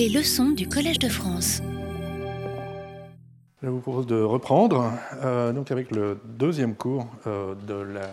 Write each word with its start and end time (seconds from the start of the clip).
Les 0.00 0.08
leçons 0.08 0.52
du 0.52 0.66
Collège 0.66 0.98
de 0.98 1.10
France. 1.10 1.60
Je 3.62 3.68
vous 3.68 3.80
propose 3.80 4.06
de 4.06 4.18
reprendre 4.18 4.94
euh, 5.22 5.52
donc 5.52 5.70
avec 5.70 5.90
le 5.90 6.18
deuxième 6.24 6.74
cours 6.74 7.06
euh, 7.26 7.54
de 7.54 7.74
la 7.74 8.08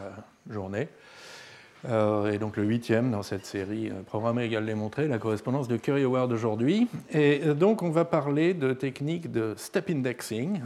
journée, 0.50 0.90
euh, 1.88 2.30
et 2.30 2.40
donc 2.40 2.58
le 2.58 2.66
huitième 2.66 3.10
dans 3.10 3.24
cette 3.24 3.46
série 3.46 3.90
Programmer 4.06 4.44
égal 4.44 4.66
démontré, 4.66 5.08
la 5.08 5.18
correspondance 5.18 5.70
de 5.70 5.78
Curry 5.78 6.04
Award 6.04 6.30
d'aujourd'hui. 6.30 6.90
Et 7.14 7.40
donc 7.54 7.82
on 7.84 7.90
va 7.90 8.04
parler 8.04 8.54
de 8.54 8.74
techniques 8.74 9.32
de 9.32 9.54
step 9.56 9.90
indexing, 9.90 10.60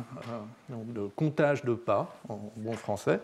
donc 0.69 0.91
de 0.91 1.01
comptage 1.15 1.63
de 1.63 1.75
pas 1.75 2.15
en 2.29 2.51
bon 2.55 2.73
français. 2.73 3.19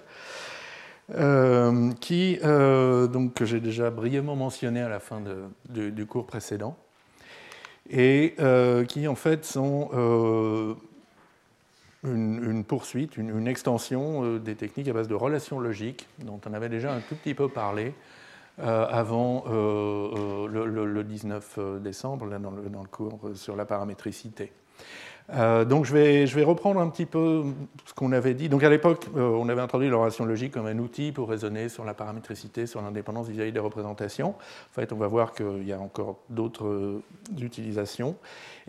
qui, 2.00 2.38
donc, 2.44 3.34
que 3.34 3.46
j'ai 3.46 3.60
déjà 3.60 3.90
brièvement 3.90 4.36
mentionné 4.36 4.82
à 4.84 4.90
la 4.90 5.00
fin 5.00 5.20
du, 5.68 6.06
cours 6.06 6.28
précédent, 6.28 6.78
et 7.90 8.36
qui 8.88 9.08
en 9.08 9.16
fait 9.16 9.46
sont 9.46 10.76
une, 12.04 12.64
poursuite, 12.64 13.18
une, 13.18 13.48
extension 13.48 14.24
euh, 14.24 14.40
des 14.40 14.56
techniques 14.56 14.88
à 14.88 14.94
base 14.94 15.08
de 15.08 15.16
relations 15.16 15.60
logiques, 15.60 16.08
dont 16.20 16.40
on 16.48 16.54
avait 16.54 16.70
déjà 16.70 16.94
un 16.94 17.00
tout 17.02 17.16
petit 17.16 17.34
peu 17.34 17.50
parlé 17.50 17.94
euh, 18.60 18.88
avant 18.90 19.46
euh, 19.48 20.48
le, 20.48 21.04
19 21.04 21.60
décembre, 21.82 22.28
dans, 22.28 22.52
le, 22.52 22.88
cours 22.90 23.20
sur 23.36 23.56
la 23.56 23.66
paramétricité. 23.66 24.52
Euh, 25.34 25.66
donc 25.66 25.86
je 25.86 25.94
vais, 25.94 26.44
reprendre 26.44 26.80
un 26.80 26.90
petit 26.90 27.06
peu 27.06 27.44
ce 27.86 27.94
qu'on 27.94 28.12
avait 28.12 28.34
dit. 28.34 28.48
Donc 28.48 28.64
à 28.64 28.70
l'époque, 28.70 29.08
euh, 29.18 29.30
on 29.30 29.50
avait 29.50 29.62
introduit 29.62 29.90
l'oration 29.90 30.24
logique 30.26 30.54
comme 30.54 30.68
un 30.68 30.78
outil 30.78 31.12
pour 31.12 31.28
raisonner 31.28 31.68
sur 31.68 31.84
la 31.84 31.94
paramétricité, 31.94 32.66
sur 32.66 32.82
l'indépendance 32.82 33.28
vis-à-vis 33.28 33.52
des 33.52 33.60
représentations. 33.60 34.30
En 34.30 34.74
fait, 34.74 34.94
on 34.94 34.98
va 34.98 35.08
voir 35.08 35.34
qu'il 35.34 35.68
y 35.68 35.74
a 35.74 35.80
encore 35.80 36.20
d'autres 36.30 36.68
euh, 36.68 37.04
utilisations. 37.40 38.16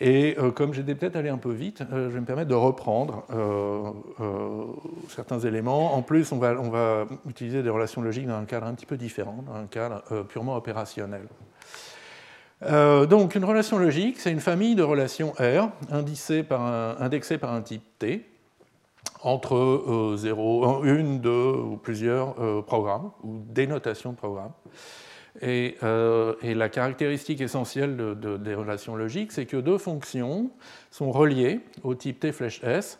Et 0.00 0.36
comme 0.54 0.74
j'étais 0.74 0.94
peut-être 0.94 1.16
allé 1.16 1.28
un 1.28 1.38
peu 1.38 1.50
vite, 1.50 1.82
je 1.90 1.96
vais 1.96 2.20
me 2.20 2.24
permettre 2.24 2.48
de 2.48 2.54
reprendre 2.54 3.24
certains 5.08 5.40
éléments. 5.40 5.96
En 5.96 6.02
plus, 6.02 6.30
on 6.30 6.38
va 6.38 7.06
utiliser 7.28 7.64
des 7.64 7.68
relations 7.68 8.00
logiques 8.00 8.28
dans 8.28 8.36
un 8.36 8.44
cadre 8.44 8.68
un 8.68 8.74
petit 8.74 8.86
peu 8.86 8.96
différent, 8.96 9.42
dans 9.44 9.54
un 9.54 9.66
cadre 9.66 10.04
purement 10.28 10.54
opérationnel. 10.54 11.22
Euh, 12.64 13.06
donc 13.06 13.34
une 13.34 13.44
relation 13.44 13.78
logique, 13.78 14.18
c'est 14.18 14.32
une 14.32 14.40
famille 14.40 14.74
de 14.74 14.82
relations 14.82 15.32
R 15.38 15.70
indexées 15.90 16.42
par 16.42 16.62
un, 16.62 17.62
type 17.62 17.82
T 17.98 18.24
entre 19.22 20.14
0, 20.16 20.84
1, 20.84 21.02
2 21.18 21.30
ou 21.30 21.76
plusieurs 21.76 22.40
euh, 22.40 22.62
programmes, 22.62 23.10
ou 23.22 23.42
dénotations 23.48 24.12
de 24.12 24.16
programmes. 24.16 24.52
Et, 25.40 25.76
euh, 25.84 26.34
la 26.42 26.68
caractéristique 26.68 27.40
essentielle 27.40 27.96
des 28.16 28.54
relations 28.54 28.96
logiques, 28.96 29.30
c'est 29.30 29.46
que 29.46 29.56
deux 29.56 29.78
fonctions 29.78 30.50
sont 30.90 31.12
reliées 31.12 31.60
au 31.84 31.94
type 31.94 32.20
T 32.20 32.32
flèche 32.32 32.62
S 32.64 32.98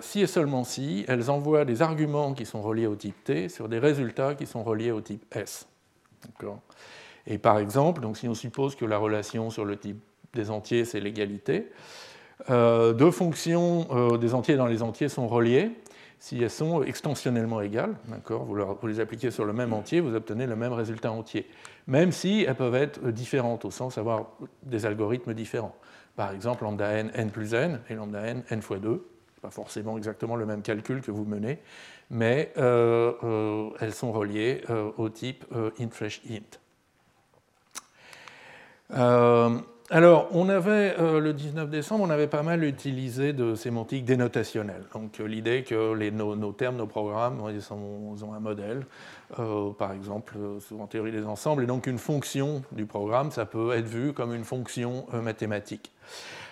si 0.00 0.22
et 0.22 0.26
seulement 0.26 0.64
si 0.64 1.04
elles 1.08 1.30
envoient 1.30 1.66
des 1.66 1.82
arguments 1.82 2.32
qui 2.32 2.46
sont 2.46 2.62
reliés 2.62 2.86
au 2.86 2.96
type 2.96 3.22
T 3.24 3.50
sur 3.50 3.68
des 3.68 3.78
résultats 3.78 4.34
qui 4.34 4.46
sont 4.46 4.62
reliés 4.62 4.92
au 4.92 5.02
type 5.02 5.22
S. 5.34 5.66
Et 7.26 7.38
par 7.38 7.58
exemple, 7.58 8.00
donc 8.00 8.16
si 8.16 8.28
on 8.28 8.34
suppose 8.34 8.74
que 8.74 8.84
la 8.84 8.98
relation 8.98 9.50
sur 9.50 9.64
le 9.64 9.76
type 9.76 10.00
des 10.34 10.50
entiers, 10.50 10.84
c'est 10.84 11.00
l'égalité, 11.00 11.70
euh, 12.50 12.92
deux 12.92 13.10
fonctions 13.10 13.86
euh, 13.90 14.18
des 14.18 14.34
entiers 14.34 14.56
dans 14.56 14.66
les 14.66 14.82
entiers 14.82 15.08
sont 15.08 15.28
reliées 15.28 15.70
si 16.18 16.40
elles 16.40 16.50
sont 16.50 16.84
extensionnellement 16.84 17.60
égales. 17.60 17.96
Vous, 18.28 18.56
vous, 18.80 18.86
les 18.86 19.00
appliquez 19.00 19.32
sur 19.32 19.44
le 19.44 19.52
même 19.52 19.72
entier, 19.72 19.98
vous 20.00 20.14
obtenez 20.14 20.46
le 20.46 20.54
même 20.54 20.72
résultat 20.72 21.10
entier, 21.10 21.48
même 21.88 22.12
si 22.12 22.44
elles 22.46 22.54
peuvent 22.54 22.76
être 22.76 23.10
différentes, 23.10 23.64
au 23.64 23.72
sens 23.72 23.96
d'avoir 23.96 24.30
des 24.62 24.86
algorithmes 24.86 25.34
différents. 25.34 25.74
Par 26.14 26.30
exemple, 26.30 26.62
lambda 26.62 26.92
n, 26.92 27.10
n 27.14 27.30
plus 27.30 27.54
n, 27.54 27.80
et 27.90 27.94
lambda 27.94 28.24
n, 28.24 28.44
n 28.48 28.62
fois 28.62 28.78
2. 28.78 29.04
Pas 29.40 29.50
forcément 29.50 29.98
exactement 29.98 30.36
le 30.36 30.46
même 30.46 30.62
calcul 30.62 31.00
que 31.00 31.10
vous 31.10 31.24
menez, 31.24 31.58
mais 32.08 32.52
euh, 32.56 33.70
elles 33.80 33.94
sont 33.94 34.12
reliées 34.12 34.62
au 34.96 35.08
type 35.08 35.44
int/int. 35.80 36.36
Euh, 36.36 36.61
alors, 39.94 40.28
on 40.32 40.48
avait, 40.48 40.94
euh, 40.98 41.20
le 41.20 41.34
19 41.34 41.68
décembre, 41.68 42.04
on 42.04 42.08
avait 42.08 42.26
pas 42.26 42.42
mal 42.42 42.64
utilisé 42.64 43.34
de 43.34 43.54
sémantique 43.54 44.06
dénotationnelle. 44.06 44.84
Donc, 44.94 45.20
euh, 45.20 45.26
l'idée 45.26 45.64
que 45.64 45.92
les, 45.92 46.10
nos, 46.10 46.52
termes, 46.52 46.76
nos 46.76 46.86
programmes, 46.86 47.42
ils, 47.50 47.72
ont 47.74 48.32
un 48.32 48.40
modèle, 48.40 48.86
par 49.36 49.92
exemple, 49.92 50.34
en 50.78 50.86
théorie 50.86 51.12
des 51.12 51.26
ensembles, 51.26 51.64
et 51.64 51.66
donc 51.66 51.86
une 51.86 51.98
fonction 51.98 52.62
du 52.72 52.86
programme, 52.86 53.30
ça 53.32 53.44
peut 53.44 53.72
être 53.72 53.86
vu 53.86 54.14
comme 54.14 54.34
une 54.34 54.44
fonction 54.44 55.04
mathématique. 55.12 55.92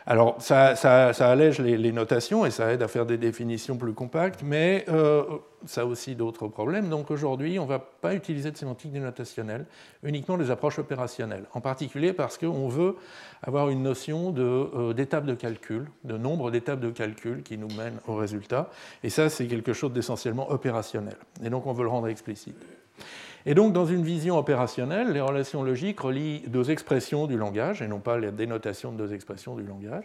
Alors, 0.07 0.41
ça, 0.41 0.75
allège 1.21 1.61
les, 1.61 1.93
notations 1.93 2.47
et 2.47 2.51
ça 2.51 2.73
aide 2.73 2.83
à 2.83 2.89
faire 2.89 3.07
des 3.07 3.19
définitions 3.19 3.77
plus 3.77 3.93
compactes, 3.93 4.41
mais 4.43 4.85
euh, 4.89 5.25
ça 5.67 5.83
a 5.83 5.85
aussi 5.85 6.15
d'autres 6.15 6.49
problèmes. 6.49 6.89
Donc 6.89 7.11
aujourd'hui, 7.11 7.59
on 7.59 7.65
ne 7.65 7.69
va 7.69 7.79
pas 7.79 8.15
utiliser 8.15 8.51
de 8.51 8.57
sémantique 8.57 8.93
dénotationnelle, 8.93 9.67
uniquement 10.03 10.39
des 10.39 10.51
approches 10.51 10.79
opérationnelles, 10.79 11.45
en 11.53 11.61
particulier 11.61 12.13
parce 12.13 12.39
qu'on 12.39 12.69
veut 12.69 12.97
avoir 13.43 13.69
une 13.69 13.83
notion 13.83 14.35
euh, 14.39 14.93
d'étape 14.95 15.27
de, 15.27 15.33
de 15.33 15.37
calcul, 15.37 15.87
de 16.05 16.17
nombre 16.17 16.51
d'étapes 16.51 16.81
de 16.81 16.91
calcul 16.91 17.43
qui 17.43 17.59
nous 17.59 17.69
mènent 17.69 18.01
au 18.07 18.15
résultat. 18.15 18.71
Et 19.05 19.11
ça, 19.11 19.29
c'est 19.29 19.47
quelque 19.47 19.73
chose 19.73 19.93
d'essentiellement 19.93 20.51
opérationnel. 20.51 21.17
Et 21.43 21.51
donc, 21.51 21.67
on 21.67 21.73
veut 21.73 21.85
le 21.85 21.91
rendre 21.91 22.09
explicite. 22.09 22.57
Et 23.47 23.55
donc, 23.55 23.73
dans 23.73 23.87
une 23.87 24.03
vision 24.03 24.37
opérationnelle, 24.37 25.13
les 25.13 25.21
relations 25.21 25.63
logiques 25.63 26.01
relient 26.01 26.43
deux 26.47 26.71
expressions 26.71 27.27
du 27.27 27.39
langage, 27.39 27.81
et 27.81 27.89
non 27.89 27.99
pas 27.99 28.19
la 28.19 28.31
dénotation 28.31 28.93
de 28.93 28.99
deux 28.99 29.15
expressions 29.15 29.57
du 29.57 29.63
langage. 29.63 30.05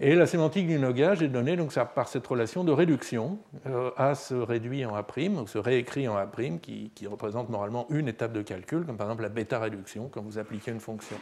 Et 0.00 0.14
la 0.14 0.26
sémantique 0.26 0.66
du 0.66 0.78
langage 0.78 1.22
est 1.22 1.28
donnée 1.28 1.56
donc, 1.56 1.72
par 1.94 2.08
cette 2.08 2.26
relation 2.26 2.64
de 2.64 2.72
réduction 2.72 3.38
euh, 3.66 3.90
à 3.96 4.14
se 4.14 4.34
réduit 4.34 4.84
en 4.84 4.94
A', 4.96 5.04
ou 5.40 5.46
se 5.46 5.58
réécrit 5.58 6.08
en 6.08 6.16
A', 6.16 6.26
qui, 6.60 6.90
qui 6.94 7.06
représente 7.06 7.48
normalement 7.48 7.86
une 7.90 8.08
étape 8.08 8.32
de 8.32 8.42
calcul, 8.42 8.84
comme 8.84 8.96
par 8.96 9.06
exemple 9.06 9.22
la 9.22 9.28
bêta-réduction, 9.28 10.08
quand 10.10 10.22
vous 10.22 10.38
appliquez 10.38 10.72
une 10.72 10.80
fonction. 10.80 11.16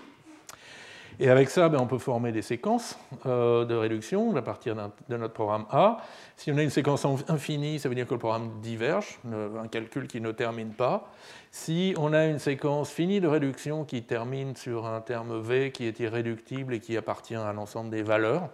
Et 1.20 1.28
avec 1.28 1.50
ça, 1.50 1.68
ben, 1.68 1.78
on 1.80 1.86
peut 1.86 1.98
former 1.98 2.32
des 2.32 2.42
séquences 2.42 2.98
euh, 3.26 3.64
de 3.64 3.74
réduction 3.74 4.34
à 4.34 4.42
partir 4.42 4.74
de 4.74 5.16
notre 5.16 5.34
programme 5.34 5.66
A. 5.70 5.98
Si 6.36 6.50
on 6.50 6.56
a 6.56 6.62
une 6.62 6.70
séquence 6.70 7.06
infinie, 7.28 7.78
ça 7.78 7.88
veut 7.88 7.94
dire 7.94 8.06
que 8.06 8.14
le 8.14 8.18
programme 8.18 8.60
diverge, 8.60 9.18
un 9.24 9.68
calcul 9.68 10.08
qui 10.08 10.20
ne 10.20 10.32
termine 10.32 10.72
pas. 10.72 11.10
Si 11.50 11.94
on 11.98 12.12
a 12.12 12.26
une 12.26 12.38
séquence 12.38 12.90
finie 12.90 13.20
de 13.20 13.28
réduction 13.28 13.84
qui 13.84 14.02
termine 14.02 14.56
sur 14.56 14.86
un 14.86 15.00
terme 15.00 15.40
V 15.40 15.70
qui 15.70 15.86
est 15.86 16.00
irréductible 16.00 16.74
et 16.74 16.80
qui 16.80 16.96
appartient 16.96 17.34
à 17.34 17.52
l'ensemble 17.52 17.90
des 17.90 18.02
valeurs, 18.02 18.48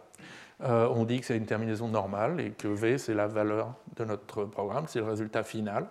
euh, 0.65 0.89
on 0.93 1.05
dit 1.05 1.21
que 1.21 1.27
c'est 1.27 1.37
une 1.37 1.47
terminaison 1.47 1.89
normale 1.89 2.41
et 2.41 2.51
que 2.51 2.67
V, 2.67 2.99
c'est 2.99 3.15
la 3.15 3.29
valeur 3.29 3.75
de 3.97 4.05
notre 4.05 4.45
programme, 4.45 4.87
c'est 4.89 4.99
le 4.99 5.05
résultat 5.05 5.45
final. 5.45 5.87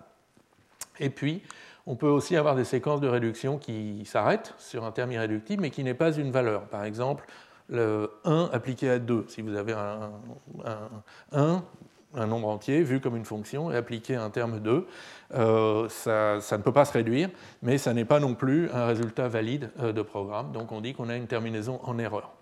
Et 1.00 1.10
puis, 1.10 1.42
on 1.88 1.96
peut 1.96 2.08
aussi 2.08 2.36
avoir 2.36 2.54
des 2.54 2.64
séquences 2.64 3.00
de 3.00 3.08
réduction 3.08 3.56
qui 3.56 4.04
s'arrêtent 4.04 4.54
sur 4.58 4.84
un 4.84 4.92
terme 4.92 5.10
irréductible, 5.10 5.62
mais 5.62 5.70
qui 5.70 5.82
n'est 5.82 5.94
pas 5.94 6.12
une 6.12 6.30
valeur. 6.30 6.66
Par 6.66 6.84
exemple, 6.84 7.24
le 7.70 8.10
1 8.26 8.50
appliqué 8.52 8.90
à 8.90 8.98
2. 8.98 9.24
Si 9.28 9.40
vous 9.40 9.56
avez 9.56 9.72
un, 9.72 10.10
1, 11.32 11.64
un 12.14 12.26
nombre 12.26 12.48
entier, 12.48 12.82
vu 12.82 13.00
comme 13.00 13.16
une 13.16 13.24
fonction, 13.24 13.72
et 13.72 13.76
appliqué 13.76 14.16
à 14.16 14.22
un 14.22 14.28
terme 14.28 14.60
2, 14.60 14.86
euh, 15.34 15.88
ça, 15.88 16.58
ne 16.58 16.62
peut 16.62 16.72
pas 16.72 16.84
se 16.84 16.92
réduire, 16.92 17.30
mais 17.62 17.78
ça 17.78 17.94
n'est 17.94 18.04
pas 18.04 18.20
non 18.20 18.34
plus 18.34 18.70
un 18.70 18.84
résultat 18.84 19.28
valide 19.28 19.70
euh, 19.80 19.92
de 19.92 20.02
programme. 20.02 20.52
Donc 20.52 20.72
on 20.72 20.82
dit 20.82 20.92
qu'on 20.92 21.08
a 21.08 21.16
une 21.16 21.26
terminaison 21.26 21.80
en 21.84 21.98
erreur. 21.98 22.32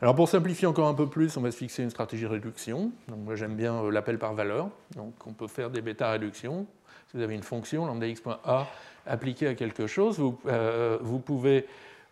Alors 0.00 0.14
pour 0.14 0.30
simplifier 0.30 0.66
encore 0.66 0.88
un 0.88 0.94
peu 0.94 1.06
plus, 1.06 1.36
on 1.36 1.42
va 1.42 1.50
se 1.50 1.58
fixer 1.58 1.82
une 1.82 1.90
stratégie 1.90 2.24
de 2.24 2.28
réduction. 2.28 2.92
Moi 3.08 3.36
j'aime 3.36 3.56
bien 3.56 3.74
euh, 3.74 3.90
l'appel 3.90 4.18
par 4.18 4.32
valeur. 4.32 4.70
Donc 4.96 5.12
on 5.26 5.34
peut 5.34 5.48
faire 5.48 5.68
des 5.68 5.82
bêta-réductions 5.82 6.66
si 7.12 7.18
vous 7.18 7.24
avez 7.24 7.34
une 7.34 7.42
fonction 7.42 7.84
lambda 7.84 8.06
x.a 8.06 8.66
appliquée 9.06 9.48
à 9.48 9.54
quelque 9.54 9.86
chose, 9.86 10.18
vous, 10.18 10.38
euh, 10.46 10.98
pouvez 11.18 11.66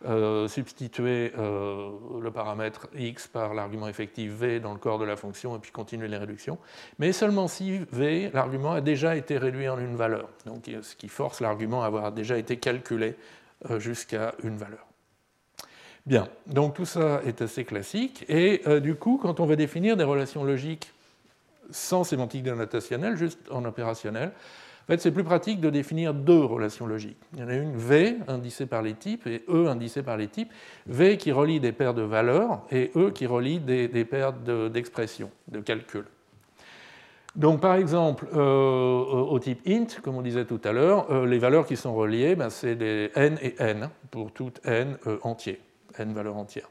euh, 0.05 0.47
substituer 0.47 1.33
euh, 1.39 1.89
le 2.21 2.31
paramètre 2.31 2.89
x 2.95 3.27
par 3.27 3.55
l'argument 3.55 3.89
effectif 3.89 4.31
v 4.33 4.61
dans 4.61 4.75
le 4.75 4.79
corps 4.79 4.99
de 4.99 5.07
la 5.07 5.17
fonction 5.17 5.57
et 5.57 5.59
puis 5.59 5.71
continuer 5.71 6.07
les 6.07 6.19
réductions, 6.19 6.59
mais 6.99 7.13
seulement 7.13 7.49
si 7.49 7.79
v, 7.93 8.31
l'argument 8.35 8.73
a 8.73 8.83
déjà 8.83 9.17
été 9.17 9.39
réduit 9.39 9.71
en 9.71 9.79
une 9.79 9.97
valeur, 9.97 10.29
donc 10.45 10.65
ce 10.83 10.95
qui 10.95 11.09
force 11.09 11.41
l'argument 11.41 11.83
à 11.83 11.87
avoir 11.87 12.13
déjà 12.13 12.37
été 12.37 12.59
calculé 12.59 13.15
jusqu'à 13.79 14.35
une 14.43 14.59
valeur. 14.59 14.87
Bien, 16.05 16.29
donc 16.47 16.75
tout 16.75 16.87
ça 16.87 17.23
est 17.25 17.41
assez 17.41 17.65
classique, 17.65 18.25
et 18.29 18.63
du 18.81 18.95
coup, 18.95 19.19
quand 19.21 19.39
on 19.39 19.47
va 19.47 19.57
définir 19.57 19.97
des 19.97 20.05
relations 20.05 20.45
logiques 20.45 20.93
sans 21.71 22.05
sémantique 22.05 22.43
dénotationnelle, 22.43 23.17
juste 23.17 23.39
en 23.51 23.65
opérationnel, 23.67 24.33
fait, 24.91 25.01
c'est 25.01 25.11
plus 25.11 25.25
pratique 25.25 25.61
de 25.61 25.71
définir 25.71 26.15
deux 26.15 26.45
relations 26.45 26.87
logiques. 26.87 27.19
Il 27.35 27.41
y 27.41 27.43
en 27.43 27.49
a 27.49 27.55
une 27.55 27.77
V, 27.77 28.17
indicée 28.29 28.67
par 28.67 28.83
les 28.83 28.95
types, 28.95 29.27
et 29.27 29.45
E, 29.49 29.69
indicée 29.69 30.03
par 30.03 30.17
les 30.17 30.29
types. 30.29 30.51
V 30.87 31.17
qui 31.17 31.33
relie 31.33 31.61
des 31.61 31.73
paires 31.73 31.95
de 31.95 32.03
valeurs, 32.03 32.63
et 32.71 32.91
E 32.97 33.11
qui 33.11 33.27
relie 33.27 33.61
des, 33.61 34.05
paires 34.05 34.33
d'expressions, 34.33 35.31
de, 35.49 35.61
calcul. 35.61 36.05
Donc, 37.37 37.61
par 37.61 37.77
exemple, 37.77 38.27
euh, 38.35 38.41
au 38.41 39.39
type 39.39 39.61
int, 39.69 40.01
comme 40.03 40.17
on 40.17 40.23
disait 40.23 40.45
tout 40.45 40.61
à 40.65 40.73
l'heure, 40.73 41.11
euh, 41.13 41.27
les 41.27 41.39
valeurs 41.39 41.67
qui 41.67 41.77
sont 41.77 41.95
reliées, 41.95 42.35
ben, 42.35 42.51
c'est 42.51 42.75
des 42.75 43.13
n 43.15 43.39
et 43.41 43.55
n, 43.59 43.89
pour 44.11 44.33
tout 44.33 44.53
n 44.65 44.97
euh, 45.07 45.19
entier. 45.23 45.61
n 45.99 46.13
valeurs 46.13 46.37
entières. 46.37 46.69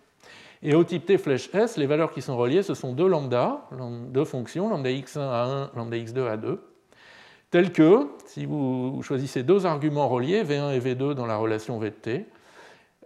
Et 0.61 0.75
au 0.75 0.83
type 0.83 1.05
T 1.05 1.17
flèche 1.17 1.49
S, 1.53 1.77
les 1.77 1.85
valeurs 1.85 2.11
qui 2.11 2.21
sont 2.21 2.35
reliées, 2.35 2.63
ce 2.63 2.73
sont 2.73 2.91
deux 2.91 3.07
lambda, 3.07 3.61
deux 4.09 4.25
fonctions, 4.25 4.67
lambda 4.67 4.89
x1 4.89 5.19
à 5.19 5.45
1, 5.45 5.71
lambda 5.77 5.95
x2 5.95 6.27
à 6.27 6.35
2, 6.35 6.61
telles 7.51 7.71
que, 7.71 8.07
si 8.25 8.45
vous 8.45 9.01
choisissez 9.03 9.43
deux 9.43 9.65
arguments 9.65 10.07
reliés, 10.07 10.43
V1 10.43 10.73
et 10.73 10.79
V2 10.79 11.13
dans 11.13 11.25
la 11.25 11.37
relation 11.37 11.79
V 11.79 11.89
de 11.89 11.95
T, 11.95 12.25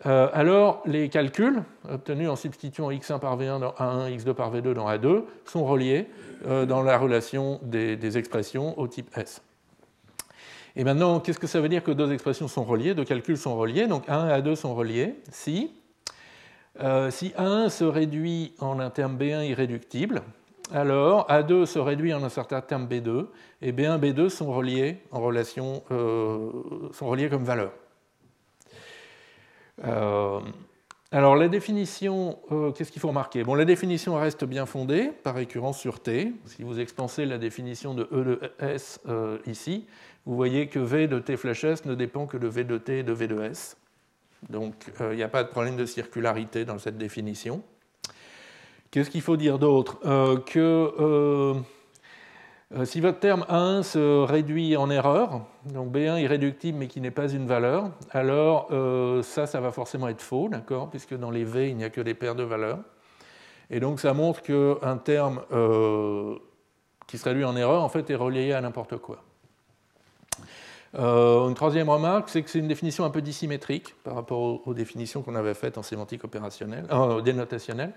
euh, 0.05 0.27
alors 0.33 0.81
les 0.85 1.07
calculs 1.07 1.63
obtenus 1.89 2.29
en 2.29 2.35
substituant 2.35 2.89
x1 2.91 3.19
par 3.19 3.37
V1 3.37 3.59
dans 3.59 3.71
A1, 3.71 4.17
x2 4.17 4.33
par 4.33 4.53
V2 4.53 4.73
dans 4.73 4.89
A2 4.89 5.23
sont 5.45 5.63
reliés 5.63 6.07
euh, 6.45 6.65
dans 6.65 6.81
la 6.81 6.97
relation 6.97 7.59
des, 7.63 7.95
des 7.95 8.17
expressions 8.17 8.77
au 8.77 8.87
type 8.87 9.15
S. 9.17 9.41
Et 10.75 10.83
maintenant, 10.83 11.19
qu'est-ce 11.19 11.39
que 11.39 11.47
ça 11.47 11.61
veut 11.61 11.69
dire 11.69 11.83
que 11.83 11.91
deux 11.91 12.11
expressions 12.11 12.47
sont 12.47 12.63
reliées, 12.63 12.95
deux 12.95 13.05
calculs 13.05 13.37
sont 13.37 13.55
reliés? 13.55 13.87
Donc 13.87 14.07
A1 14.07 14.29
et 14.29 14.41
A2 14.41 14.55
sont 14.55 14.75
reliés 14.75 15.15
si 15.31 15.71
euh, 16.81 17.11
si 17.11 17.29
A1 17.37 17.69
se 17.69 17.83
réduit 17.83 18.53
en 18.59 18.79
un 18.79 18.89
terme 18.89 19.17
B1 19.17 19.45
irréductible, 19.45 20.23
alors 20.71 21.27
A2 21.29 21.65
se 21.65 21.79
réduit 21.79 22.13
en 22.13 22.23
un 22.23 22.29
certain 22.29 22.61
terme 22.61 22.87
B2, 22.87 23.27
et 23.61 23.71
B1 23.71 23.97
et 23.97 24.11
B2 24.11 24.29
sont 24.29 24.51
reliés, 24.51 24.97
en 25.11 25.21
relation, 25.21 25.83
euh, 25.91 26.49
sont 26.91 27.07
reliés 27.07 27.29
comme 27.29 27.43
valeur. 27.43 27.71
Euh, 29.85 30.39
alors 31.11 31.35
la 31.35 31.47
définition, 31.47 32.39
qu'est-ce 32.75 32.91
qu'il 32.91 33.01
faut 33.01 33.09
remarquer? 33.09 33.43
Bon, 33.43 33.53
La 33.53 33.65
définition 33.65 34.15
reste 34.15 34.45
bien 34.45 34.65
fondée, 34.65 35.11
par 35.23 35.35
récurrence 35.35 35.79
sur 35.79 35.99
T. 35.99 36.33
Si 36.45 36.63
vous 36.63 36.79
expansez 36.79 37.25
la 37.25 37.37
définition 37.37 37.93
de 37.93 38.07
E 38.11 38.23
de 38.23 38.39
S 38.59 38.99
ici, 39.45 39.85
vous 40.25 40.35
voyez 40.35 40.67
que 40.67 40.79
V 40.79 41.07
de 41.07 41.19
T 41.19 41.37
flèche 41.37 41.65
S 41.65 41.85
ne 41.85 41.93
dépend 41.93 42.25
que 42.25 42.37
de 42.37 42.47
V 42.47 42.63
de 42.63 42.77
T 42.77 42.99
et 42.99 43.03
de 43.03 43.13
V 43.13 43.27
de 43.27 43.41
S. 43.41 43.77
Donc 44.49 44.73
euh, 45.01 45.13
il 45.13 45.17
n'y 45.17 45.23
a 45.23 45.29
pas 45.29 45.43
de 45.43 45.49
problème 45.49 45.75
de 45.75 45.85
circularité 45.85 46.65
dans 46.65 46.79
cette 46.79 46.97
définition. 46.97 47.63
Qu'est-ce 48.93 49.09
qu'il 49.09 49.21
faut 49.21 49.37
dire 49.37 49.57
d'autre? 49.57 49.97
Euh, 50.05 50.37
Que 50.37 50.93
euh, 50.99 51.55
si 52.85 53.01
votre 53.01 53.17
terme 53.17 53.43
1 53.49 53.81
se 53.81 54.21
réduit 54.23 54.77
en 54.77 54.87
erreur, 54.91 55.41
donc 55.65 55.91
B1 55.91 56.21
irréductible 56.21 56.77
mais 56.77 56.85
qui 56.85 57.01
n'est 57.01 57.09
pas 57.09 57.27
une 57.27 57.47
valeur, 57.47 57.89
alors 58.11 58.69
ça, 59.23 59.47
ça 59.47 59.59
va 59.61 59.71
forcément 59.71 60.07
être 60.09 60.21
faux, 60.21 60.47
d'accord? 60.47 60.91
Puisque 60.91 61.15
dans 61.15 61.31
les 61.31 61.43
V, 61.43 61.69
il 61.69 61.77
n'y 61.77 61.83
a 61.83 61.89
que 61.89 62.01
des 62.01 62.13
paires 62.13 62.35
de 62.35 62.43
valeurs. 62.43 62.79
Et 63.71 63.79
donc 63.79 63.99
ça 63.99 64.13
montre 64.13 64.43
qu'un 64.43 64.97
terme 64.97 65.41
qui 67.07 67.17
se 67.17 67.23
réduit 67.23 67.45
en 67.45 67.55
erreur, 67.55 67.83
en 67.83 67.89
fait, 67.89 68.11
est 68.11 68.15
relié 68.15 68.53
à 68.53 68.61
n'importe 68.61 68.97
quoi. 68.97 69.23
Euh, 70.95 71.47
une 71.47 71.55
troisième 71.55 71.89
remarque, 71.89 72.29
c'est 72.29 72.43
que 72.43 72.49
c'est 72.49 72.59
une 72.59 72.67
définition 72.67 73.03
un 73.03 73.09
peu 73.09 73.21
dissymétrique 73.21 73.95
par 74.03 74.15
rapport 74.15 74.67
aux, 74.67 74.73
définitions 74.73 75.23
qu'on 75.23 75.35
avait 75.35 75.53
faites 75.53 75.77
en 75.77 75.83
sémantique 75.83 76.23
opérationnelle, 76.23 76.85
euh, 76.91 77.21
dénotationnelle. 77.21 77.93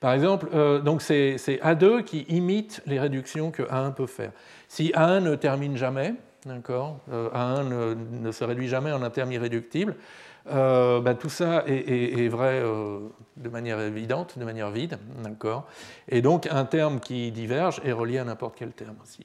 Par 0.00 0.12
exemple, 0.12 0.48
euh, 0.54 0.80
donc 0.80 1.00
c'est, 1.00 1.36
A2 1.36 2.04
qui 2.04 2.22
imite 2.28 2.82
les 2.86 3.00
réductions 3.00 3.50
que 3.50 3.62
A1 3.62 3.94
peut 3.94 4.06
faire. 4.06 4.32
Si 4.68 4.92
A1 4.92 5.20
ne 5.20 5.34
termine 5.36 5.76
jamais, 5.76 6.14
d'accord, 6.44 6.98
A1 7.10 7.96
ne, 8.22 8.32
se 8.32 8.44
réduit 8.44 8.68
jamais 8.68 8.92
en 8.92 9.02
un 9.02 9.10
terme 9.10 9.32
irréductible, 9.32 9.96
bah, 10.46 11.14
tout 11.18 11.30
ça 11.30 11.64
est, 11.66 12.18
est 12.18 12.28
vrai 12.28 12.62
de 13.38 13.48
manière 13.48 13.80
évidente, 13.80 14.38
de 14.38 14.44
manière 14.44 14.70
vide, 14.70 14.98
d'accord. 15.22 15.66
Et 16.08 16.20
donc 16.20 16.46
un 16.50 16.66
terme 16.66 17.00
qui 17.00 17.32
diverge 17.32 17.80
est 17.82 17.92
relié 17.92 18.18
à 18.18 18.24
n'importe 18.24 18.56
quel 18.58 18.72
terme 18.72 18.96
aussi. 19.02 19.24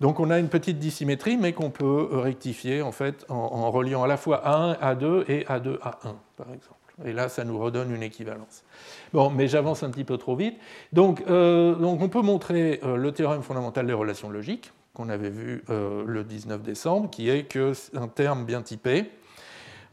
Donc 0.00 0.20
on 0.20 0.30
a 0.30 0.38
une 0.38 0.48
petite 0.48 0.78
dissymétrie, 0.78 1.36
mais 1.36 1.52
qu'on 1.52 1.70
peut 1.70 2.08
rectifier 2.12 2.82
en, 2.82 2.92
fait, 2.92 3.24
en, 3.28 3.70
reliant 3.70 4.02
à 4.02 4.06
la 4.06 4.16
fois 4.16 4.42
A1, 4.44 4.78
A2 4.78 5.24
et 5.30 5.44
A2, 5.44 5.78
A1, 5.78 6.14
par 6.36 6.52
exemple. 6.52 6.76
Et 7.04 7.12
là, 7.12 7.28
ça 7.28 7.44
nous 7.44 7.58
redonne 7.58 7.94
une 7.94 8.02
équivalence. 8.02 8.64
Bon, 9.12 9.28
mais 9.28 9.48
j'avance 9.48 9.82
un 9.82 9.90
petit 9.90 10.04
peu 10.04 10.16
trop 10.16 10.34
vite. 10.34 10.56
Donc, 10.92 11.22
euh, 11.28 11.76
on 11.78 12.08
peut 12.08 12.22
montrer 12.22 12.80
euh, 12.84 12.96
le 12.96 13.12
théorème 13.12 13.42
fondamental 13.42 13.86
des 13.86 13.92
relations 13.92 14.30
logiques, 14.30 14.72
qu'on 14.94 15.10
avait 15.10 15.28
vu 15.28 15.62
euh, 15.68 16.04
le 16.06 16.24
19 16.24 16.62
décembre, 16.62 17.10
qui 17.10 17.28
est 17.28 17.44
qu'un 17.44 18.08
terme 18.08 18.46
bien 18.46 18.62
typé, 18.62 19.10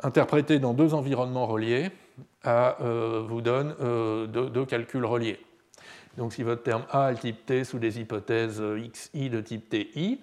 interprété 0.02 0.60
dans 0.60 0.74
deux 0.74 0.94
environnements 0.94 1.46
reliés, 1.46 1.90
vous 2.46 3.42
donne 3.42 3.74
deux 4.28 4.66
calculs 4.66 5.06
reliés. 5.06 5.40
Donc 6.18 6.34
si 6.34 6.44
votre 6.44 6.64
terme 6.64 6.84
A 6.92 7.12
est 7.12 7.16
type 7.16 7.46
T 7.46 7.64
sous 7.64 7.80
des 7.80 8.00
hypothèses 8.00 8.62
euh, 8.62 8.88
XI 8.88 9.30
de 9.30 9.42
type 9.42 9.70
TI, 9.70 10.22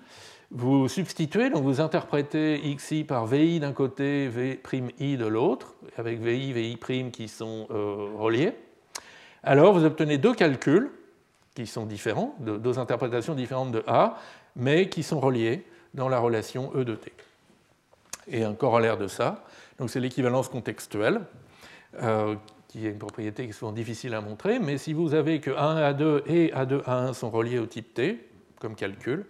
vous 0.53 0.89
substituez, 0.89 1.51
donc 1.51 1.63
vous 1.63 1.81
interprétez 1.81 2.61
XI 2.77 3.05
par 3.05 3.27
VI 3.27 3.61
d'un 3.61 3.73
côté, 3.73 4.29
V'I 4.29 5.17
de 5.17 5.27
l'autre, 5.27 5.75
avec 5.97 6.21
VI, 6.21 6.53
VI' 6.53 7.11
qui 7.13 7.29
sont 7.29 7.69
euh, 7.71 8.09
reliés. 8.17 8.53
Alors 9.43 9.73
vous 9.73 9.85
obtenez 9.85 10.19
deux 10.19 10.35
calculs 10.35 10.91
qui 11.55 11.67
sont 11.67 11.87
différents, 11.87 12.35
deux 12.41 12.79
interprétations 12.79 13.35
différentes 13.35 13.73
de 13.73 13.83
A, 13.87 14.19
mais 14.57 14.89
qui 14.89 15.03
sont 15.03 15.21
reliés 15.21 15.65
dans 15.95 16.09
la 16.09 16.19
relation 16.19 16.73
E 16.75 16.85
de 16.85 16.95
T. 16.95 17.13
Et 18.29 18.45
un 18.45 18.55
corollaire 18.55 18.97
de 18.97 19.07
ça, 19.07 19.45
donc 19.79 19.91
c'est 19.91 20.01
l'équivalence 20.01 20.49
contextuelle, 20.49 21.23
euh, 22.03 22.37
qui 22.71 22.87
est 22.87 22.91
une 22.91 22.99
propriété 22.99 23.43
qui 23.43 23.51
est 23.51 23.53
souvent 23.53 23.73
difficile 23.73 24.15
à 24.15 24.21
montrer, 24.21 24.61
mais 24.61 24.79
si 24.79 24.93
vous 24.93 25.15
avez 25.15 25.41
que 25.41 25.51
A1, 25.51 25.93
A2 25.93 26.23
et 26.27 26.53
A2, 26.53 26.85
A1 26.85 27.15
sont 27.15 27.29
reliés 27.29 27.59
au 27.59 27.67
type 27.67 27.95
T, 27.95 28.31
comme 28.61 28.77
calcul, 28.77 29.27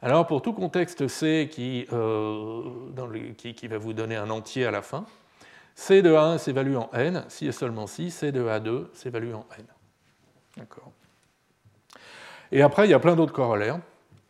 alors 0.00 0.26
pour 0.26 0.40
tout 0.40 0.54
contexte 0.54 1.06
C 1.06 1.50
qui, 1.52 1.86
euh, 1.92 2.62
qui, 3.36 3.68
va 3.68 3.76
vous 3.76 3.92
donner 3.92 4.16
un 4.16 4.30
entier 4.30 4.64
à 4.64 4.70
la 4.70 4.80
fin, 4.80 5.04
C 5.74 6.00
de 6.00 6.14
A1 6.14 6.38
s'évalue 6.38 6.76
en 6.76 6.88
n, 6.94 7.24
si 7.28 7.46
et 7.46 7.52
seulement 7.52 7.86
si, 7.86 8.10
C 8.10 8.32
de 8.32 8.46
A2 8.46 8.86
s'évalue 8.94 9.34
en 9.34 9.44
n. 9.58 9.66
D'accord. 10.56 10.90
Et 12.50 12.62
après, 12.62 12.86
il 12.86 12.90
y 12.90 12.94
a 12.94 12.98
plein 12.98 13.16
d'autres 13.16 13.34
corollaires 13.34 13.80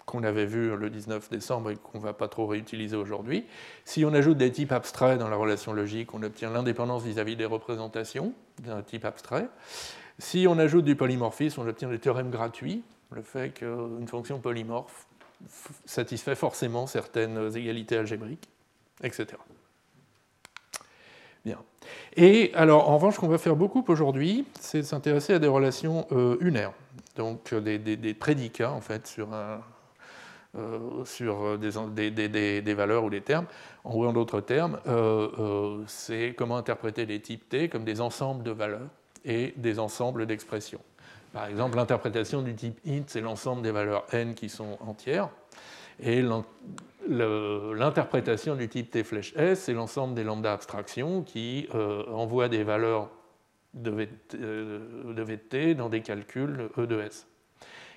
qu'on 0.09 0.23
avait 0.23 0.47
vu 0.47 0.75
le 0.75 0.89
19 0.89 1.29
décembre 1.31 1.71
et 1.71 1.77
qu'on 1.77 1.99
ne 1.99 2.03
va 2.03 2.15
pas 2.15 2.29
trop 2.29 2.47
réutiliser 2.47 2.97
aujourd'hui. 2.97 3.45
Si 3.85 4.05
on 4.07 4.15
ajoute 4.15 4.39
des 4.39 4.51
types 4.51 4.73
abstraits 4.73 5.19
dans 5.19 5.29
la 5.29 5.37
relation 5.37 5.75
logique, 5.75 6.15
on 6.15 6.23
obtient 6.23 6.51
l'indépendance 6.51 7.03
vis-à-vis 7.03 7.37
des 7.37 7.45
représentations 7.45 8.33
d'un 8.63 8.83
type 8.83 9.05
abstrait. 9.05 9.49
Si 10.19 10.47
on 10.49 10.59
ajoute 10.59 10.87
du 10.87 10.97
polymorphisme, 10.97 11.61
on 11.61 11.69
obtient 11.69 11.91
des 11.91 11.99
théorèmes 11.99 12.31
gratuits, 12.31 12.83
le 13.13 13.23
fait 13.23 13.51
qu'une 13.51 14.09
fonction 14.09 14.39
polymorphe 14.39 15.07
satisfait 15.85 16.35
forcément 16.35 16.87
certaines 16.87 17.55
égalités 17.55 17.99
algébriques, 17.99 18.49
etc. 19.03 19.27
Bien. 21.45 21.59
Et 22.17 22.51
alors, 22.55 22.89
en 22.89 22.97
revanche, 22.97 23.17
ce 23.17 23.21
qu'on 23.21 23.29
va 23.29 23.39
faire 23.39 23.57
beaucoup 23.57 23.85
aujourd'hui, 23.89 24.47
c'est 24.59 24.83
s'intéresser 24.83 25.35
à 25.35 25.39
des 25.39 25.47
relations 25.47 26.07
euh, 26.13 26.37
unaires, 26.41 26.73
donc 27.17 27.55
des, 27.55 27.79
des, 27.79 28.15
prédicats 28.15 28.73
en 28.73 28.81
fait 28.81 29.07
sur 29.07 29.33
un, 29.33 29.61
euh, 30.59 31.05
sur 31.05 31.57
des, 31.59 31.71
des, 32.11 32.75
valeurs 32.75 33.05
ou 33.05 33.11
des 33.11 33.21
termes. 33.21 33.47
En, 33.85 34.13
d'autres 34.13 34.41
termes, 34.41 34.79
euh, 34.89 35.29
euh, 35.39 35.83
c'est 35.87 36.35
comment 36.37 36.57
interpréter 36.57 37.07
les 37.07 37.21
types 37.21 37.49
T 37.49 37.69
comme 37.69 37.85
des 37.85 38.01
ensembles 38.01 38.43
de 38.43 38.51
valeurs 38.51 38.89
et 39.25 39.55
des 39.57 39.79
ensembles 39.79 40.27
d'expressions. 40.27 40.81
Par 41.33 41.47
exemple, 41.47 41.77
l'interprétation 41.77 42.43
du 42.43 42.55
type 42.55 42.81
int, 42.87 43.05
c'est 43.07 43.21
l'ensemble 43.21 43.63
des 43.63 43.71
valeurs 43.71 44.05
n 44.13 44.35
qui 44.35 44.49
sont 44.49 44.79
entières, 44.81 45.29
et 46.01 46.25
l'interprétation 47.09 48.57
du 48.57 48.69
type 48.69 48.91
T 48.91 49.05
flèche 49.05 49.35
S, 49.37 49.65
c'est 49.65 49.75
l'ensemble 49.75 50.15
des 50.15 50.25
lambda 50.25 50.53
abstractions 50.53 51.23
qui 51.23 51.69
envoient 51.73 52.49
des 52.49 52.65
valeurs 52.65 53.11
de, 53.75 54.09
de 54.33 55.23
VT 55.23 55.75
dans 55.75 55.89
des 55.89 56.01
calculs 56.01 56.71
E 56.79 56.87
de 56.87 57.01
S. 57.01 57.27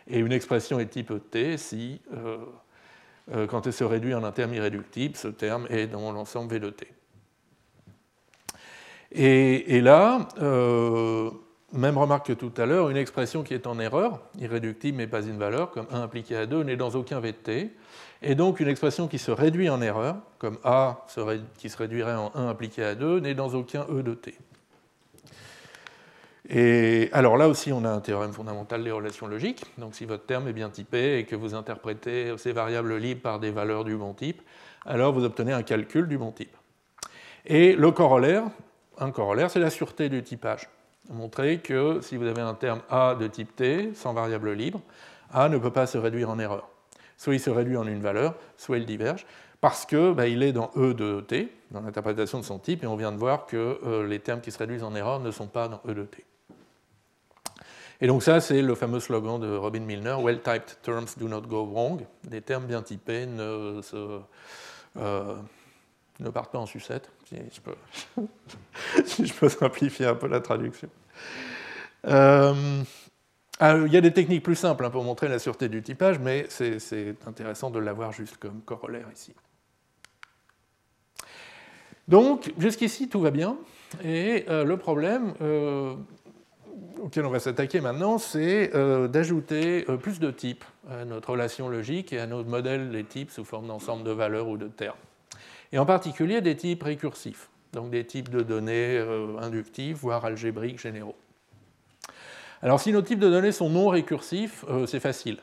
Et 0.08 0.20
une 0.20 0.32
expression 0.32 0.80
est 0.80 0.88
type 0.88 1.14
T 1.30 1.58
si, 1.58 2.02
euh, 2.14 2.38
euh, 3.34 3.48
quand 3.48 3.68
elle 3.68 3.74
se 3.74 3.84
réduit 3.84 4.14
en 4.14 4.24
un 4.24 4.32
terme 4.32 4.54
irréductible, 4.54 5.16
ce 5.16 5.28
terme 5.28 5.68
est 5.70 5.88
dans 5.88 6.12
l'ensemble 6.12 6.52
V 6.52 6.60
de 6.60 6.70
T. 6.70 6.88
Et, 9.14 9.82
là, 9.82 10.30
euh, 10.42 11.30
même 11.74 11.98
remarque 11.98 12.28
que 12.28 12.34
tout 12.34 12.54
à 12.58 12.66
l'heure, 12.66 12.90
une 12.90 12.98
expression 12.98 13.44
qui 13.44 13.54
est 13.54 13.68
en 13.68 13.78
erreur, 13.78 14.22
irréductible 14.40 14.98
mais 14.98 15.08
pas 15.08 15.22
une 15.22 15.38
valeur, 15.38 15.72
comme 15.72 15.88
1 15.92 16.02
impliqué 16.02 16.38
à 16.38 16.46
2, 16.46 16.64
n'est 16.64 16.78
dans 16.78 16.92
aucun 16.92 17.20
V 17.20 17.34
de 17.34 17.38
T. 17.38 17.72
Et 18.22 18.36
donc 18.36 18.60
une 18.60 18.70
expression 18.70 19.08
qui 19.08 19.20
se 19.20 19.32
réduit 19.32 19.70
en 19.70 19.82
erreur, 19.82 20.16
comme 20.40 20.58
A 20.64 21.06
qui 21.58 21.70
se 21.70 21.78
réduirait 21.78 22.16
en 22.16 22.32
1 22.36 22.48
impliqué 22.48 22.84
à 22.84 22.96
2, 22.96 23.20
n'est 23.20 23.34
dans 23.34 23.54
aucun 23.54 23.86
E 23.90 24.02
de 24.02 24.14
T. 24.14 24.38
Et 26.50 27.10
alors 27.14 27.38
là 27.38 27.48
aussi, 27.48 27.72
on 27.72 27.86
a 27.86 27.90
un 27.90 28.00
théorème 28.00 28.34
fondamental 28.34 28.84
des 28.84 28.92
relations 28.92 29.28
logiques. 29.28 29.64
Donc 29.78 29.96
si 29.96 30.06
votre 30.06 30.26
terme 30.26 30.48
est 30.48 30.54
bien 30.54 30.70
typé 30.70 31.20
et 31.20 31.26
que 31.26 31.36
vous 31.36 31.54
interprétez 31.54 32.34
ces 32.38 32.52
variables 32.52 32.96
libres 32.98 33.22
par 33.22 33.40
des 33.40 33.52
valeurs 33.52 33.84
du 33.84 33.96
bon 33.96 34.14
type, 34.14 34.42
alors 34.86 35.14
vous 35.14 35.24
obtenez 35.24 35.54
un 35.54 35.64
calcul 35.64 36.08
du 36.08 36.18
bon 36.18 36.32
type. 36.32 36.56
Et 37.46 37.76
le 37.76 37.92
corollaire, 37.92 38.44
un 38.98 39.12
corollaire, 39.12 39.52
c'est 39.52 39.60
la 39.60 39.70
sûreté 39.70 40.10
du 40.10 40.24
typage. 40.24 40.70
Montrer 41.10 41.60
que 41.60 42.00
si 42.02 42.18
vous 42.18 42.26
avez 42.26 42.42
un 42.42 42.54
terme 42.54 42.82
A 42.90 43.16
de 43.16 43.28
type 43.28 43.56
T, 43.56 43.92
sans 43.94 44.14
variable 44.14 44.52
libre, 44.52 44.82
A 45.32 45.50
ne 45.50 45.58
peut 45.58 45.72
pas 45.72 45.88
se 45.88 45.98
réduire 45.98 46.30
en 46.30 46.40
erreur. 46.40 46.70
Soit 47.18 47.36
il 47.36 47.40
se 47.40 47.50
réduit 47.50 47.78
en 47.78 47.86
une 47.88 48.02
valeur, 48.02 48.36
soit 48.58 48.78
il 48.78 48.86
diverge. 48.86 49.26
parce 49.62 49.86
qu'il 49.86 50.14
bah, 50.14 50.28
est 50.28 50.52
dans 50.52 50.72
E 50.76 50.94
de 50.96 51.22
t, 51.22 51.54
dans 51.70 51.82
l'interprétation 51.82 52.40
de 52.40 52.44
son 52.44 52.58
type, 52.58 52.84
et 52.84 52.88
on 52.88 52.96
vient 52.96 53.12
de 53.12 53.18
voir 53.18 53.46
que 53.46 54.04
les 54.08 54.20
termes 54.20 54.42
qui 54.42 54.52
se 54.52 54.58
réduisent 54.58 54.84
en 54.84 54.96
erreur 54.96 55.20
ne 55.20 55.30
sont 55.30 55.48
pas 55.48 55.68
dans 55.68 55.82
E 55.88 55.94
de 55.94 56.04
t. 56.04 56.26
Et 58.02 58.08
donc 58.08 58.24
ça, 58.24 58.42
c'est 58.42 58.64
le 58.64 58.74
fameux 58.74 59.00
slogan 59.00 59.40
de 59.40 59.56
Robin 59.56 59.82
Milner, 59.82 60.16
Well-typed 60.20 60.80
terms 60.82 61.16
do 61.18 61.28
not 61.28 61.42
go 61.42 61.64
wrong. 61.64 62.02
Des 62.24 62.42
termes 62.42 62.66
bien 62.66 62.82
typés 62.82 63.28
ne, 63.28 63.80
euh, 64.98 65.36
ne 66.20 66.30
partent 66.32 66.52
pas 66.52 66.58
en 66.58 66.66
sucette, 66.66 67.12
si 69.06 69.26
je 69.26 69.34
peux, 69.34 69.50
simplifier 69.50 70.08
un 70.08 70.16
peu 70.16 70.28
la 70.28 70.40
traduction. 70.40 70.90
Euh, 72.08 72.82
ah, 73.60 73.78
il 73.78 73.94
y 73.94 73.98
a 73.98 74.02
des 74.02 74.12
techniques 74.12 74.42
plus 74.42 74.56
simples 74.56 74.84
hein, 74.84 74.90
pour 74.90 75.04
montrer 75.04 75.28
la 75.28 75.38
sûreté 75.38 75.70
du 75.70 75.84
typage, 75.84 76.18
mais 76.18 76.48
c'est 76.50 77.16
intéressant 77.28 77.70
de 77.70 77.78
l'avoir 77.78 78.12
juste 78.12 78.38
comme 78.38 78.62
corollaire 78.62 79.06
ici. 79.14 79.36
Donc, 82.08 82.52
jusqu'ici, 82.58 83.08
tout 83.08 83.22
va 83.22 83.30
bien. 83.30 83.58
Et 84.04 84.46
euh, 84.50 84.64
le 84.64 84.78
problème, 84.78 85.36
auquel 87.02 87.26
on 87.26 87.30
va 87.30 87.40
s'attaquer 87.40 87.82
maintenant, 87.82 88.18
c'est 88.18 88.72
euh, 88.76 89.08
d'ajouter 89.08 89.86
euh, 89.90 89.98
plus 89.98 90.20
de 90.20 90.32
types 90.32 90.64
à 90.90 91.06
notre 91.06 91.32
relation 91.32 91.70
logique 91.70 92.14
et 92.14 92.20
à 92.20 92.28
notre 92.28 92.50
modèle 92.50 92.92
des 92.92 93.04
types 93.04 93.32
sous 93.32 93.44
forme 93.44 93.68
d'ensemble 93.68 94.04
de 94.04 94.12
valeurs 94.12 94.48
ou 94.48 94.58
de 94.58 94.68
termes. 94.68 94.98
Et 95.72 95.80
en 95.80 95.86
particulier 95.86 96.42
des 96.42 96.56
types 96.56 96.84
récursifs, 96.84 97.50
donc 97.74 97.90
des 97.90 98.06
types 98.06 98.30
de 98.30 98.42
données 98.42 98.98
euh, 98.98 99.38
inductives, 99.40 99.98
voire 99.98 100.26
algébriques 100.26 100.80
généraux. 100.80 101.16
Alors 102.62 102.80
si 102.80 102.92
nos 102.92 103.02
types 103.02 103.20
de 103.20 103.30
données 103.30 103.52
sont 103.52 103.70
non 103.70 103.88
récursifs, 103.88 104.64
c'est 104.86 105.00
facile. 105.00 105.40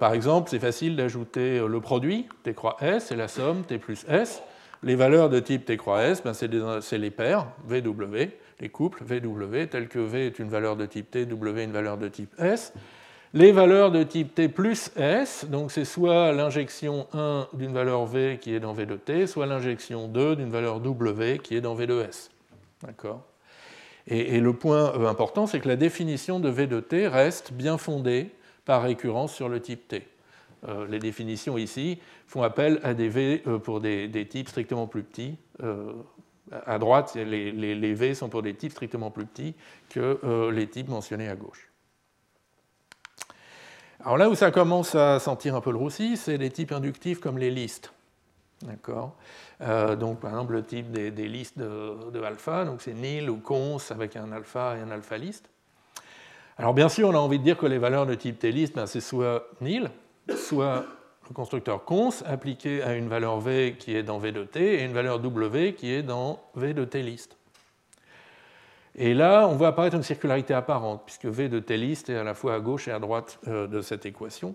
par 0.00 0.14
exemple, 0.14 0.48
c'est 0.48 0.58
facile 0.58 0.96
d'ajouter 0.96 1.58
le 1.58 1.80
produit, 1.80 2.26
t 2.42 2.54
croix 2.54 2.78
s, 2.80 3.12
et 3.12 3.16
la 3.16 3.28
somme, 3.28 3.64
t 3.64 3.76
plus 3.76 4.06
s. 4.08 4.42
Les 4.82 4.94
valeurs 4.94 5.28
de 5.28 5.40
type 5.40 5.66
t 5.66 5.76
croix 5.76 6.02
s, 6.04 6.22
ben, 6.22 6.32
c'est 6.32 6.98
les 6.98 7.10
paires, 7.10 7.48
vw, 7.68 8.30
les 8.62 8.68
couples 8.68 9.02
VW, 9.04 9.66
tels 9.66 9.88
que 9.88 9.98
V 9.98 10.26
est 10.26 10.38
une 10.38 10.48
valeur 10.48 10.76
de 10.76 10.86
type 10.86 11.10
T, 11.10 11.26
W 11.26 11.64
une 11.64 11.72
valeur 11.72 11.98
de 11.98 12.08
type 12.08 12.32
S. 12.38 12.72
Les 13.34 13.50
valeurs 13.50 13.90
de 13.90 14.04
type 14.04 14.34
T 14.34 14.48
plus 14.48 14.92
S, 14.96 15.46
donc 15.48 15.72
c'est 15.72 15.84
soit 15.84 16.32
l'injection 16.32 17.08
1 17.12 17.48
d'une 17.54 17.72
valeur 17.72 18.06
V 18.06 18.38
qui 18.40 18.54
est 18.54 18.60
dans 18.60 18.72
V 18.72 18.86
de 18.86 18.96
T, 18.96 19.26
soit 19.26 19.46
l'injection 19.46 20.06
2 20.06 20.36
d'une 20.36 20.50
valeur 20.50 20.78
W 20.78 21.38
qui 21.38 21.56
est 21.56 21.60
dans 21.60 21.74
V 21.74 21.88
de 21.88 22.02
S. 22.02 22.30
D'accord? 22.82 23.24
Et, 24.06 24.40
le 24.40 24.52
point 24.52 24.94
euh, 24.94 25.08
important, 25.08 25.46
c'est 25.46 25.60
que 25.60 25.68
la 25.68 25.76
définition 25.76 26.38
de 26.38 26.48
V 26.48 26.66
de 26.66 26.80
T 26.80 27.08
reste 27.08 27.52
bien 27.52 27.78
fondée 27.78 28.30
par 28.64 28.82
récurrence 28.82 29.34
sur 29.34 29.48
le 29.48 29.60
type 29.60 29.88
T. 29.88 30.06
Euh, 30.68 30.86
les 30.88 31.00
définitions 31.00 31.58
ici 31.58 31.98
font 32.28 32.42
appel 32.42 32.78
à 32.84 32.94
des 32.94 33.08
V 33.08 33.42
euh, 33.46 33.58
pour 33.58 33.80
des, 33.80 34.26
types 34.28 34.48
strictement 34.48 34.86
plus 34.86 35.02
petits, 35.02 35.36
à 36.66 36.78
droite, 36.78 37.14
les, 37.14 37.94
V 37.94 38.14
sont 38.14 38.28
pour 38.28 38.42
des 38.42 38.54
types 38.54 38.72
strictement 38.72 39.10
plus 39.10 39.26
petits 39.26 39.54
que 39.88 40.18
euh, 40.24 40.50
les 40.50 40.68
types 40.68 40.88
mentionnés 40.88 41.28
à 41.28 41.36
gauche. 41.36 41.70
Alors 44.04 44.16
là 44.16 44.28
où 44.28 44.34
ça 44.34 44.50
commence 44.50 44.94
à 44.94 45.20
sentir 45.20 45.54
un 45.54 45.60
peu 45.60 45.70
le 45.70 45.76
roussi, 45.76 46.16
c'est 46.16 46.36
les 46.36 46.50
types 46.50 46.72
inductifs 46.72 47.20
comme 47.20 47.38
les 47.38 47.50
listes. 47.50 47.92
D'accord? 48.62 49.14
Euh, 49.60 49.96
Donc 49.96 50.20
par 50.20 50.30
exemple 50.30 50.54
le 50.54 50.64
type 50.64 50.90
des, 50.90 51.10
listes 51.28 51.58
de, 51.58 52.22
alpha, 52.22 52.64
donc 52.64 52.82
c'est 52.82 52.94
nil 52.94 53.30
ou 53.30 53.36
cons 53.38 53.78
avec 53.90 54.16
un 54.16 54.32
alpha 54.32 54.76
et 54.76 54.80
un 54.80 54.90
alpha 54.90 55.18
liste. 55.18 55.48
Alors 56.58 56.74
bien 56.74 56.88
sûr, 56.88 57.08
on 57.08 57.14
a 57.14 57.18
envie 57.18 57.38
de 57.38 57.44
dire 57.44 57.56
que 57.56 57.66
les 57.66 57.78
valeurs 57.78 58.06
de 58.06 58.14
type 58.14 58.38
t-list, 58.38 58.74
ben, 58.74 58.86
c'est 58.86 59.00
soit 59.00 59.46
nil, 59.60 59.90
soit 60.36 60.84
constructeur 61.32 61.84
cons 61.84 62.22
appliqué 62.26 62.82
à 62.82 62.94
une 62.94 63.08
valeur 63.08 63.40
v 63.40 63.76
qui 63.78 63.96
est 63.96 64.02
dans 64.02 64.18
v 64.18 64.32
de 64.32 64.44
t 64.44 64.80
et 64.80 64.84
une 64.84 64.92
valeur 64.92 65.18
w 65.20 65.74
qui 65.74 65.92
est 65.92 66.02
dans 66.02 66.40
v 66.54 66.74
de 66.74 66.84
t 66.84 67.02
liste. 67.02 67.36
Et 68.94 69.14
là, 69.14 69.48
on 69.48 69.56
voit 69.56 69.68
apparaître 69.68 69.96
une 69.96 70.02
circularité 70.02 70.52
apparente, 70.52 71.02
puisque 71.06 71.24
v 71.24 71.48
de 71.48 71.58
t 71.58 71.76
liste 71.76 72.10
est 72.10 72.16
à 72.16 72.24
la 72.24 72.34
fois 72.34 72.54
à 72.54 72.60
gauche 72.60 72.88
et 72.88 72.92
à 72.92 72.98
droite 72.98 73.38
euh, 73.48 73.66
de 73.66 73.80
cette 73.80 74.04
équation. 74.04 74.54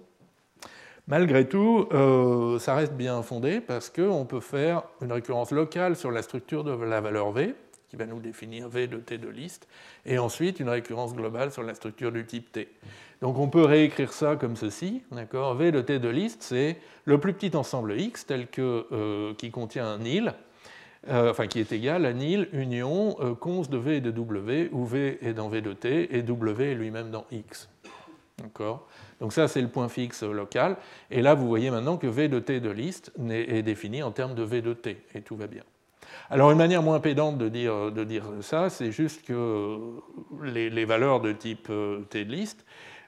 Malgré 1.08 1.48
tout, 1.48 1.88
euh, 1.94 2.60
ça 2.60 2.76
reste 2.76 2.94
bien 2.94 3.22
fondé 3.24 3.62
parce 3.62 3.90
qu'on 3.90 4.26
peut 4.26 4.42
faire 4.42 4.84
une 5.02 5.12
récurrence 5.12 5.52
locale 5.52 5.96
sur 5.96 6.12
la 6.12 6.22
structure 6.22 6.64
de 6.64 6.72
la 6.72 7.02
valeur 7.02 7.32
v, 7.32 7.56
qui 7.90 7.96
va 7.96 8.06
nous 8.06 8.20
définir 8.20 8.68
v 8.68 8.88
de 8.88 8.98
t 8.98 9.18
de 9.18 9.30
liste, 9.30 9.68
et 10.06 10.20
ensuite 10.20 10.60
une 10.60 10.70
récurrence 10.70 11.16
globale 11.16 11.52
sur 11.52 11.64
la 11.64 11.74
structure 11.74 12.12
du 12.12 12.26
type 12.26 12.52
t. 12.52 12.68
Donc 13.22 13.40
on 13.40 13.50
peut 13.50 13.64
réécrire 13.64 14.14
ça 14.14 14.36
comme 14.36 14.56
ceci. 14.56 15.02
V 15.12 15.72
de 15.72 15.82
t 15.82 16.00
de 16.00 16.10
liste, 16.10 16.44
c'est 16.44 16.78
le 17.06 17.20
plus 17.20 17.34
petit 17.34 17.56
ensemble 17.56 18.00
X 18.00 18.26
tel 18.26 18.48
que, 18.48 18.86
euh, 18.92 19.34
qui 19.36 19.50
contient 19.50 19.88
un 19.88 19.98
nil, 19.98 20.34
euh, 21.10 21.32
enfin 21.32 21.48
qui 21.48 21.60
est 21.60 21.72
égal 21.72 22.06
à 22.06 22.14
nil 22.14 22.48
union 22.54 23.16
euh, 23.22 23.34
cons 23.34 23.64
de 23.64 23.78
V 23.78 23.98
et 23.98 24.02
de 24.02 24.12
W, 24.12 24.70
où 24.72 24.86
V 24.86 25.18
est 25.22 25.34
dans 25.34 25.50
V 25.50 25.62
de 25.62 25.74
t 25.74 26.16
et 26.16 26.22
W 26.22 26.72
est 26.72 26.76
lui-même 26.76 27.10
dans 27.10 27.26
X. 27.32 27.70
Donc 29.20 29.34
ça, 29.34 29.48
c'est 29.48 29.62
le 29.62 29.68
point 29.68 29.90
fixe 29.90 30.22
local. 30.22 30.78
Et 31.10 31.24
là, 31.24 31.34
vous 31.34 31.48
voyez 31.48 31.72
maintenant 31.72 31.98
que 31.98 32.06
V 32.06 32.28
de 32.28 32.38
t 32.38 32.60
de 32.60 32.70
liste 32.70 33.12
est 33.32 33.64
défini 33.64 34.04
en 34.04 34.12
termes 34.12 34.36
de 34.36 34.44
V 34.44 34.62
de 34.62 34.74
t, 34.74 35.02
et 35.16 35.22
tout 35.22 35.36
va 35.36 35.48
bien. 35.48 35.64
Alors 36.30 36.52
une 36.52 36.58
manière 36.58 36.84
moins 36.84 37.00
pédante 37.00 37.40
de 37.40 37.50
dire, 37.50 37.92
de 37.92 38.42
ça, 38.42 38.70
c'est 38.70 38.92
juste 38.92 39.26
que 39.26 39.80
les, 40.44 40.70
les, 40.70 40.86
valeurs 40.86 41.20
de 41.20 41.32
type 41.32 41.72
t 42.10 42.26
de 42.26 42.32
liste, 42.32 42.64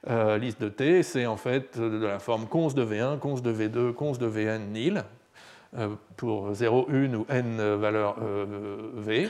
euh, 0.08 0.38
liste 0.38 0.62
de 0.62 0.70
T, 0.70 1.04
c'est 1.04 1.26
en 1.26 1.36
fait 1.36 1.78
de 1.78 2.06
la 2.06 2.20
forme 2.20 2.48
cons 2.48 2.70
de 2.70 2.86
V1, 2.86 3.20
cons 3.20 3.40
de 3.40 3.52
V2, 3.52 3.94
cons 3.94 4.14
de 4.14 4.26
Vn 4.26 4.72
nil, 4.72 5.04
euh, 5.78 5.90
pour 6.16 6.54
0, 6.54 6.88
1 6.90 7.14
ou 7.16 7.26
n 7.30 7.76
valeurs 7.76 8.16
euh, 8.22 8.92
V, 8.96 9.30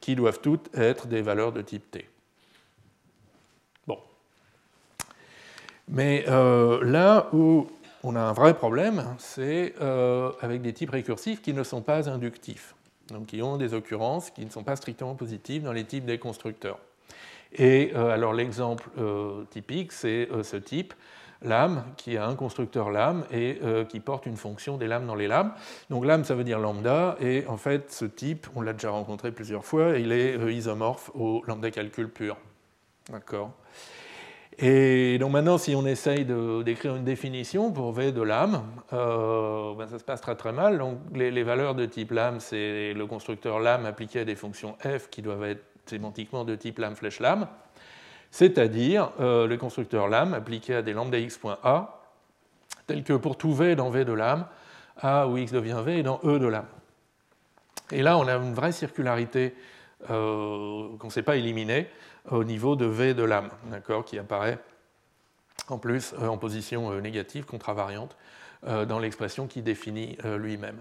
qui 0.00 0.16
doivent 0.16 0.40
toutes 0.40 0.76
être 0.76 1.06
des 1.06 1.22
valeurs 1.22 1.52
de 1.52 1.62
type 1.62 1.88
T. 1.90 2.08
Bon. 3.86 3.98
Mais 5.86 6.24
là 6.26 7.28
où 7.32 7.68
on 8.02 8.16
a 8.16 8.20
un 8.20 8.32
vrai 8.32 8.54
problème, 8.54 9.04
c'est 9.18 9.74
avec 10.42 10.62
des 10.62 10.72
types 10.72 10.90
récursifs 10.90 11.42
qui 11.42 11.52
ne 11.52 11.62
sont 11.62 11.82
pas 11.82 12.10
inductifs, 12.10 12.74
donc 13.10 13.26
qui 13.26 13.40
ont 13.40 13.56
des 13.56 13.72
occurrences 13.72 14.30
qui 14.30 14.44
ne 14.44 14.50
sont 14.50 14.64
pas 14.64 14.76
strictement 14.76 15.14
positives 15.14 15.62
dans 15.62 15.72
les 15.72 15.84
types 15.84 16.04
des 16.04 16.18
constructeurs. 16.18 16.80
Et 17.56 17.92
euh, 17.94 18.10
alors 18.10 18.32
l'exemple 18.32 18.88
euh, 18.98 19.44
typique, 19.50 19.92
c'est 19.92 20.28
euh, 20.32 20.42
ce 20.42 20.56
type, 20.56 20.94
lame, 21.40 21.84
qui 21.96 22.16
a 22.16 22.26
un 22.26 22.34
constructeur 22.34 22.90
lame 22.90 23.24
et 23.32 23.60
qui 23.88 24.00
porte 24.00 24.26
une 24.26 24.36
fonction 24.36 24.76
des 24.76 24.88
lames 24.88 25.06
dans 25.06 25.14
les 25.14 25.28
lames. 25.28 25.52
Donc 25.88 26.04
lame, 26.04 26.24
ça 26.24 26.34
veut 26.34 26.42
dire 26.42 26.58
lambda, 26.58 27.16
et 27.20 27.44
en 27.46 27.56
fait, 27.56 27.92
ce 27.92 28.06
type, 28.06 28.48
on 28.56 28.60
l'a 28.60 28.72
déjà 28.72 28.90
rencontré 28.90 29.30
plusieurs 29.30 29.64
fois, 29.64 29.98
il 29.98 30.10
est 30.10 30.34
isomorphe 30.52 31.12
au 31.14 31.44
lambda 31.46 31.70
calcul 31.70 32.08
pur. 32.08 32.36
D'accord? 33.08 33.52
Et 34.58 35.16
donc 35.18 35.30
maintenant, 35.30 35.58
si 35.58 35.76
on 35.76 35.86
essaye 35.86 36.26
d'écrire 36.64 36.96
une 36.96 37.04
définition 37.04 37.70
pour 37.70 37.92
V 37.92 38.10
de 38.10 38.22
lame, 38.22 38.64
ben 38.90 39.86
ça 39.88 40.00
se 40.00 40.04
passe 40.04 40.20
très 40.20 40.34
très 40.34 40.52
mal. 40.52 40.78
Donc 40.78 40.98
les, 41.14 41.30
les 41.30 41.44
valeurs 41.44 41.76
de 41.76 41.86
type 41.86 42.10
lame, 42.10 42.40
c'est 42.40 42.92
le 42.94 43.06
constructeur 43.06 43.60
lame 43.60 43.86
appliqué 43.86 44.18
à 44.18 44.24
des 44.24 44.34
fonctions 44.34 44.76
f 44.80 45.08
qui 45.08 45.22
doivent 45.22 45.44
être 45.44 45.62
sémantiquement 45.88 46.44
de 46.44 46.54
type 46.54 46.78
lame-flèche-lame, 46.78 47.48
c'est-à-dire 48.30 49.10
euh, 49.20 49.46
le 49.46 49.56
constructeur 49.56 50.08
lame 50.08 50.34
appliqué 50.34 50.76
à 50.76 50.82
des 50.82 50.92
lambda 50.92 51.18
x.a, 51.18 52.00
tel 52.86 53.02
que 53.02 53.14
pour 53.14 53.36
tout 53.36 53.52
v 53.52 53.74
dans 53.74 53.90
v 53.90 54.04
de 54.04 54.12
lame, 54.12 54.46
a 55.00 55.26
où 55.26 55.36
x 55.36 55.52
devient 55.52 55.80
v 55.84 56.00
est 56.00 56.02
dans 56.02 56.20
e 56.24 56.38
de 56.38 56.46
lame. 56.46 56.66
Et 57.90 58.02
là, 58.02 58.18
on 58.18 58.26
a 58.26 58.34
une 58.34 58.54
vraie 58.54 58.72
circularité 58.72 59.54
euh, 60.10 60.88
qu'on 60.98 61.06
ne 61.06 61.12
sait 61.12 61.22
pas 61.22 61.36
éliminer 61.36 61.88
au 62.30 62.44
niveau 62.44 62.76
de 62.76 62.84
v 62.84 63.14
de 63.14 63.22
lame, 63.22 63.48
qui 64.04 64.18
apparaît 64.18 64.58
en 65.68 65.78
plus 65.78 66.14
euh, 66.20 66.28
en 66.28 66.36
position 66.36 67.00
négative, 67.00 67.44
contravariante, 67.44 68.16
dans 68.88 68.98
l'expression 68.98 69.46
qui 69.46 69.62
définit 69.62 70.18
lui-même. 70.36 70.78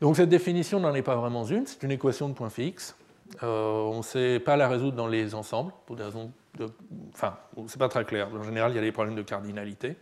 Donc 0.00 0.16
cette 0.16 0.30
définition 0.30 0.80
n'en 0.80 0.94
est 0.94 1.02
pas 1.02 1.14
vraiment 1.14 1.44
une, 1.44 1.66
c'est 1.66 1.82
une 1.82 1.90
équation 1.90 2.30
de 2.30 2.32
point 2.32 2.48
fixe 2.48 2.96
on 3.42 3.98
ne 3.98 4.02
sait 4.02 4.40
pas 4.40 4.56
la 4.56 4.68
résoudre 4.68 4.96
dans 4.96 5.06
les 5.06 5.34
ensembles, 5.34 5.72
pour 5.86 5.96
des 5.96 6.04
raisons 6.04 6.32
de. 6.58 6.66
Enfin, 7.12 7.36
c'est 7.66 7.78
pas 7.78 7.88
très 7.88 8.04
clair. 8.04 8.28
En 8.34 8.42
général, 8.42 8.72
il 8.72 8.76
y 8.76 8.78
a 8.78 8.82
des 8.82 8.92
problèmes 8.92 9.16
de 9.16 9.22
cardinalité. 9.22 9.96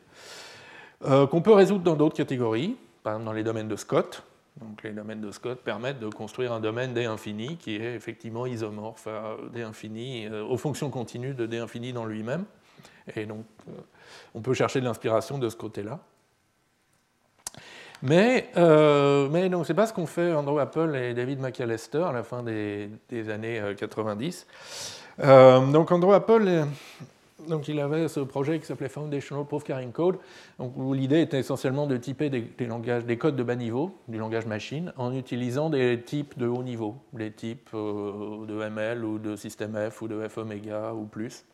Euh, 1.04 1.26
qu'on 1.26 1.42
peut 1.42 1.52
résoudre 1.52 1.82
dans 1.82 1.96
d'autres 1.96 2.16
catégories, 2.16 2.76
par 3.02 3.14
exemple 3.14 3.26
dans 3.26 3.32
les 3.32 3.42
domaines 3.42 3.68
de 3.68 3.76
Scott. 3.76 4.22
Donc, 4.60 4.82
les 4.82 4.92
domaines 4.92 5.20
de 5.20 5.30
Scott 5.30 5.60
permettent 5.64 5.98
de 5.98 6.08
construire 6.08 6.52
un 6.52 6.60
domaine 6.60 6.92
D 6.92 7.06
infini 7.06 7.56
qui 7.56 7.76
est 7.76 7.94
effectivement 7.94 8.46
isomorphe 8.46 9.06
à 9.06 9.36
D 9.52 9.62
infini, 9.62 10.26
euh, 10.26 10.44
aux 10.44 10.58
fonctions 10.58 10.90
continues 10.90 11.34
de 11.34 11.46
D 11.46 11.58
infini 11.58 11.92
dans 11.92 12.04
lui-même. 12.04 12.44
Et 13.16 13.26
donc, 13.26 13.44
on 14.34 14.42
peut 14.42 14.54
chercher 14.54 14.80
de 14.80 14.84
l'inspiration 14.84 15.38
de 15.38 15.48
ce 15.48 15.56
côté-là. 15.56 15.98
Mais, 18.02 18.48
euh, 18.56 19.28
mais 19.30 19.48
donc 19.48 19.66
c'est 19.66 19.74
pas 19.74 19.86
ce 19.86 19.92
qu'ont 19.92 20.06
fait 20.06 20.32
Andrew 20.32 20.58
Apple 20.58 20.96
et 20.96 21.14
David 21.14 21.40
McAllister 21.40 22.02
à 22.02 22.12
la 22.12 22.22
fin 22.22 22.42
des, 22.42 22.90
années 23.30 23.62
90. 23.76 24.46
Euh, 25.20 25.24
euh, 25.24 25.72
donc 25.72 25.92
Andrew 25.92 26.12
Apple 26.12 26.66
donc 27.48 27.68
il 27.68 27.80
avait 27.80 28.08
ce 28.08 28.20
projet 28.20 28.58
qui 28.58 28.66
s'appelait 28.66 28.88
Foundational 28.88 29.44
Proof 29.44 29.64
Carrying 29.64 29.92
Code, 29.92 30.18
où 30.58 30.94
l'idée 30.94 31.20
était 31.20 31.38
essentiellement 31.38 31.86
de 31.86 31.96
typer 31.96 32.30
des, 32.30 32.66
langages, 32.66 33.04
des 33.04 33.18
codes 33.18 33.36
de 33.36 33.42
bas 33.42 33.56
niveau, 33.56 33.96
du 34.08 34.18
langage 34.18 34.46
machine, 34.46 34.92
en 34.96 35.12
utilisant 35.14 35.70
des 35.70 36.00
types 36.00 36.38
de 36.38 36.46
haut 36.46 36.62
niveau, 36.62 36.96
les 37.16 37.32
types 37.32 37.70
euh, 37.74 38.46
de 38.46 38.62
ML 38.62 39.04
ou 39.04 39.18
de 39.18 39.36
système 39.36 39.76
F 39.90 40.02
ou 40.02 40.08
de 40.08 40.26
F 40.28 40.38
omega 40.38 40.92
ou 40.94 41.04
plus. 41.04 41.44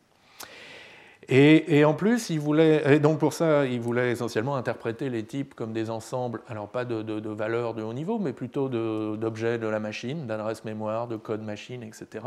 Et, 1.27 1.85
en 1.85 1.93
plus, 1.93 2.31
il 2.31 2.39
voulait, 2.39 2.99
donc 2.99 3.19
pour 3.19 3.33
ça, 3.33 3.65
il 3.65 3.79
voulait 3.79 4.11
essentiellement 4.11 4.55
interpréter 4.55 5.09
les 5.09 5.23
types 5.23 5.53
comme 5.53 5.73
des 5.73 5.91
ensembles, 5.91 6.41
alors 6.47 6.67
pas 6.69 6.85
de, 6.85 7.29
valeurs 7.29 7.75
de 7.75 7.83
haut 7.83 7.93
niveau, 7.93 8.17
mais 8.17 8.33
plutôt 8.33 8.67
d'objets 8.67 9.59
de, 9.59 9.67
la 9.67 9.79
machine, 9.79 10.25
d'adresses 10.25 10.65
mémoire, 10.65 11.07
de 11.07 11.17
code 11.17 11.43
machine, 11.43 11.83
etc. 11.83 12.25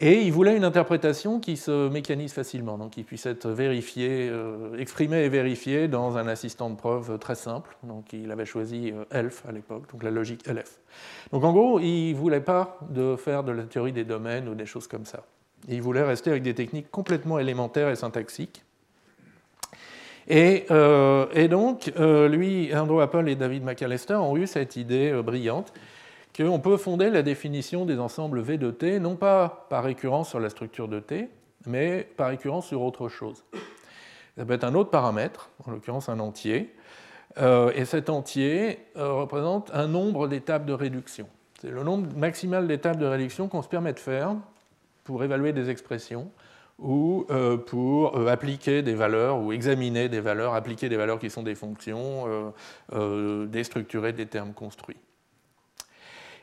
Et 0.00 0.22
il 0.22 0.32
voulait 0.32 0.56
une 0.56 0.64
interprétation 0.64 1.38
qui 1.38 1.58
se 1.58 1.90
mécanise 1.90 2.32
facilement, 2.32 2.78
donc 2.78 2.92
qui 2.92 3.02
puisse 3.02 3.26
être 3.26 3.50
vérifiée, 3.50 4.28
euh, 4.30 4.74
exprimée 4.78 5.24
et 5.24 5.28
vérifiée 5.28 5.86
dans 5.86 6.16
un 6.16 6.28
assistant 6.28 6.70
de 6.70 6.76
preuve 6.76 7.18
très 7.18 7.34
simple. 7.34 7.76
Donc 7.82 8.14
il 8.14 8.30
avait 8.30 8.46
choisi 8.46 8.90
euh, 8.90 9.04
ELF 9.10 9.44
à 9.46 9.52
l'époque, 9.52 9.92
donc 9.92 10.02
la 10.02 10.10
logique 10.10 10.46
LF. 10.46 10.80
Donc 11.30 11.44
en 11.44 11.52
gros, 11.52 11.78
il 11.78 12.12
ne 12.12 12.16
voulait 12.16 12.40
pas 12.40 12.78
de 12.88 13.16
faire 13.16 13.44
de 13.44 13.52
la 13.52 13.64
théorie 13.64 13.92
des 13.92 14.04
domaines 14.04 14.48
ou 14.48 14.54
des 14.54 14.66
choses 14.66 14.88
comme 14.88 15.04
ça. 15.04 15.24
Il 15.68 15.82
voulait 15.82 16.02
rester 16.02 16.30
avec 16.30 16.42
des 16.42 16.54
techniques 16.54 16.90
complètement 16.90 17.38
élémentaires 17.38 17.88
et 17.88 17.96
syntaxiques. 17.96 18.64
Et, 20.28 20.66
euh, 20.70 21.48
donc, 21.48 21.92
lui, 21.96 22.74
Andrew 22.74 23.00
Apple 23.00 23.28
et 23.28 23.34
David 23.34 23.64
McAllister 23.64 24.14
ont 24.14 24.36
eu 24.36 24.46
cette 24.46 24.76
idée 24.76 25.12
brillante 25.22 25.72
qu'on 26.36 26.60
peut 26.60 26.76
fonder 26.76 27.10
la 27.10 27.22
définition 27.22 27.84
des 27.84 27.98
ensembles 27.98 28.40
V 28.40 28.56
de 28.56 28.70
T, 28.70 29.00
non 29.00 29.16
pas 29.16 29.66
par 29.68 29.84
récurrence 29.84 30.30
sur 30.30 30.40
la 30.40 30.48
structure 30.48 30.88
de 30.88 31.00
T, 31.00 31.28
mais 31.66 32.08
par 32.16 32.28
récurrence 32.28 32.66
sur 32.66 32.82
autre 32.82 33.08
chose. 33.08 33.44
Ça 34.36 34.44
peut 34.44 34.54
être 34.54 34.64
un 34.64 34.74
autre 34.74 34.90
paramètre, 34.90 35.50
en 35.66 35.72
l'occurrence 35.72 36.08
un 36.08 36.20
entier, 36.20 36.74
euh, 37.38 37.72
et 37.74 37.84
cet 37.84 38.08
entier 38.08 38.78
euh, 38.96 39.12
représente 39.12 39.70
un 39.74 39.86
nombre 39.86 40.28
d'étapes 40.28 40.64
de 40.64 40.72
réduction. 40.72 41.26
C'est 41.60 41.70
le 41.70 41.82
nombre 41.82 42.14
maximal 42.16 42.66
d'étapes 42.66 42.98
de 42.98 43.06
réduction 43.06 43.48
qu'on 43.48 43.62
se 43.62 43.68
permet 43.68 43.92
de 43.92 43.98
faire 43.98 44.34
pour 45.04 45.24
évaluer 45.24 45.52
des 45.52 45.70
expressions 45.70 46.30
ou 46.78 47.26
euh, 47.30 47.56
pour 47.56 48.28
appliquer 48.28 48.82
des 48.82 48.94
valeurs 48.94 49.40
ou 49.40 49.52
examiner 49.52 50.08
des 50.08 50.20
valeurs, 50.20 50.54
appliquer 50.54 50.88
des 50.88 50.96
valeurs 50.96 51.18
qui 51.18 51.30
sont 51.30 51.42
des 51.42 51.54
fonctions, 51.54 52.52
déstructurer 53.46 54.12
des 54.12 54.26
termes 54.26 54.52
construits. 54.52 54.96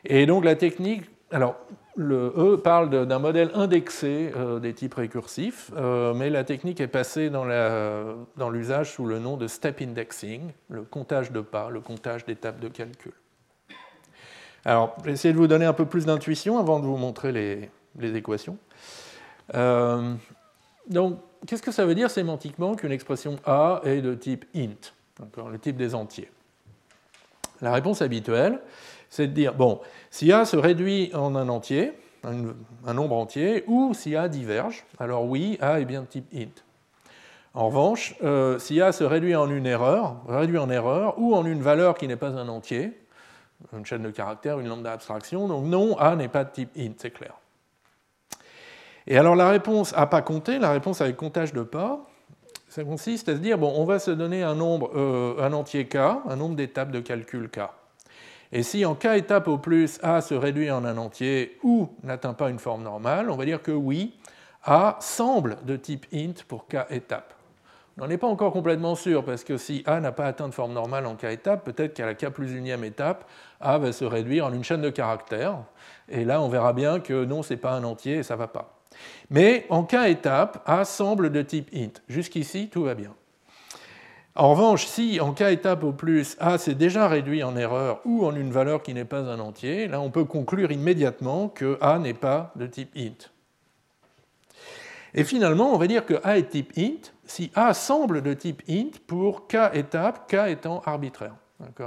Et 0.04 0.26
donc 0.26 0.44
la 0.44 0.56
technique, 0.56 1.04
alors 1.30 1.56
le 1.96 2.32
E 2.36 2.56
parle 2.56 3.06
d'un 3.06 3.18
modèle 3.18 3.50
indexé 3.54 4.32
euh, 4.36 4.58
des 4.58 4.72
types 4.72 4.94
récursifs, 4.94 5.70
euh, 5.76 6.14
mais 6.14 6.30
la 6.30 6.44
technique 6.44 6.80
est 6.80 6.88
passée 6.88 7.30
dans 7.30 8.50
l'usage 8.50 8.92
sous 8.92 9.06
le 9.06 9.18
nom 9.18 9.36
de 9.36 9.46
step 9.46 9.82
indexing, 9.82 10.52
le 10.68 10.82
comptage 10.82 11.32
de 11.32 11.40
pas, 11.40 11.68
le 11.68 11.80
comptage 11.80 12.24
d'étapes 12.24 12.60
de 12.60 12.68
calcul. 12.68 13.12
Alors, 14.64 14.96
essayer 15.06 15.32
de 15.32 15.38
vous 15.38 15.46
donner 15.46 15.64
un 15.64 15.72
peu 15.72 15.86
plus 15.86 16.06
d'intuition 16.06 16.58
avant 16.58 16.80
de 16.80 16.86
vous 16.86 16.96
montrer 16.96 17.32
les, 17.32 17.70
équations. 18.02 18.58
Euh, 19.54 20.14
donc, 20.88 21.18
qu'est-ce 21.46 21.62
que 21.62 21.72
ça 21.72 21.86
veut 21.86 21.94
dire 21.94 22.10
sémantiquement 22.10 22.74
qu'une 22.74 22.92
expression 22.92 23.36
A 23.44 23.80
est 23.84 24.00
de 24.00 24.14
type 24.14 24.44
int, 24.54 24.92
le 25.50 25.58
type 25.58 25.76
des 25.76 25.94
entiers? 25.94 26.30
La 27.60 27.72
réponse 27.72 28.00
habituelle, 28.02 28.60
c'est 29.08 29.26
de 29.26 29.32
dire, 29.32 29.54
bon, 29.54 29.80
si 30.10 30.32
A 30.32 30.44
se 30.44 30.56
réduit 30.56 31.10
en 31.14 31.34
un 31.34 31.48
entier, 31.48 31.92
un, 32.24 32.94
nombre 32.94 33.16
entier, 33.16 33.64
ou 33.66 33.92
si 33.94 34.16
A 34.16 34.28
diverge, 34.28 34.84
alors 34.98 35.24
oui, 35.24 35.58
A 35.60 35.80
est 35.80 35.84
bien 35.84 36.02
de 36.02 36.06
type 36.06 36.26
int. 36.34 36.62
En 37.52 37.66
revanche, 37.66 38.14
euh, 38.22 38.58
si 38.58 38.80
A 38.80 38.92
se 38.92 39.04
réduit 39.04 39.34
en 39.34 39.50
une 39.50 39.66
erreur, 39.66 40.16
réduit 40.28 40.58
en 40.58 40.70
erreur, 40.70 41.18
ou 41.18 41.34
en 41.34 41.44
une 41.44 41.62
valeur 41.62 41.96
qui 41.96 42.06
n'est 42.06 42.16
pas 42.16 42.28
un 42.28 42.48
entier, 42.48 42.92
une 43.76 43.84
chaîne 43.84 44.02
de 44.02 44.10
caractères, 44.10 44.60
une 44.60 44.68
lambda 44.68 44.92
abstraction, 44.92 45.48
donc 45.48 45.64
non, 45.64 45.98
A 45.98 46.16
n'est 46.16 46.28
pas 46.28 46.44
de 46.44 46.50
type 46.50 46.70
int, 46.78 46.92
c'est 46.96 47.10
clair. 47.10 47.39
Et 49.06 49.18
alors 49.18 49.36
la 49.36 49.48
réponse 49.48 49.92
à 49.96 50.06
pas 50.06 50.22
compter, 50.22 50.58
la 50.58 50.70
réponse 50.70 51.00
avec 51.00 51.16
comptage 51.16 51.52
de 51.52 51.62
pas, 51.62 52.06
ça 52.68 52.84
consiste 52.84 53.28
à 53.28 53.34
se 53.34 53.40
dire, 53.40 53.58
bon, 53.58 53.72
on 53.76 53.84
va 53.84 53.98
se 53.98 54.12
donner 54.12 54.44
un 54.44 54.54
nombre, 54.54 54.92
euh, 54.94 55.42
un 55.42 55.52
entier 55.52 55.86
k, 55.86 55.96
un 55.96 56.36
nombre 56.36 56.54
d'étapes 56.54 56.92
de 56.92 57.00
calcul 57.00 57.50
k. 57.50 57.60
Et 58.52 58.62
si 58.62 58.84
en 58.84 58.94
k 58.94 59.06
étape 59.16 59.48
au 59.48 59.58
plus 59.58 59.98
A 60.02 60.20
se 60.20 60.34
réduit 60.34 60.70
en 60.70 60.84
un 60.84 60.96
entier 60.96 61.58
ou 61.62 61.88
n'atteint 62.02 62.34
pas 62.34 62.50
une 62.50 62.58
forme 62.58 62.82
normale, 62.82 63.30
on 63.30 63.36
va 63.36 63.44
dire 63.44 63.62
que 63.62 63.72
oui, 63.72 64.14
A 64.64 64.96
semble 65.00 65.56
de 65.64 65.76
type 65.76 66.06
int 66.14 66.44
pour 66.46 66.68
k 66.68 66.86
étape. 66.90 67.34
On 67.98 68.04
n'en 68.04 68.10
est 68.10 68.18
pas 68.18 68.28
encore 68.28 68.52
complètement 68.52 68.94
sûr, 68.94 69.24
parce 69.24 69.44
que 69.44 69.56
si 69.56 69.82
A 69.86 70.00
n'a 70.00 70.12
pas 70.12 70.26
atteint 70.26 70.48
de 70.48 70.54
forme 70.54 70.72
normale 70.72 71.06
en 71.06 71.16
k 71.16 71.24
étape, 71.24 71.64
peut-être 71.64 71.94
qu'à 71.94 72.06
la 72.06 72.14
k 72.14 72.28
plus 72.28 72.54
unième 72.54 72.84
étape, 72.84 73.28
A 73.60 73.78
va 73.78 73.92
se 73.92 74.04
réduire 74.04 74.46
en 74.46 74.52
une 74.52 74.64
chaîne 74.64 74.82
de 74.82 74.90
caractères, 74.90 75.58
et 76.08 76.24
là 76.24 76.40
on 76.40 76.48
verra 76.48 76.72
bien 76.72 77.00
que 77.00 77.24
non, 77.24 77.42
ce 77.42 77.54
n'est 77.54 77.60
pas 77.60 77.72
un 77.72 77.84
entier 77.84 78.18
et 78.18 78.22
ça 78.22 78.34
ne 78.34 78.38
va 78.38 78.48
pas. 78.48 78.79
Mais 79.30 79.66
en 79.70 79.84
k 79.84 79.94
étape, 80.08 80.62
A 80.66 80.84
semble 80.84 81.30
de 81.30 81.42
type 81.42 81.70
int. 81.74 82.00
Jusqu'ici, 82.08 82.68
tout 82.68 82.82
va 82.82 82.94
bien. 82.94 83.14
En 84.36 84.50
revanche, 84.50 84.86
si 84.86 85.20
en 85.20 85.32
k 85.32 85.42
étape 85.42 85.82
au 85.84 85.92
plus 85.92 86.36
A 86.40 86.56
s'est 86.56 86.74
déjà 86.74 87.08
réduit 87.08 87.42
en 87.42 87.56
erreur 87.56 88.00
ou 88.04 88.24
en 88.24 88.34
une 88.34 88.52
valeur 88.52 88.82
qui 88.82 88.94
n'est 88.94 89.04
pas 89.04 89.20
un 89.20 89.38
entier, 89.38 89.88
là 89.88 90.00
on 90.00 90.10
peut 90.10 90.24
conclure 90.24 90.70
immédiatement 90.70 91.48
que 91.48 91.78
A 91.80 91.98
n'est 91.98 92.14
pas 92.14 92.52
de 92.56 92.66
type 92.66 92.96
int. 92.96 93.28
Et 95.14 95.24
finalement, 95.24 95.74
on 95.74 95.78
va 95.78 95.88
dire 95.88 96.06
que 96.06 96.14
A 96.22 96.38
est 96.38 96.50
type 96.50 96.72
int 96.78 97.10
si 97.24 97.50
A 97.54 97.74
semble 97.74 98.22
de 98.22 98.32
type 98.34 98.62
int 98.68 98.90
pour 99.06 99.46
k 99.46 99.56
étapes, 99.74 100.30
k 100.30 100.48
étant 100.48 100.80
arbitraire. 100.86 101.34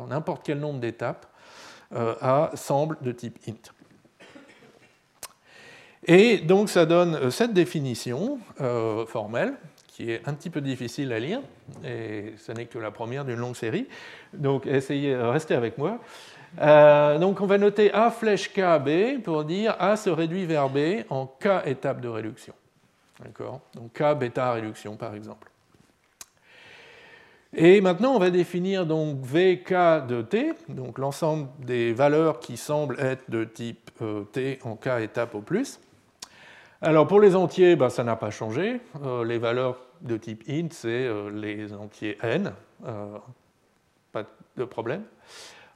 N'importe 0.08 0.46
quel 0.46 0.60
nombre 0.60 0.80
d'étapes, 0.80 1.26
euh, 1.96 2.16
A 2.22 2.52
semble 2.56 2.98
de 3.02 3.12
type 3.12 3.39
int. 3.48 3.72
Et 6.06 6.38
donc 6.38 6.70
ça 6.70 6.86
donne 6.86 7.16
euh, 7.16 7.30
cette 7.30 7.54
définition 7.54 8.39
euh, 8.60 9.06
formelle 9.06 9.54
qui 9.88 10.12
est 10.12 10.28
un 10.28 10.34
petit 10.34 10.50
peu 10.50 10.60
difficile 10.60 11.13
à 11.13 11.20
lire, 11.20 11.39
et 11.86 12.34
ce 12.38 12.52
n'est 12.52 12.66
que 12.66 12.80
la 12.80 12.89
première 12.89 13.26
d'une 13.26 13.36
longue 13.36 13.56
série. 13.56 13.88
Donc 14.34 14.66
essayez, 14.66 15.16
restez 15.16 15.54
avec 15.54 15.78
moi. 15.78 16.00
Euh, 16.62 17.18
donc 17.20 17.42
on 17.42 17.46
va 17.46 17.58
noter 17.58 17.92
A 17.94 18.12
flèche 18.12 18.52
KB 18.52 19.22
pour 19.24 19.44
dire 19.44 19.76
A 19.80 19.96
se 19.96 20.10
réduit 20.10 20.46
vers 20.46 20.70
B 20.70 21.04
en 21.10 21.28
K 21.28 21.66
étapes 21.66 22.02
de 22.02 22.08
réduction. 22.08 22.54
D'accord? 23.24 23.62
Donc 23.76 23.94
K 23.94 24.18
bêta 24.18 24.52
réduction 24.54 24.96
par 24.96 25.13
exemple. 25.16 25.50
Et 27.56 27.82
maintenant 27.82 28.16
on 28.16 28.20
va 28.20 28.32
définir 28.32 28.88
donc 28.88 29.20
VK 29.22 30.08
de 30.08 30.24
T, 30.24 30.54
donc 30.70 30.98
l'ensemble 30.98 31.50
des 31.60 31.94
valeurs 31.94 32.39
qui 32.39 32.58
semblent 32.58 33.00
être 33.00 33.30
de 33.30 33.44
type 33.44 33.92
euh, 34.02 34.24
T 34.24 34.60
en 34.63 34.76
K 34.76 35.02
étapes 35.02 35.36
au 35.36 35.42
plus. 35.42 35.80
Alors 36.86 37.08
pour 37.08 37.22
les 37.22 37.34
entiers, 37.34 37.78
ben, 37.78 37.88
ça 37.88 38.04
n'a 38.04 38.17
pas 38.17 38.30
changé. 38.30 38.82
Euh, 39.06 39.24
les 39.24 39.38
valeurs 39.38 39.78
de 40.02 40.17
type 40.17 40.43
int, 40.50 40.67
c'est 40.72 40.89
euh, 40.89 41.30
les 41.30 41.74
entiers 41.74 42.17
n, 42.22 42.52
euh, 42.86 43.06
pas 44.12 44.26
de 44.58 44.65
problème. 44.65 45.04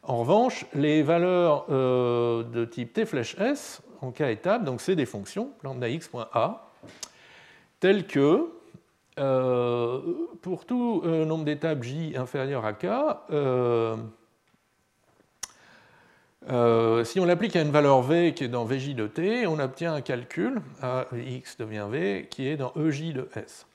En 0.03 0.17
revanche, 0.17 0.65
les 0.73 1.03
valeurs 1.03 1.65
de 1.69 2.65
type 2.65 2.91
t 2.91 3.05
flèche 3.05 3.37
s 3.39 3.81
en 4.01 4.11
k 4.11 4.21
étape, 4.21 4.65
donc 4.65 4.81
c'est 4.81 4.97
des 4.97 5.05
fonctions 5.05 5.51
lambda 5.63 5.87
x.a, 5.87 6.71
telles 7.79 8.05
que 8.05 8.49
pour 10.41 10.65
tout 10.65 11.03
nombre 11.05 11.43
d'étapes 11.45 11.83
j 11.83 12.15
inférieur 12.15 12.65
à 12.65 12.73
k, 12.73 12.85
euh, 16.49 17.03
si 17.03 17.19
on 17.19 17.27
applique 17.27 17.55
à 17.57 17.61
une 17.61 17.71
valeur 17.71 18.01
v 18.01 18.33
qui 18.33 18.45
est 18.45 18.47
dans 18.47 18.63
vj 18.63 18.95
de 18.95 19.07
t, 19.07 19.45
on 19.47 19.59
obtient 19.59 19.93
un 19.93 20.01
calcul, 20.01 20.61
a 20.81 21.05
x 21.13 21.57
devient 21.57 21.87
v, 21.89 22.27
qui 22.29 22.47
est 22.47 22.55
dans 22.55 22.71
ej 22.75 23.11
de 23.13 23.27
s. 23.35 23.67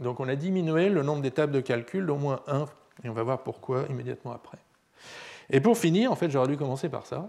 Donc 0.00 0.20
on 0.20 0.28
a 0.28 0.36
diminué 0.36 0.88
le 0.88 1.02
nombre 1.02 1.20
d'étapes 1.20 1.50
de 1.50 1.60
calcul 1.60 2.06
d'au 2.06 2.16
moins 2.16 2.40
1, 2.46 2.66
et 3.04 3.08
on 3.08 3.12
va 3.12 3.24
voir 3.24 3.42
pourquoi 3.42 3.86
immédiatement 3.90 4.32
après. 4.32 4.58
Et 5.50 5.60
pour 5.60 5.76
finir, 5.76 6.12
en 6.12 6.14
fait 6.14 6.30
j'aurais 6.30 6.46
dû 6.46 6.56
commencer 6.56 6.88
par 6.88 7.06
ça, 7.06 7.28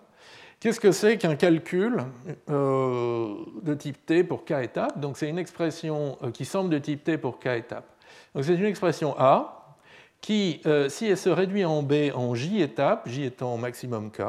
qu'est-ce 0.59 0.79
que 0.79 0.91
c'est 0.91 1.17
qu'un 1.17 1.35
calcul 1.35 2.03
euh, 2.51 3.33
de 3.63 3.73
type 3.73 4.05
t 4.05 4.23
pour 4.23 4.45
k 4.45 4.51
étapes? 4.61 4.99
Donc 4.99 5.17
c'est 5.17 5.27
une 5.27 5.39
expression 5.39 6.19
euh, 6.21 6.29
qui 6.29 6.45
semble 6.45 6.69
de 6.69 6.77
type 6.77 7.03
t 7.03 7.17
pour 7.17 7.39
k 7.39 7.47
étapes. 7.47 7.89
Donc 8.35 8.43
c'est 8.43 8.53
une 8.53 8.65
expression 8.65 9.15
a 9.17 9.75
qui, 10.21 10.61
si 10.87 11.07
elle 11.07 11.17
se 11.17 11.29
réduit 11.29 11.65
en 11.65 11.83
b 11.83 12.11
en 12.15 12.33
j 12.33 12.61
étapes, 12.61 13.09
j 13.09 13.25
étant 13.25 13.57
maximum 13.57 14.09
k, 14.09 14.21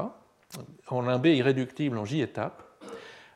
en 0.89 1.09
un 1.09 1.19
b 1.19 1.27
irréductible 1.27 1.99
en 1.99 2.05
j 2.05 2.21
étapes, 2.21 2.63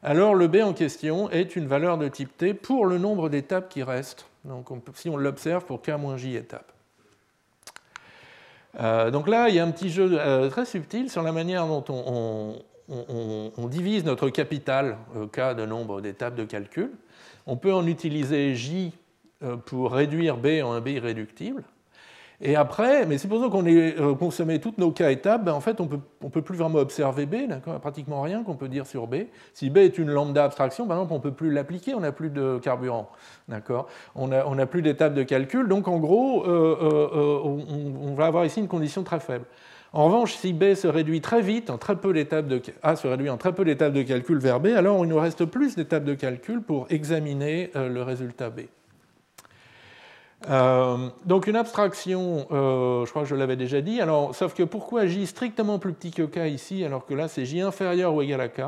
alors 0.02 0.34
le 0.34 0.46
b 0.46 0.56
en 0.62 0.72
question 0.72 1.30
est 1.30 1.56
une 1.56 1.66
valeur 1.66 1.98
de 1.98 2.08
type 2.08 2.36
t 2.36 2.54
pour 2.54 2.86
le 2.86 2.98
nombre 2.98 3.28
d'étapes 3.28 3.68
qui 3.68 3.82
restent. 3.82 4.26
Donc 4.44 4.68
si 4.94 5.08
on 5.08 5.16
l'observe 5.16 5.64
pour 5.64 5.82
k 5.82 5.90
moins 5.90 6.16
j 6.16 6.36
étapes. 6.36 6.72
Euh, 8.80 9.10
donc 9.10 9.28
là, 9.28 9.48
il 9.48 9.54
y 9.54 9.58
a 9.58 9.64
un 9.64 9.70
petit 9.70 9.90
jeu 9.90 10.08
euh, 10.12 10.48
très 10.50 10.64
subtil 10.64 11.10
sur 11.10 11.22
la 11.22 11.32
manière 11.32 11.66
dont 11.66 11.84
on, 11.88 13.68
divise 13.68 14.04
notre 14.04 14.30
capital, 14.30 14.96
euh, 15.16 15.26
k 15.26 15.56
de 15.56 15.66
nombre 15.66 16.00
d'étapes 16.00 16.34
de 16.34 16.44
calcul. 16.44 16.92
On 17.46 17.56
peut 17.56 17.72
en 17.72 17.86
utiliser 17.86 18.54
j 18.54 18.92
pour 19.66 19.92
réduire 19.92 20.36
B 20.36 20.62
en 20.62 20.72
un 20.72 20.80
B 20.80 20.88
irréductible. 20.88 21.62
Et 22.40 22.54
après, 22.54 23.04
mais 23.04 23.18
supposons 23.18 23.50
qu'on 23.50 23.66
ait 23.66 23.96
consommé 24.18 24.60
toutes 24.60 24.78
nos 24.78 24.92
cas 24.92 25.10
étapes, 25.10 25.44
ben 25.44 25.52
en 25.52 25.60
fait, 25.60 25.80
on 25.80 25.84
ne 25.84 25.88
peut, 25.88 26.00
on 26.22 26.30
peut 26.30 26.42
plus 26.42 26.56
vraiment 26.56 26.78
observer 26.78 27.26
B, 27.26 27.34
il 27.34 27.48
n'y 27.48 27.52
a 27.52 27.78
pratiquement 27.80 28.22
rien 28.22 28.44
qu'on 28.44 28.54
peut 28.54 28.68
dire 28.68 28.86
sur 28.86 29.08
B. 29.08 29.24
Si 29.54 29.70
B 29.70 29.78
est 29.78 29.98
une 29.98 30.10
lambda 30.10 30.44
abstraction, 30.44 30.86
par 30.86 30.98
exemple, 30.98 31.12
on 31.14 31.16
ne 31.16 31.22
peut 31.22 31.32
plus 31.32 31.50
l'appliquer, 31.50 31.94
on 31.94 32.00
n'a 32.00 32.12
plus 32.12 32.30
de 32.30 32.58
carburant. 32.62 33.10
On 34.14 34.28
n'a 34.28 34.44
on 34.46 34.58
a 34.58 34.66
plus 34.66 34.82
d'étapes 34.82 35.14
de 35.14 35.24
calcul, 35.24 35.66
donc 35.66 35.88
en 35.88 35.98
gros, 35.98 36.44
on, 36.46 37.58
on, 38.02 38.14
va 38.14 38.26
avoir 38.26 38.44
ici 38.44 38.60
une 38.60 38.68
condition 38.68 39.02
très 39.02 39.18
faible. 39.18 39.44
En 39.92 40.04
revanche, 40.04 40.34
si 40.34 40.52
B 40.52 40.74
se 40.74 40.86
réduit 40.86 41.20
très 41.20 41.40
vite, 41.40 41.70
en 41.70 41.78
très 41.78 41.96
peu 41.96 42.12
de, 42.12 42.62
A 42.82 42.96
se 42.96 43.08
réduit 43.08 43.30
en 43.30 43.38
très 43.38 43.54
peu 43.54 43.64
d'étapes 43.64 43.94
de 43.94 44.02
calcul 44.02 44.38
vers 44.38 44.60
B, 44.60 44.66
alors 44.76 45.02
il 45.04 45.08
nous 45.08 45.18
reste 45.18 45.46
plus 45.46 45.76
d'étapes 45.76 46.04
de 46.04 46.14
calcul 46.14 46.60
pour 46.60 46.86
examiner 46.90 47.70
euh, 47.74 47.88
le 47.88 48.02
résultat 48.02 48.50
B. 48.50 48.60
Euh, 50.48 51.08
donc 51.24 51.46
une 51.46 51.56
abstraction, 51.56 52.46
euh, 52.52 53.04
je 53.04 53.10
crois 53.10 53.22
que 53.22 53.28
je 53.28 53.34
l'avais 53.34 53.56
déjà 53.56 53.80
dit, 53.80 54.00
alors, 54.00 54.34
sauf 54.34 54.54
que 54.54 54.62
pourquoi 54.62 55.06
J 55.06 55.26
strictement 55.26 55.78
plus 55.78 55.92
petit 55.92 56.12
que 56.12 56.22
K 56.22 56.48
ici, 56.52 56.84
alors 56.84 57.06
que 57.06 57.14
là 57.14 57.26
c'est 57.26 57.44
J 57.44 57.60
inférieur 57.60 58.14
ou 58.14 58.22
égal 58.22 58.40
à 58.40 58.48
K? 58.48 58.60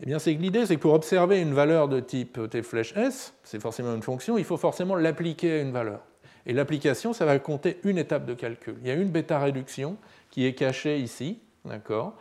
Eh 0.00 0.06
bien 0.06 0.18
c'est 0.18 0.34
que 0.34 0.42
l'idée 0.42 0.66
c'est 0.66 0.76
que 0.76 0.80
pour 0.80 0.94
observer 0.94 1.40
une 1.40 1.54
valeur 1.54 1.88
de 1.88 2.00
type 2.00 2.50
T 2.50 2.62
flèche 2.62 2.96
S, 2.96 3.34
c'est 3.44 3.60
forcément 3.60 3.94
une 3.94 4.02
fonction, 4.02 4.38
il 4.38 4.44
faut 4.44 4.56
forcément 4.56 4.96
l'appliquer 4.96 5.58
à 5.58 5.62
une 5.62 5.72
valeur. 5.72 6.00
Et 6.46 6.52
l'application, 6.52 7.12
ça 7.12 7.26
va 7.26 7.38
compter 7.38 7.78
une 7.84 7.98
étape 7.98 8.24
de 8.24 8.34
calcul. 8.34 8.76
Il 8.80 8.88
y 8.88 8.90
a 8.90 8.94
une 8.94 9.10
bêta 9.10 9.38
réduction 9.38 9.96
qui 10.30 10.46
est 10.46 10.54
caché 10.54 10.98
ici. 10.98 11.40
D'accord? 11.64 12.14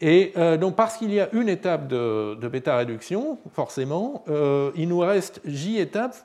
Et 0.00 0.32
euh, 0.36 0.56
donc 0.56 0.76
parce 0.76 0.96
qu'il 0.96 1.12
y 1.12 1.20
a 1.20 1.28
une 1.32 1.48
étape 1.48 1.88
de, 1.88 2.48
bêta-réduction, 2.48 3.38
forcément, 3.52 4.24
euh, 4.28 4.70
il 4.76 4.88
nous 4.88 4.98
reste 4.98 5.40
J 5.44 5.78
étapes 5.78 6.16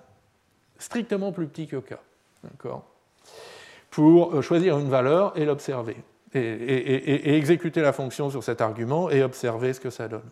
strictement 0.82 1.32
plus 1.32 1.48
petit 1.48 1.68
que 1.68 1.78
K. 1.78 1.96
D'accord 2.44 2.84
Pour 3.90 4.36
euh, 4.36 4.42
choisir 4.42 4.78
une 4.78 4.90
valeur 4.90 5.38
et 5.38 5.46
l'observer. 5.46 5.98
Et, 6.34 7.36
exécuter 7.36 7.82
la 7.82 7.92
fonction 7.92 8.30
sur 8.30 8.44
cet 8.44 8.62
argument 8.62 9.10
et 9.10 9.22
observer 9.22 9.74
ce 9.74 9.82
que 9.82 9.90
ça 9.90 10.08
donne. 10.08 10.30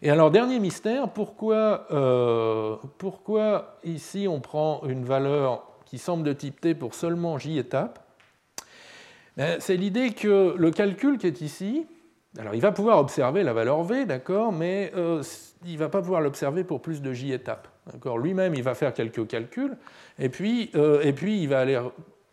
Et 0.00 0.10
alors, 0.10 0.30
dernier 0.30 0.60
mystère, 0.60 1.10
pourquoi, 1.10 1.86
pourquoi 2.96 3.76
ici 3.84 4.26
on 4.26 4.40
prend 4.40 4.82
une 4.86 5.04
valeur 5.04 5.62
qui 5.84 5.98
semble 5.98 6.22
de 6.22 6.32
type 6.32 6.58
T 6.58 6.74
pour 6.74 6.94
seulement 6.94 7.36
J 7.36 7.58
étapes? 7.58 7.98
Ben, 9.38 9.60
c'est 9.60 9.76
l'idée 9.76 10.10
que 10.10 10.56
le 10.58 10.72
calcul 10.72 11.16
qui 11.16 11.28
est 11.28 11.40
ici, 11.42 11.86
alors 12.38 12.56
il 12.56 12.60
va 12.60 12.72
pouvoir 12.72 12.98
observer 12.98 13.44
la 13.44 13.52
valeur 13.52 13.84
V, 13.84 14.04
d'accord, 14.04 14.50
mais 14.50 14.90
euh, 14.96 15.22
il 15.64 15.74
ne 15.74 15.78
va 15.78 15.88
pas 15.88 16.02
pouvoir 16.02 16.20
l'observer 16.20 16.64
pour 16.64 16.82
plus 16.82 17.00
de 17.00 17.12
J 17.12 17.32
étapes. 17.32 17.68
Lui-même, 18.18 18.54
il 18.54 18.62
va 18.62 18.74
faire 18.74 18.92
quelques 18.92 19.26
calculs, 19.26 19.76
et 20.18 20.28
puis, 20.28 20.70
euh, 20.74 21.00
et 21.02 21.12
puis 21.12 21.42
il 21.42 21.48
va 21.48 21.60
aller 21.60 21.80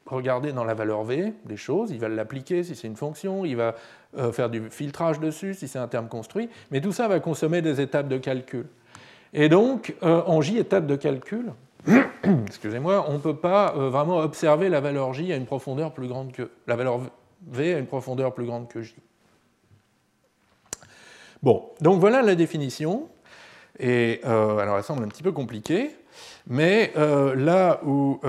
regarder 0.05 0.51
dans 0.51 0.63
la 0.63 0.73
valeur 0.73 1.03
V 1.03 1.33
des 1.45 1.57
choses, 1.57 1.91
il 1.91 1.99
va 1.99 2.09
l'appliquer 2.09 2.63
si 2.63 2.75
c'est 2.75 2.87
une 2.87 2.95
fonction, 2.95 3.45
il 3.45 3.55
va 3.55 3.75
euh, 4.17 4.31
faire 4.31 4.49
du 4.49 4.69
filtrage 4.69 5.19
dessus 5.19 5.53
si 5.53 5.67
c'est 5.67 5.79
un 5.79 5.87
terme 5.87 6.07
construit, 6.07 6.49
mais 6.71 6.81
tout 6.81 6.91
ça 6.91 7.07
va 7.07 7.19
consommer 7.19 7.61
des 7.61 7.81
étapes 7.81 8.07
de 8.07 8.17
calcul. 8.17 8.67
Et 9.33 9.49
donc, 9.49 9.95
en 10.01 10.39
J 10.39 10.59
étapes 10.59 10.87
de 10.87 10.95
calcul, 10.95 11.51
excusez-moi, 12.47 13.05
on 13.07 13.13
ne 13.13 13.17
peut 13.19 13.35
pas 13.35 13.75
euh, 13.75 13.89
vraiment 13.89 14.17
observer 14.17 14.69
la 14.69 14.81
valeur 14.81 15.13
J 15.13 15.31
à 15.31 15.35
une 15.35 15.45
profondeur 15.45 15.93
plus 15.93 16.07
grande 16.07 16.31
que 16.31 16.49
la 16.67 16.75
valeur 16.75 16.99
V 17.47 17.73
à 17.73 17.79
une 17.79 17.85
profondeur 17.85 18.33
plus 18.33 18.45
grande 18.45 18.67
que 18.67 18.81
J. 18.81 18.95
Bon, 21.43 21.69
donc 21.81 21.99
voilà 21.99 22.21
la 22.21 22.35
définition. 22.35 23.07
Et 23.79 24.21
euh, 24.25 24.57
alors 24.57 24.77
elle 24.77 24.83
semble 24.83 25.03
un 25.03 25.07
petit 25.07 25.23
peu 25.23 25.31
compliquée, 25.31 25.95
mais 26.47 26.93
euh, 26.95 27.35
là 27.35 27.81
où 27.83 28.19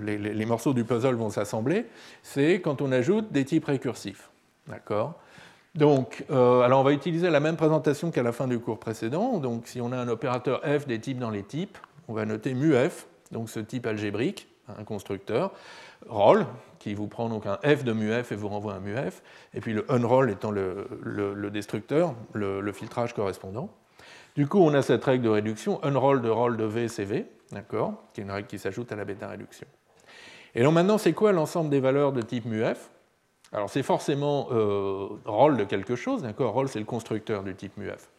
les, 0.00 0.46
morceaux 0.46 0.74
du 0.74 0.84
puzzle 0.84 1.14
vont 1.14 1.30
s'assembler, 1.30 1.86
c'est 2.22 2.60
quand 2.60 2.82
on 2.82 2.92
ajoute 2.92 3.32
des 3.32 3.44
types 3.44 3.64
récursifs. 3.64 4.30
D'accord? 4.66 5.14
Donc, 5.74 6.24
euh, 6.30 6.62
alors 6.62 6.80
on 6.80 6.82
va 6.82 6.92
utiliser 6.92 7.30
la 7.30 7.40
même 7.40 7.56
présentation 7.56 8.10
qu'à 8.10 8.22
la 8.22 8.32
fin 8.32 8.48
du 8.48 8.58
cours 8.58 8.78
précédent. 8.78 9.38
Donc, 9.38 9.66
si 9.66 9.80
on 9.80 9.92
a 9.92 9.96
un 9.96 10.08
opérateur 10.08 10.60
f 10.62 10.86
des 10.86 10.98
types 10.98 11.18
dans 11.18 11.30
les 11.30 11.44
types, 11.44 11.78
on 12.08 12.14
va 12.14 12.24
noter 12.24 12.54
mu 12.54 12.74
donc 13.30 13.50
ce 13.50 13.60
type 13.60 13.86
algébrique, 13.86 14.48
un 14.78 14.84
constructeur, 14.84 15.52
roll, 16.08 16.46
qui 16.78 16.94
vous 16.94 17.08
prend 17.08 17.28
donc 17.28 17.46
un 17.46 17.58
f 17.64 17.84
de 17.84 17.92
mu 17.92 18.12
f 18.12 18.32
et 18.32 18.36
vous 18.36 18.48
renvoie 18.48 18.74
un 18.74 18.80
mu 18.80 18.94
f, 18.94 19.22
et 19.54 19.60
puis 19.60 19.72
le 19.72 19.84
unroll 19.90 20.30
étant 20.30 20.50
le, 20.50 21.50
destructeur, 21.52 22.14
le, 22.32 22.72
filtrage 22.72 23.14
correspondant. 23.14 23.70
Du 24.36 24.46
coup, 24.46 24.60
on 24.60 24.72
a 24.74 24.82
cette 24.82 25.04
règle 25.04 25.24
de 25.24 25.28
réduction, 25.28 25.82
unroll 25.82 26.22
de 26.22 26.28
roll 26.28 26.56
de 26.56 26.64
v, 26.64 26.88
c'est 26.88 27.04
v, 27.04 27.26
d'accord, 27.52 27.94
qui 28.12 28.20
est 28.20 28.24
une 28.24 28.30
règle 28.30 28.46
qui 28.46 28.58
s'ajoute 28.58 28.92
à 28.92 28.96
la 28.96 29.04
bêta 29.04 29.28
réduction. 29.28 29.66
Et 30.54 30.62
donc 30.62 30.74
maintenant, 30.74 30.98
c'est 30.98 31.12
quoi 31.12 31.32
l'ensemble 31.32 31.70
des 31.70 31.80
valeurs 31.80 32.12
de 32.12 32.22
type 32.22 32.44
mu 32.44 32.62
f 32.62 32.90
alors 33.52 33.70
c'est 33.70 33.82
forcément 33.82 34.48
euh, 34.52 35.08
rôle 35.24 35.56
de 35.56 35.64
quelque 35.64 35.96
chose, 35.96 36.22
d'accord 36.22 36.52
Rôle, 36.52 36.68
c'est 36.68 36.78
le 36.78 36.84
constructeur 36.84 37.42
du 37.42 37.54
type 37.54 37.76
MUF. 37.78 38.10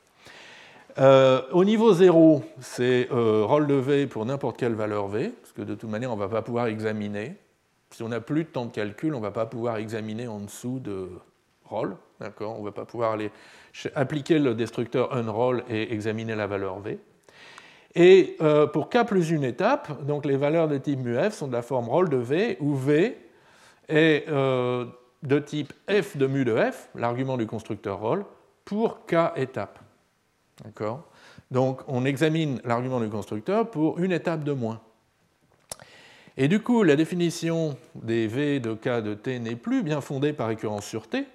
Euh, 0.98 1.42
au 1.52 1.64
niveau 1.64 1.94
0, 1.94 2.44
c'est 2.60 3.08
euh, 3.12 3.46
rôle 3.46 3.68
de 3.68 3.76
V 3.76 4.08
pour 4.08 4.26
n'importe 4.26 4.58
quelle 4.58 4.74
valeur 4.74 5.08
V, 5.08 5.30
parce 5.30 5.54
que 5.54 5.62
de 5.62 5.76
toute 5.76 5.90
manière, 5.90 6.12
on 6.12 6.16
ne 6.16 6.20
va 6.20 6.28
pas 6.28 6.42
pouvoir 6.42 6.66
examiner. 6.68 7.36
Si 7.92 8.04
on 8.04 8.10
n'a 8.10 8.22
plus 8.22 8.44
de 8.44 8.50
temps 8.50 8.66
de 8.66 8.72
calcul, 8.72 9.14
on 9.14 9.18
ne 9.18 9.24
va 9.24 9.32
pas 9.32 9.46
pouvoir 9.46 9.78
examiner 9.78 10.28
en 10.28 10.40
dessous 10.40 10.80
de 10.80 11.10
d'accord? 12.20 12.56
On 12.56 12.60
ne 12.60 12.66
va 12.66 12.72
pas 12.72 12.86
pouvoir 12.86 13.12
aller 13.12 13.32
appliquer 13.96 14.40
le 14.40 14.56
destructeur 14.56 15.16
unroll 15.16 15.64
et 15.70 15.94
examiner 15.94 16.36
la 16.36 16.48
valeur 16.48 16.80
V. 16.80 17.00
Et 17.96 18.38
euh, 18.42 18.68
pour 18.68 18.90
K 18.90 19.06
plus 19.06 19.30
une 19.32 19.44
étape, 19.44 20.04
donc 20.06 20.26
les 20.26 20.38
valeurs 20.38 20.68
de 20.68 20.78
type 20.78 21.00
MUF 21.00 21.34
sont 21.34 21.48
de 21.48 21.54
la 21.54 21.62
forme 21.62 21.90
rôle 21.90 22.10
de 22.10 22.18
V, 22.18 22.58
où 22.60 22.76
V 22.76 23.18
est 23.88 24.28
de 25.24 25.40
type 25.40 25.74
f 25.90 26.18
de 26.18 26.28
mu 26.28 26.46
de 26.46 26.56
f, 26.56 26.90
l'argument 26.96 27.38
du 27.38 27.46
constructeur 27.46 28.00
roll, 28.00 28.26
pour 28.66 29.06
k 29.06 29.16
étapes. 29.36 29.80
Donc 31.52 31.80
on 31.88 32.06
examine 32.06 32.62
l'argument 32.64 33.00
du 33.00 33.10
constructeur 33.10 33.70
pour 33.70 34.00
une 34.00 34.12
étape 34.12 34.44
de 34.44 34.52
moins. 34.52 34.80
Et 36.42 36.48
du 36.48 36.62
coup, 36.62 36.84
la 36.84 36.96
définition 36.96 37.76
des 37.96 38.26
v 38.28 38.62
de 38.62 38.74
k 38.74 39.02
de 39.02 39.14
t 39.14 39.40
n'est 39.40 39.58
plus 39.58 39.84
bien 39.84 40.00
fondée 40.00 40.32
par 40.32 40.48
récurrence 40.48 40.86
sur 40.86 41.10
t, 41.10 41.26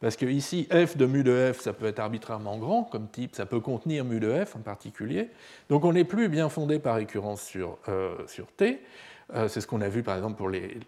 parce 0.00 0.16
que 0.16 0.24
ici, 0.24 0.66
f 0.72 0.96
de 0.96 1.04
mu 1.04 1.22
de 1.22 1.52
f, 1.52 1.60
ça 1.60 1.74
peut 1.74 1.84
être 1.84 1.98
arbitrairement 1.98 2.56
grand 2.56 2.84
comme 2.84 3.06
type, 3.08 3.34
ça 3.34 3.44
peut 3.44 3.60
contenir 3.60 4.06
mu 4.06 4.20
de 4.20 4.42
f 4.42 4.56
en 4.56 4.60
particulier. 4.60 5.28
Donc 5.68 5.84
on 5.84 5.92
n'est 5.92 6.04
plus 6.04 6.30
bien 6.30 6.48
fondé 6.48 6.78
par 6.78 6.94
récurrence 6.94 7.42
sur, 7.42 7.76
euh, 7.90 8.16
sur 8.26 8.46
t. 8.52 8.80
Euh, 9.34 9.48
c'est 9.48 9.60
ce 9.60 9.66
qu'on 9.66 9.82
a 9.82 9.88
vu 9.90 10.02
par 10.02 10.16
exemple 10.16 10.38
pour 10.38 10.48
les, 10.48 10.78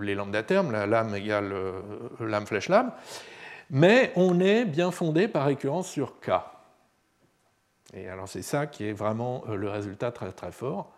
les 0.00 0.14
lambda 0.16 0.42
termes, 0.42 0.72
la 0.72 0.88
lame 0.88 1.14
égale 1.14 1.52
euh, 1.52 1.80
lame 2.18 2.46
flèche 2.46 2.68
lame. 2.68 2.90
Mais 3.70 4.10
on 4.16 4.40
est 4.40 4.64
bien 4.64 4.90
fondé 4.90 5.28
par 5.28 5.46
récurrence 5.46 5.88
sur 5.88 6.18
K. 6.18 6.30
Et 7.94 8.08
alors 8.08 8.26
c'est 8.26 8.42
ça 8.42 8.66
qui 8.66 8.84
est 8.84 8.92
vraiment 8.92 9.44
le 9.48 9.68
résultat 9.68 10.10
très 10.10 10.32
très 10.32 10.50
fort. 10.50 10.92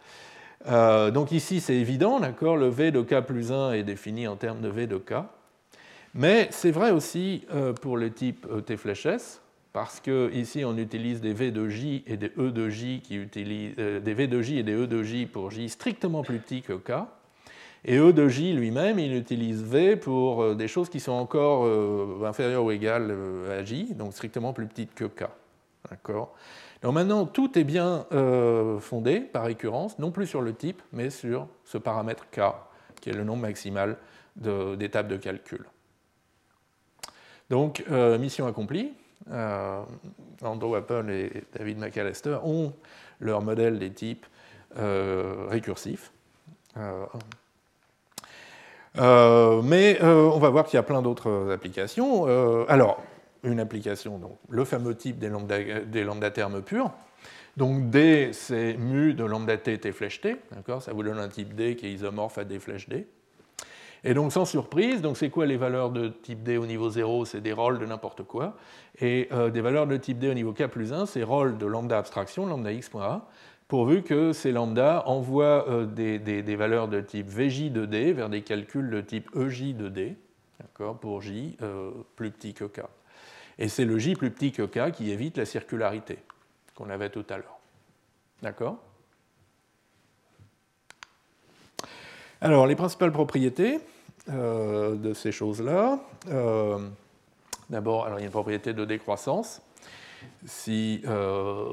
Donc 0.67 1.33
ici 1.33 1.61
c'est 1.61 1.77
évident, 1.77 2.21
d'accord, 2.21 2.57
le 2.57 2.69
V 2.69 2.91
de 2.91 3.03
K 3.03 3.21
plus 3.21 3.53
1 3.53 3.73
est 3.73 3.83
défini 3.83 4.29
en 4.29 4.37
termes 4.37 4.61
de 4.61 4.69
V 4.69 4.87
de 4.87 4.97
K. 4.97 5.15
Mais 6.15 6.49
c'est 6.51 6.71
vrai 6.71 6.91
aussi 6.91 7.47
pour 7.81 7.97
le 7.97 8.13
type 8.13 8.47
T 8.67 8.77
flèche 8.77 9.07
S, 9.07 9.43
parce 9.73 10.01
que 10.01 10.31
ici 10.35 10.65
on 10.65 10.77
utilise 10.77 11.21
des 11.21 11.33
V 11.33 11.51
de 11.51 11.69
J 11.69 12.05
et 12.07 12.17
des 12.17 12.33
E 12.39 12.51
de 12.51 12.69
J 12.69 13.01
qui 13.03 13.17
utilisent 13.17 13.75
euh, 13.79 14.01
des 14.01 14.15
V 14.15 14.27
de 14.27 14.43
J 14.43 14.59
et 14.59 14.63
des 14.63 14.75
E 14.75 14.87
de 14.87 15.03
J 15.03 15.27
pour 15.27 15.51
J 15.51 15.69
strictement 15.69 16.23
plus 16.23 16.39
petits 16.39 16.63
que 16.63 16.75
K. 16.75 17.07
Et 17.85 17.97
E 17.97 18.13
de 18.13 18.29
J 18.29 18.53
lui-même, 18.53 18.99
il 18.99 19.15
utilise 19.15 19.63
V 19.63 19.97
pour 19.97 20.43
euh, 20.43 20.55
des 20.55 20.69
choses 20.69 20.89
qui 20.89 21.01
sont 21.01 21.13
encore 21.13 21.65
euh, 21.65 22.23
inférieures 22.25 22.65
ou 22.65 22.71
égales 22.71 23.17
à 23.51 23.65
J, 23.65 23.95
donc 23.95 24.13
strictement 24.13 24.53
plus 24.53 24.67
petites 24.67 24.95
que 24.95 25.05
K. 25.05 25.25
D'accord 25.91 26.35
Maintenant, 26.85 27.27
tout 27.27 27.59
est 27.59 27.65
bien 27.65 28.07
fondé 28.81 29.21
par 29.21 29.45
récurrence, 29.45 29.99
non 29.99 30.11
plus 30.11 30.27
sur 30.27 30.43
le 30.43 30.53
type, 30.53 30.83
mais 30.93 31.11
sur 31.11 31.47
ce 31.65 31.79
paramètre 31.79 32.27
K, 32.31 32.41
qui 33.01 33.11
est 33.11 33.15
le 33.15 33.25
nombre 33.25 33.43
maximal 33.43 33.97
d'étapes 34.37 35.09
de, 35.09 35.17
calcul. 35.17 35.65
Donc, 37.51 37.85
mission 38.19 38.47
accomplie 38.47 38.93
euh, 39.31 39.83
Andrew 40.43 40.75
Apple 40.75 41.11
et 41.11 41.45
David 41.57 41.79
McAllister 41.79 42.39
ont 42.43 42.73
leur 43.21 43.43
modèle 43.43 43.79
des 43.79 43.93
types 43.93 44.27
euh, 44.79 45.47
récursifs. 45.49 46.13
Euh, 48.99 49.63
mais 49.63 50.03
on 50.03 50.39
va 50.39 50.51
voir 50.51 50.65
qu'il 50.65 50.77
y 50.77 50.81
a 50.81 50.83
plein 50.83 51.03
d'autres 51.03 51.51
applications. 51.53 52.27
alors, 52.69 53.01
une 53.45 53.61
application, 53.61 54.19
donc, 54.19 54.39
le 54.49 54.65
fameux 54.65 54.95
type 54.95 55.19
des 55.19 55.29
lambda, 55.29 56.31
termes 56.31 56.63
purs. 56.63 56.93
Donc 57.57 57.91
D, 57.91 58.31
c'est 58.33 58.75
mu 58.75 59.13
de 59.13 59.25
lambda 59.25 59.59
t 59.59 59.77
t 59.79 59.93
flèche 59.93 60.21
t, 60.21 60.37
ça 60.81 60.93
vous 60.93 61.03
donne 61.03 61.19
un 61.19 61.29
type 61.29 61.55
D 61.55 61.77
qui 61.77 61.87
est 61.87 61.93
isomorphe 61.93 62.39
à 62.39 62.45
D 62.45 62.59
flèche 62.59 62.89
D. 62.89 63.07
Et 64.05 64.15
donc, 64.15 64.33
sans 64.33 64.45
surprise, 64.45 65.01
c'est 65.15 65.31
quoi 65.31 65.47
les 65.47 65.57
valeurs 65.57 65.91
de 65.91 66.09
type 66.09 66.43
D 66.43 66.57
au 66.57 66.67
niveau 66.67 66.91
0 66.91 67.25
C'est 67.25 67.41
des 67.41 67.53
rôles 67.53 67.79
de 67.79 67.87
n'importe 67.87 68.25
quoi. 68.25 68.57
Et 69.01 69.29
euh, 69.33 69.51
des 69.51 69.61
valeurs 69.61 69.87
de 69.87 69.97
type 69.97 70.19
D 70.19 70.29
au 70.29 70.35
niveau 70.35 70.53
k 70.53 70.67
plus 70.67 70.93
1, 70.93 71.07
c'est 71.07 71.23
rôles 71.23 71.57
de 71.57 71.67
lambda 71.67 71.99
abstraction, 71.99 72.47
lambda 72.47 72.73
x.a, 72.73 73.29
pourvu 73.69 74.03
que 74.03 74.33
ces 74.33 74.51
lambda 74.51 75.05
envoient 75.07 75.69
euh, 75.69 75.87
des, 75.87 76.19
des, 76.19 76.57
valeurs 76.57 76.89
de 76.89 77.01
type 77.01 77.29
VJ 77.29 77.71
de 77.71 77.87
D 77.87 78.13
vers 78.13 78.29
des 78.29 78.43
calculs 78.43 78.91
de 78.91 79.01
type 79.01 79.31
EJ 79.37 79.77
de 79.77 79.89
D, 79.89 80.17
pour 81.01 81.23
J 81.23 81.57
euh, 81.63 81.91
plus 82.17 82.31
petit 82.31 82.55
que 82.55 82.65
K. 82.65 82.81
Et 83.63 83.69
c'est 83.69 83.85
le 83.85 83.97
J 83.97 84.17
plus 84.17 84.33
petit 84.33 84.51
que 84.51 84.63
K 84.63 84.91
qui 84.91 85.13
évite 85.13 85.39
la 85.39 85.45
circularité 85.45 86.19
qu'on 86.75 86.91
avait 86.91 87.11
tout 87.11 87.25
à 87.31 87.37
l'heure. 87.37 87.61
D'accord? 88.43 88.79
Alors, 92.41 92.67
les 92.67 92.75
principales 92.75 93.13
propriétés 93.13 93.79
euh, 94.31 94.97
de 94.97 95.15
ces 95.15 95.31
choses-là. 95.31 96.01
Euh, 96.27 96.77
d'abord, 97.71 98.05
alors 98.05 98.19
il 98.19 98.23
y 98.23 98.25
a 98.25 98.27
une 98.27 98.33
propriété 98.33 98.73
de 98.73 98.85
décroissance. 98.85 99.63
Si, 100.45 101.01
euh, 101.07 101.73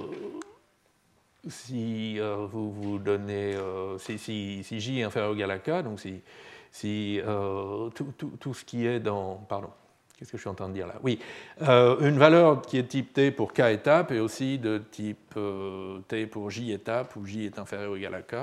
si 1.47 2.19
vous 2.19 2.71
vous 2.71 2.99
donnez, 2.99 3.57
si, 3.97 4.19
si, 4.63 4.79
J 4.79 4.99
est 4.99 5.03
inférieur 5.05 5.31
ou 5.31 5.33
égal 5.33 5.49
à 5.49 5.57
K, 5.57 5.81
donc 5.81 5.99
si, 5.99 7.19
tout, 7.95 8.13
tout, 8.15 8.31
tout, 8.39 8.53
ce 8.53 8.63
qui 8.63 8.85
est 8.85 8.99
dans, 8.99 9.37
pardon, 9.49 9.71
Qu'est-ce 10.19 10.33
que 10.33 10.37
je 10.37 10.41
suis 10.41 10.49
en 10.49 10.53
train 10.53 10.67
de 10.67 10.73
dire 10.73 10.85
là? 10.85 10.95
Oui, 11.01 11.17
une 11.61 12.17
valeur 12.17 12.61
qui 12.61 12.77
est 12.77 12.83
type 12.83 13.13
t 13.13 13.31
pour 13.31 13.53
k 13.53 13.61
étapes 13.71 14.11
et 14.11 14.19
aussi 14.19 14.59
de 14.59 14.77
type 14.77 15.39
t 16.09 16.27
pour 16.27 16.49
j 16.49 16.73
étapes, 16.73 17.15
où 17.15 17.25
j 17.25 17.45
est 17.45 17.57
inférieur 17.57 17.93
ou 17.93 17.95
égal 17.95 18.13
à 18.15 18.21
k. 18.21 18.35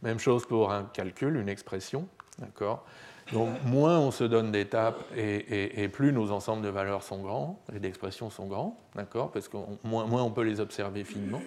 Même 0.00 0.18
chose 0.18 0.46
pour 0.46 0.72
un 0.72 0.84
calcul, 0.84 1.36
une 1.36 1.50
expression. 1.50 2.08
D'accord? 2.38 2.86
Donc, 3.30 3.50
moins 3.64 3.98
on 3.98 4.10
se 4.10 4.24
donne 4.24 4.50
d'étapes 4.50 5.04
et, 5.14 5.82
et, 5.82 5.88
plus 5.88 6.12
nos 6.12 6.32
ensembles 6.32 6.62
de 6.62 6.70
valeurs 6.70 7.02
sont 7.02 7.20
grands 7.20 7.60
et 7.74 7.78
d'expressions 7.78 8.30
sont 8.30 8.46
grands. 8.46 8.80
D'accord? 8.94 9.30
Parce 9.30 9.48
que 9.48 9.58
moins, 9.84 10.06
moins, 10.06 10.22
on 10.22 10.30
peut 10.30 10.42
les 10.42 10.60
observer 10.60 11.04
finement. 11.04 11.42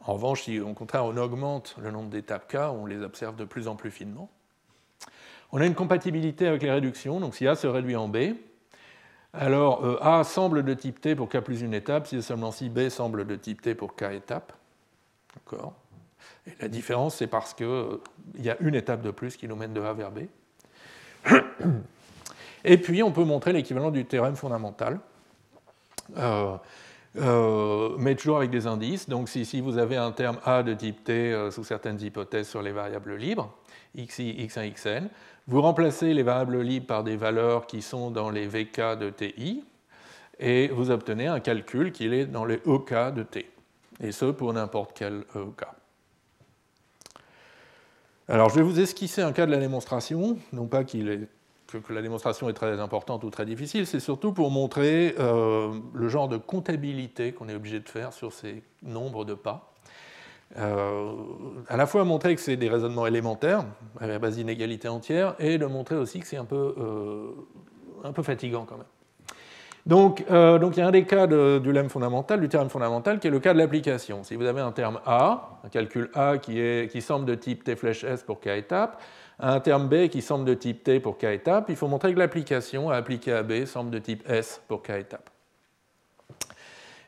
En 0.00 0.14
revanche, 0.14 0.42
si 0.42 0.58
au 0.58 0.72
contraire 0.74 1.04
on 1.04 1.16
augmente 1.16 1.76
le 1.80 1.90
nombre 1.90 2.10
d'étapes 2.10 2.50
K, 2.50 2.56
on 2.56 2.86
les 2.86 3.02
observe 3.02 3.36
de 3.36 3.44
plus 3.44 3.68
en 3.68 3.76
plus 3.76 3.90
finement. 3.90 4.28
On 5.52 5.60
a 5.60 5.66
une 5.66 5.74
compatibilité 5.74 6.46
avec 6.46 6.62
les 6.62 6.70
réductions. 6.70 7.20
Donc, 7.20 7.34
si 7.34 7.46
A 7.46 7.54
se 7.54 7.66
réduit 7.66 7.96
en 7.96 8.08
B, 8.08 8.34
alors 9.32 9.84
euh, 9.84 9.98
A 10.00 10.24
semble 10.24 10.62
de 10.64 10.74
type 10.74 11.00
T 11.00 11.14
pour 11.14 11.28
K 11.28 11.40
plus 11.40 11.62
une 11.62 11.74
étape, 11.74 12.06
si 12.06 12.22
seulement 12.22 12.52
si 12.52 12.68
B 12.68 12.88
semble 12.88 13.26
de 13.26 13.36
type 13.36 13.62
T 13.62 13.74
pour 13.74 13.96
K 13.96 14.02
étapes. 14.12 14.52
D'accord 15.34 15.74
la 16.60 16.68
différence, 16.68 17.16
c'est 17.16 17.26
parce 17.26 17.54
qu'il 17.54 17.66
euh, 17.66 18.00
y 18.38 18.50
a 18.50 18.56
une 18.60 18.74
étape 18.74 19.02
de 19.02 19.10
plus 19.10 19.36
qui 19.36 19.48
nous 19.48 19.56
mène 19.56 19.72
de 19.72 19.80
A 19.80 19.92
vers 19.92 20.10
B. 20.10 20.20
Et 22.64 22.78
puis, 22.78 23.02
on 23.02 23.12
peut 23.12 23.24
montrer 23.24 23.52
l'équivalent 23.52 23.90
du 23.90 24.04
théorème 24.04 24.36
fondamental, 24.36 24.98
euh, 26.16 26.56
euh, 27.16 27.96
mais 27.98 28.14
toujours 28.14 28.38
avec 28.38 28.50
des 28.50 28.66
indices. 28.66 29.08
Donc, 29.08 29.28
si, 29.28 29.60
vous 29.60 29.78
avez 29.78 29.96
un 29.96 30.12
terme 30.12 30.38
A 30.44 30.62
de 30.62 30.74
type 30.74 31.04
T 31.04 31.50
sous 31.50 31.64
certaines 31.64 32.00
hypothèses 32.00 32.48
sur 32.48 32.62
les 32.62 32.72
variables 32.72 33.14
libres, 33.14 33.54
xi, 33.96 34.36
x1, 34.48 34.72
xn, 34.74 35.08
vous 35.48 35.62
remplacez 35.62 36.12
les 36.12 36.22
variables 36.22 36.60
libres 36.60 36.86
par 36.86 37.02
des 37.02 37.16
valeurs 37.16 37.66
qui 37.66 37.80
sont 37.80 38.10
dans 38.10 38.28
les 38.28 38.46
vk 38.46 38.98
de 38.98 39.08
ti, 39.08 39.64
et 40.38 40.68
vous 40.68 40.90
obtenez 40.90 41.26
un 41.26 41.40
calcul 41.40 41.90
qui 41.90 42.06
est 42.06 42.26
dans 42.26 42.44
les 42.44 42.56
ek 42.66 43.14
de 43.14 43.22
t, 43.22 43.50
et 44.00 44.12
ce 44.12 44.26
pour 44.26 44.52
n'importe 44.52 44.92
quel 44.94 45.24
ek. 45.34 45.66
Alors, 48.28 48.50
je 48.50 48.56
vais 48.56 48.62
vous 48.62 48.78
esquisser 48.78 49.22
un 49.22 49.32
cas 49.32 49.46
de 49.46 49.50
la 49.50 49.56
démonstration, 49.56 50.36
non 50.52 50.66
pas 50.66 50.84
que, 50.84 50.98
la 51.88 52.02
démonstration 52.02 52.50
est 52.50 52.54
très 52.54 52.78
importante 52.78 53.24
ou 53.24 53.30
très 53.30 53.46
difficile, 53.46 53.86
c'est 53.86 54.00
surtout 54.00 54.34
pour 54.34 54.50
montrer 54.50 55.14
euh, 55.18 55.72
le 55.94 56.08
genre 56.10 56.28
de 56.28 56.36
comptabilité 56.36 57.32
qu'on 57.32 57.48
est 57.48 57.54
obligé 57.54 57.80
de 57.80 57.88
faire 57.88 58.12
sur 58.12 58.34
ces 58.34 58.62
nombres 58.82 59.24
de 59.24 59.32
pas. 59.32 59.72
Euh, 60.56 61.12
à 61.68 61.76
la 61.76 61.86
fois 61.86 62.04
montrer 62.04 62.34
que 62.34 62.40
c'est 62.40 62.56
des 62.56 62.68
raisonnements 62.68 63.06
élémentaires, 63.06 63.64
à 64.00 64.06
la 64.06 64.18
base 64.18 64.36
d'inégalités 64.36 64.88
entières, 64.88 65.34
et 65.38 65.58
de 65.58 65.66
montrer 65.66 65.96
aussi 65.96 66.20
que 66.20 66.26
c'est 66.26 66.38
un 66.38 66.44
peu, 66.44 66.74
euh, 66.78 67.30
un 68.02 68.12
peu 68.12 68.22
fatigant 68.22 68.64
quand 68.64 68.78
même. 68.78 68.86
Donc, 69.86 70.24
euh, 70.30 70.58
donc, 70.58 70.76
il 70.76 70.80
y 70.80 70.82
a 70.82 70.86
un 70.86 70.90
des 70.90 71.04
cas 71.04 71.26
du 71.26 71.72
lemme 71.72 71.88
fondamental, 71.88 72.40
du 72.40 72.48
terme 72.48 72.68
fondamental, 72.68 73.18
qui 73.18 73.28
est 73.28 73.30
le 73.30 73.40
cas 73.40 73.54
de 73.54 73.58
l'application. 73.58 74.22
Si 74.22 74.36
vous 74.36 74.44
avez 74.44 74.60
un 74.60 74.72
terme 74.72 75.00
A, 75.06 75.60
un 75.64 75.68
calcul 75.68 76.10
A 76.14 76.36
qui, 76.38 76.60
est, 76.60 76.90
qui 76.90 77.00
semble 77.00 77.24
de 77.24 77.34
type 77.34 77.64
T 77.64 77.74
flèche 77.76 78.04
S 78.04 78.22
pour 78.22 78.40
K 78.40 78.48
étapes, 78.48 79.00
un 79.38 79.60
terme 79.60 79.88
B 79.88 80.08
qui 80.08 80.20
semble 80.20 80.44
de 80.44 80.54
type 80.54 80.82
T 80.82 81.00
pour 81.00 81.16
K 81.16 81.24
étapes, 81.24 81.66
il 81.68 81.76
faut 81.76 81.88
montrer 81.88 82.12
que 82.12 82.18
l'application 82.18 82.90
à 82.90 82.96
appliquer 82.96 83.32
à 83.32 83.42
B 83.42 83.64
semble 83.64 83.90
de 83.90 83.98
type 83.98 84.28
S 84.28 84.60
pour 84.68 84.82
K 84.82 84.90
étapes. 84.90 85.30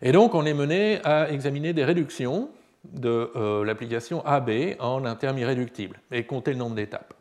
Et 0.00 0.12
donc, 0.12 0.35
on 0.35 0.46
est 0.46 0.55
mené 0.55 1.00
à 1.05 1.31
examiner 1.31 1.74
des 1.74 1.85
réductions 1.85 2.48
de 2.84 3.30
euh, 3.36 3.64
l'application 3.64 4.24
AB 4.24 4.50
en 4.78 5.04
un 5.04 5.14
terme 5.14 5.38
irréductible 5.38 6.00
et 6.10 6.24
compter 6.24 6.52
le 6.52 6.58
nombre 6.58 6.74
d'étapes. 6.74 7.14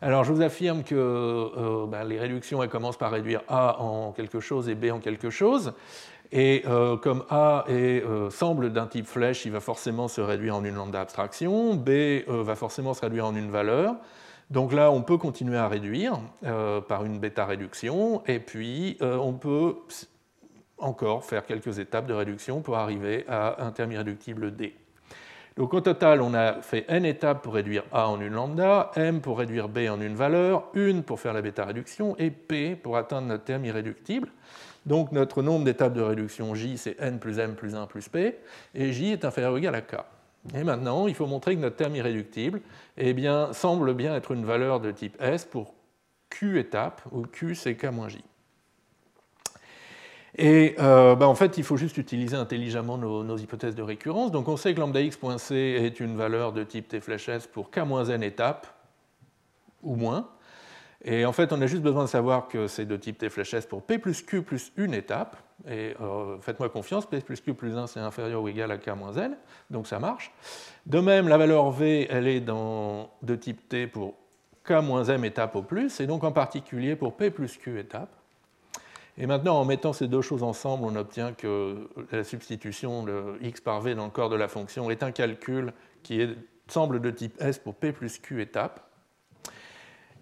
Alors 0.00 0.24
je 0.24 0.32
vous 0.32 0.42
affirme 0.42 0.82
que 0.82 0.94
euh, 0.96 1.86
ben, 1.86 2.04
les 2.04 2.18
réductions 2.18 2.66
commencent 2.68 2.96
par 2.96 3.12
réduire 3.12 3.42
A 3.48 3.80
en 3.80 4.12
quelque 4.12 4.40
chose 4.40 4.68
et 4.68 4.74
B 4.74 4.86
en 4.90 4.98
quelque 4.98 5.30
chose. 5.30 5.74
Et 6.32 6.62
euh, 6.66 6.96
comme 6.96 7.24
A 7.28 7.66
semble 8.30 8.72
d'un 8.72 8.86
type 8.86 9.06
flèche, 9.06 9.44
il 9.44 9.52
va 9.52 9.60
forcément 9.60 10.08
se 10.08 10.20
réduire 10.22 10.56
en 10.56 10.64
une 10.64 10.74
lambda 10.74 11.02
abstraction, 11.02 11.74
B 11.74 12.24
va 12.26 12.54
forcément 12.56 12.94
se 12.94 13.02
réduire 13.02 13.26
en 13.26 13.36
une 13.36 13.50
valeur. 13.50 13.96
Donc 14.50 14.72
là, 14.72 14.90
on 14.90 15.02
peut 15.02 15.18
continuer 15.18 15.58
à 15.58 15.68
réduire 15.68 16.18
par 16.88 17.04
une 17.04 17.18
bêta 17.18 17.44
réduction, 17.44 18.22
et 18.26 18.38
puis 18.38 18.96
on 19.00 19.34
peut 19.34 19.76
encore 20.82 21.24
faire 21.24 21.46
quelques 21.46 21.78
étapes 21.78 22.06
de 22.06 22.14
réduction 22.14 22.60
pour 22.60 22.76
arriver 22.76 23.24
à 23.28 23.64
un 23.64 23.70
terme 23.70 23.92
irréductible 23.92 24.54
D. 24.54 24.74
Donc 25.56 25.74
au 25.74 25.80
total, 25.82 26.22
on 26.22 26.32
a 26.32 26.62
fait 26.62 26.86
n 26.88 27.04
étapes 27.04 27.42
pour 27.42 27.54
réduire 27.54 27.84
A 27.92 28.08
en 28.08 28.20
une 28.20 28.32
lambda, 28.32 28.90
m 28.96 29.20
pour 29.20 29.38
réduire 29.38 29.68
B 29.68 29.80
en 29.90 30.00
une 30.00 30.14
valeur, 30.14 30.64
une 30.74 31.02
pour 31.02 31.20
faire 31.20 31.34
la 31.34 31.42
bêta 31.42 31.64
réduction 31.66 32.16
et 32.18 32.30
p 32.30 32.74
pour 32.74 32.96
atteindre 32.96 33.28
notre 33.28 33.44
terme 33.44 33.64
irréductible. 33.66 34.28
Donc 34.86 35.12
notre 35.12 35.42
nombre 35.42 35.64
d'étapes 35.64 35.92
de 35.92 36.00
réduction 36.00 36.54
j, 36.54 36.78
c'est 36.78 36.98
n 37.00 37.18
plus 37.18 37.38
m 37.38 37.54
plus 37.54 37.74
1 37.74 37.86
plus 37.86 38.08
p, 38.08 38.38
et 38.74 38.92
j 38.92 39.12
est 39.12 39.24
inférieur 39.24 39.52
ou 39.52 39.58
égal 39.58 39.74
à 39.74 39.82
k. 39.82 39.96
Et 40.54 40.64
maintenant, 40.64 41.06
il 41.06 41.14
faut 41.14 41.26
montrer 41.26 41.54
que 41.54 41.60
notre 41.60 41.76
terme 41.76 41.94
irréductible 41.94 42.62
eh 42.96 43.12
bien, 43.12 43.52
semble 43.52 43.94
bien 43.94 44.16
être 44.16 44.32
une 44.32 44.44
valeur 44.44 44.80
de 44.80 44.90
type 44.90 45.20
S 45.20 45.44
pour 45.44 45.74
q 46.30 46.58
étapes, 46.58 47.02
où 47.12 47.22
q 47.22 47.54
c'est 47.54 47.76
k 47.76 47.84
moins 47.84 48.08
j. 48.08 48.24
Et 50.38 50.76
euh, 50.78 51.14
bah, 51.14 51.28
en 51.28 51.34
fait, 51.34 51.58
il 51.58 51.64
faut 51.64 51.76
juste 51.76 51.98
utiliser 51.98 52.36
intelligemment 52.36 52.96
nos, 52.96 53.36
hypothèses 53.36 53.74
de 53.74 53.82
récurrence. 53.82 54.30
Donc 54.30 54.48
on 54.48 54.56
sait 54.56 54.74
que 54.74 54.80
lambda 54.80 55.00
x.c 55.00 55.54
est 55.54 56.00
une 56.00 56.16
valeur 56.16 56.52
de 56.52 56.64
type 56.64 56.88
t 56.88 57.00
flèche 57.00 57.28
s 57.28 57.46
pour 57.46 57.70
k-n 57.70 58.22
étapes, 58.22 58.66
ou 59.82 59.94
moins. 59.94 60.28
Et 61.04 61.26
en 61.26 61.32
fait, 61.32 61.52
on 61.52 61.60
a 61.60 61.66
juste 61.66 61.82
besoin 61.82 62.04
de 62.04 62.08
savoir 62.08 62.48
que 62.48 62.66
c'est 62.66 62.86
de 62.86 62.96
type 62.96 63.18
t 63.18 63.28
flèche 63.28 63.52
s 63.52 63.66
pour 63.66 63.82
p 63.82 63.98
plus 63.98 64.22
q 64.22 64.42
plus 64.42 64.72
une 64.76 64.94
étape. 64.94 65.36
Et 65.68 65.94
euh, 66.00 66.38
faites-moi 66.40 66.70
confiance, 66.70 67.04
p 67.04 67.20
plus 67.20 67.40
q 67.40 67.52
plus 67.52 67.76
1 67.76 67.86
c'est 67.86 68.00
inférieur 68.00 68.42
ou 68.42 68.48
égal 68.48 68.70
à 68.70 68.78
k-n, 68.78 69.36
donc 69.70 69.86
ça 69.86 69.98
marche. 69.98 70.32
De 70.86 70.98
même, 70.98 71.28
la 71.28 71.36
valeur 71.36 71.70
v, 71.70 72.06
elle 72.10 72.26
est 72.26 72.40
dans, 72.40 73.10
de 73.22 73.36
type 73.36 73.68
t 73.68 73.86
pour 73.86 74.14
k-m 74.64 75.24
étapes 75.24 75.56
au 75.56 75.62
plus, 75.62 76.00
et 76.00 76.06
donc 76.06 76.24
en 76.24 76.32
particulier 76.32 76.96
pour 76.96 77.16
p 77.16 77.30
plus 77.30 77.58
q 77.58 77.78
étapes. 77.78 78.21
Et 79.18 79.26
maintenant, 79.26 79.60
en 79.60 79.64
mettant 79.64 79.92
ces 79.92 80.08
deux 80.08 80.22
choses 80.22 80.42
ensemble, 80.42 80.84
on 80.84 80.96
obtient 80.96 81.32
que 81.32 81.88
la 82.10 82.24
substitution 82.24 83.04
de 83.04 83.36
x 83.42 83.60
par 83.60 83.80
v 83.80 83.94
dans 83.94 84.06
le 84.06 84.10
corps 84.10 84.30
de 84.30 84.36
la 84.36 84.48
fonction 84.48 84.90
est 84.90 85.02
un 85.02 85.12
calcul 85.12 85.72
qui 86.02 86.26
semble 86.66 87.00
de 87.00 87.10
type 87.10 87.40
S 87.40 87.58
pour 87.58 87.74
p 87.74 87.92
plus 87.92 88.18
q 88.18 88.40
étapes. 88.40 88.80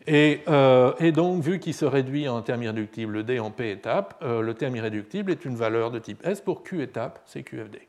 Et, 0.06 0.40
euh, 0.48 1.12
donc, 1.12 1.42
vu 1.42 1.60
qu'il 1.60 1.74
se 1.74 1.84
réduit 1.84 2.28
en 2.28 2.42
terme 2.42 2.62
irréductible 2.62 3.24
d 3.24 3.38
en 3.38 3.50
p 3.50 3.70
étapes, 3.70 4.18
euh, 4.22 4.40
le 4.40 4.54
terme 4.54 4.74
irréductible 4.74 5.30
est 5.30 5.44
une 5.44 5.54
valeur 5.54 5.90
de 5.90 5.98
type 5.98 6.26
S 6.26 6.40
pour 6.40 6.64
q 6.64 6.82
étapes, 6.82 7.20
c'est 7.26 7.42
QFD. 7.42 7.80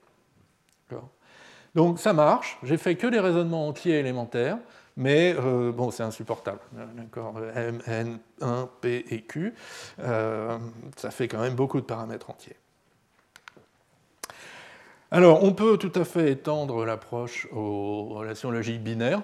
Donc 1.73 1.99
ça 1.99 2.11
marche, 2.11 2.57
j'ai 2.63 2.77
fait 2.77 2.95
que 2.95 3.07
des 3.07 3.19
raisonnements 3.19 3.67
entiers 3.69 3.97
élémentaires, 3.97 4.57
mais 4.97 5.35
euh, 5.37 5.71
bon, 5.71 5.91
c'est 5.91 6.03
insupportable. 6.03 6.59
D'accord 6.95 7.35
M, 7.55 7.81
N, 7.85 8.19
1, 8.41 8.69
P 8.81 9.05
et 9.09 9.21
Q, 9.21 9.53
euh, 9.99 10.57
ça 10.97 11.11
fait 11.11 11.27
quand 11.27 11.39
même 11.39 11.55
beaucoup 11.55 11.79
de 11.79 11.85
paramètres 11.85 12.29
entiers. 12.29 12.55
Alors, 15.11 15.43
on 15.43 15.53
peut 15.53 15.77
tout 15.77 15.91
à 15.95 16.05
fait 16.05 16.31
étendre 16.31 16.85
l'approche 16.85 17.47
aux 17.51 18.05
relations 18.05 18.51
logiques 18.51 18.81
binaires. 18.81 19.21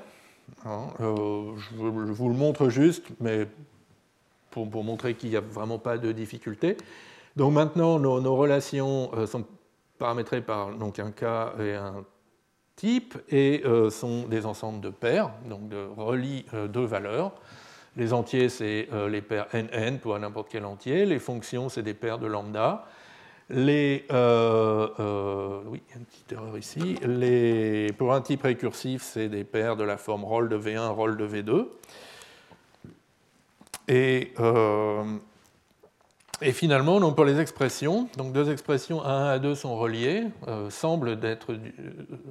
Hein. 0.66 0.88
Euh, 1.00 1.54
je, 1.56 1.76
vous 1.76 2.30
le 2.30 2.36
montre 2.36 2.70
juste, 2.70 3.06
mais 3.20 3.48
pour, 4.52 4.84
montrer 4.84 5.14
qu'il 5.14 5.30
n'y 5.30 5.36
a 5.36 5.42
vraiment 5.42 5.80
pas 5.80 5.98
de 5.98 6.12
difficulté. 6.12 6.78
Donc 7.36 7.54
maintenant, 7.54 8.00
nos, 8.00 8.20
nos 8.20 8.36
relations 8.36 9.12
sont 9.28 9.46
paramétrées 10.00 10.42
par 10.42 10.72
donc, 10.72 11.00
un 11.00 11.12
K 11.12 11.24
et 11.60 11.76
un 11.76 12.04
type 12.78 13.18
et 13.30 13.64
sont 13.90 14.24
des 14.30 14.46
ensembles 14.46 14.80
de 14.80 14.90
paires, 14.90 15.32
donc 15.50 15.68
de 15.68 15.86
relient 15.98 16.46
deux 16.70 16.86
valeurs. 16.86 17.34
Les 17.98 18.14
entiers, 18.14 18.48
c'est 18.48 18.88
les 19.10 19.22
paires 19.22 19.48
NN 19.54 19.98
pour 20.00 20.18
n'importe 20.18 20.48
quel 20.50 20.64
entier. 20.64 21.06
Les 21.06 21.20
fonctions, 21.20 21.68
c'est 21.68 21.82
des 21.82 21.96
paires 21.96 22.20
de 22.20 22.28
lambda. 22.28 22.86
Les, 23.50 24.06
oui, 24.10 25.82
une 25.96 26.06
petite 26.06 26.32
erreur 26.32 26.58
ici. 26.58 26.96
Pour 27.98 28.14
un 28.14 28.22
type 28.22 28.44
récursif, 28.44 29.02
c'est 29.02 29.28
des 29.28 29.44
paires 29.44 29.76
de 29.76 29.84
la 29.84 29.98
forme 29.98 30.24
roll 30.24 30.48
de 30.48 30.58
V1, 30.58 30.90
roll 30.90 31.18
de 31.18 31.28
V2. 31.28 31.66
Et, 33.88 34.34
et 36.42 36.52
finalement, 36.52 37.00
donc 37.00 37.16
pour 37.16 37.26
les 37.26 37.40
expressions, 37.40 38.08
donc 38.16 38.32
deux 38.32 38.52
expressions 38.52 39.02
A1 39.02 39.40
A2 39.40 39.56
sont 39.56 39.76
reliées, 39.76 40.26
euh, 40.48 40.70
semblent, 40.70 41.18
être, 41.24 41.54
euh, 41.54 41.60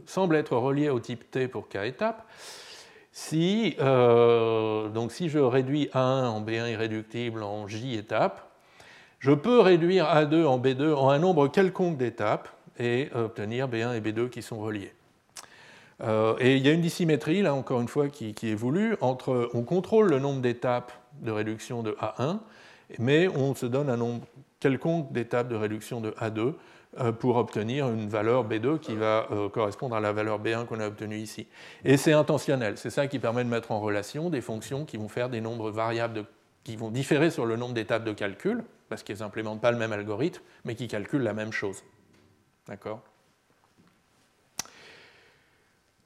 semblent, 0.07 0.37
être, 0.37 0.57
reliées 0.57 0.90
au 0.90 1.01
type 1.01 1.29
T 1.31 1.49
pour 1.49 1.69
K 1.69 1.77
étapes. 1.87 2.25
Si, 3.11 3.75
euh, 3.81 4.88
si 5.09 5.29
je 5.29 5.38
réduis 5.38 5.88
A1 5.92 6.29
en 6.29 6.40
B1 6.40 6.71
irréductible 6.71 7.42
en 7.42 7.66
J 7.66 7.97
étapes, 7.97 8.49
je 9.19 9.33
peux 9.33 9.61
réduire 9.61 10.05
A2 10.05 10.45
en 10.45 10.59
B2 10.59 10.95
en 10.95 11.09
un 11.09 11.19
nombre 11.19 11.49
quelconque 11.49 11.97
d'étapes 11.97 12.49
et 12.79 13.09
obtenir 13.14 13.69
B1 13.69 13.97
et 13.97 14.01
B2 14.01 14.29
qui 14.29 14.42
sont 14.42 14.61
reliés. 14.61 14.92
et 16.38 16.57
il 16.57 16.64
y 16.64 16.69
a 16.69 16.73
une 16.73 16.83
dissymétrie, 16.83 17.40
là 17.42 17.55
encore 17.55 17.81
une 17.81 17.88
fois, 17.88 18.09
qui, 18.09 18.35
qui 18.35 18.51
est 18.51 18.55
voulue 18.55 18.97
entre 19.01 19.51
on 19.55 19.62
contrôle 19.62 20.11
le 20.11 20.19
nombre 20.21 20.42
d'étapes 20.42 20.92
de 21.23 21.33
réduction 21.33 21.83
de 21.83 21.92
A1 21.92 22.38
mais 22.99 23.29
on 23.29 23.55
se 23.55 23.66
donne 23.66 23.88
un 23.90 23.96
nombre 23.96 24.27
quelconque 24.61 25.12
d'étapes 25.12 25.49
de 25.49 25.57
réduction 25.57 26.01
de 26.01 26.11
A2 26.12 26.55
euh, 26.99 27.12
pour 27.12 27.37
obtenir 27.37 27.88
une 27.88 28.09
valeur 28.09 28.49
B2 28.49 28.79
qui 28.79 28.94
va 28.94 29.27
euh, 29.31 29.49
correspondre 29.49 29.94
à 29.96 30.01
la 30.01 30.12
valeur 30.12 30.40
B1 30.42 30.64
qu'on 30.64 30.81
a 30.81 30.87
obtenue 30.87 31.18
ici. 31.18 31.46
Et 31.85 31.96
c'est 31.96 32.12
intentionnel, 32.12 32.79
c'est 32.79 32.90
ça 32.90 33.07
qui 33.07 33.18
permet 33.18 33.44
de 33.44 33.51
mettre 33.51 33.72
en 33.72 33.81
relation 33.81 34.31
des 34.31 34.40
fonctions 34.40 34.85
qui 34.85 34.96
vont 34.96 35.09
faire 35.09 35.29
des 35.29 35.40
nombres 35.40 35.70
variables 35.70 36.25
qui 36.64 36.77
vont 36.77 36.90
différer 36.90 37.31
sur 37.31 37.46
le 37.46 37.57
nombre 37.57 37.75
d'étapes 37.75 38.03
de 38.03 38.12
calcul, 38.12 38.64
parce 38.88 39.03
qu'elles 39.03 39.18
n'implémentent 39.18 39.61
pas 39.61 39.70
le 39.70 39.79
même 39.79 39.92
algorithme, 39.92 40.42
mais 40.64 40.75
qui 40.75 40.88
calculent 40.88 41.22
la 41.22 41.35
même 41.35 41.53
chose. 41.53 41.85
D'accord? 42.66 43.03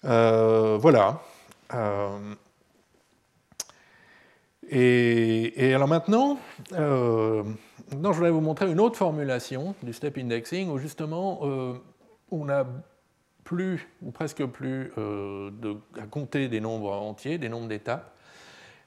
Euh, 0.04 0.76
Voilà. 0.78 1.22
Et, 4.72 5.74
alors 5.74 5.88
maintenant, 5.88 6.38
euh, 6.74 7.42
je 7.90 7.96
voudrais 7.96 8.30
vous 8.30 8.40
montrer 8.40 8.70
une 8.70 8.78
autre 8.78 8.96
formulation 8.96 9.74
du 9.82 9.92
step 9.92 10.16
indexing 10.16 10.70
où 10.70 10.78
justement 10.78 11.40
euh, 11.42 11.74
on 12.30 12.44
n'a 12.44 12.64
plus, 13.42 13.88
ou 14.00 14.12
presque 14.12 14.44
plus, 14.46 14.92
euh, 14.96 15.50
à 16.00 16.06
compter 16.06 16.48
des 16.48 16.60
nombres 16.60 16.92
entiers, 16.92 17.36
des 17.36 17.48
nombres 17.48 17.66
d'étapes, 17.66 18.14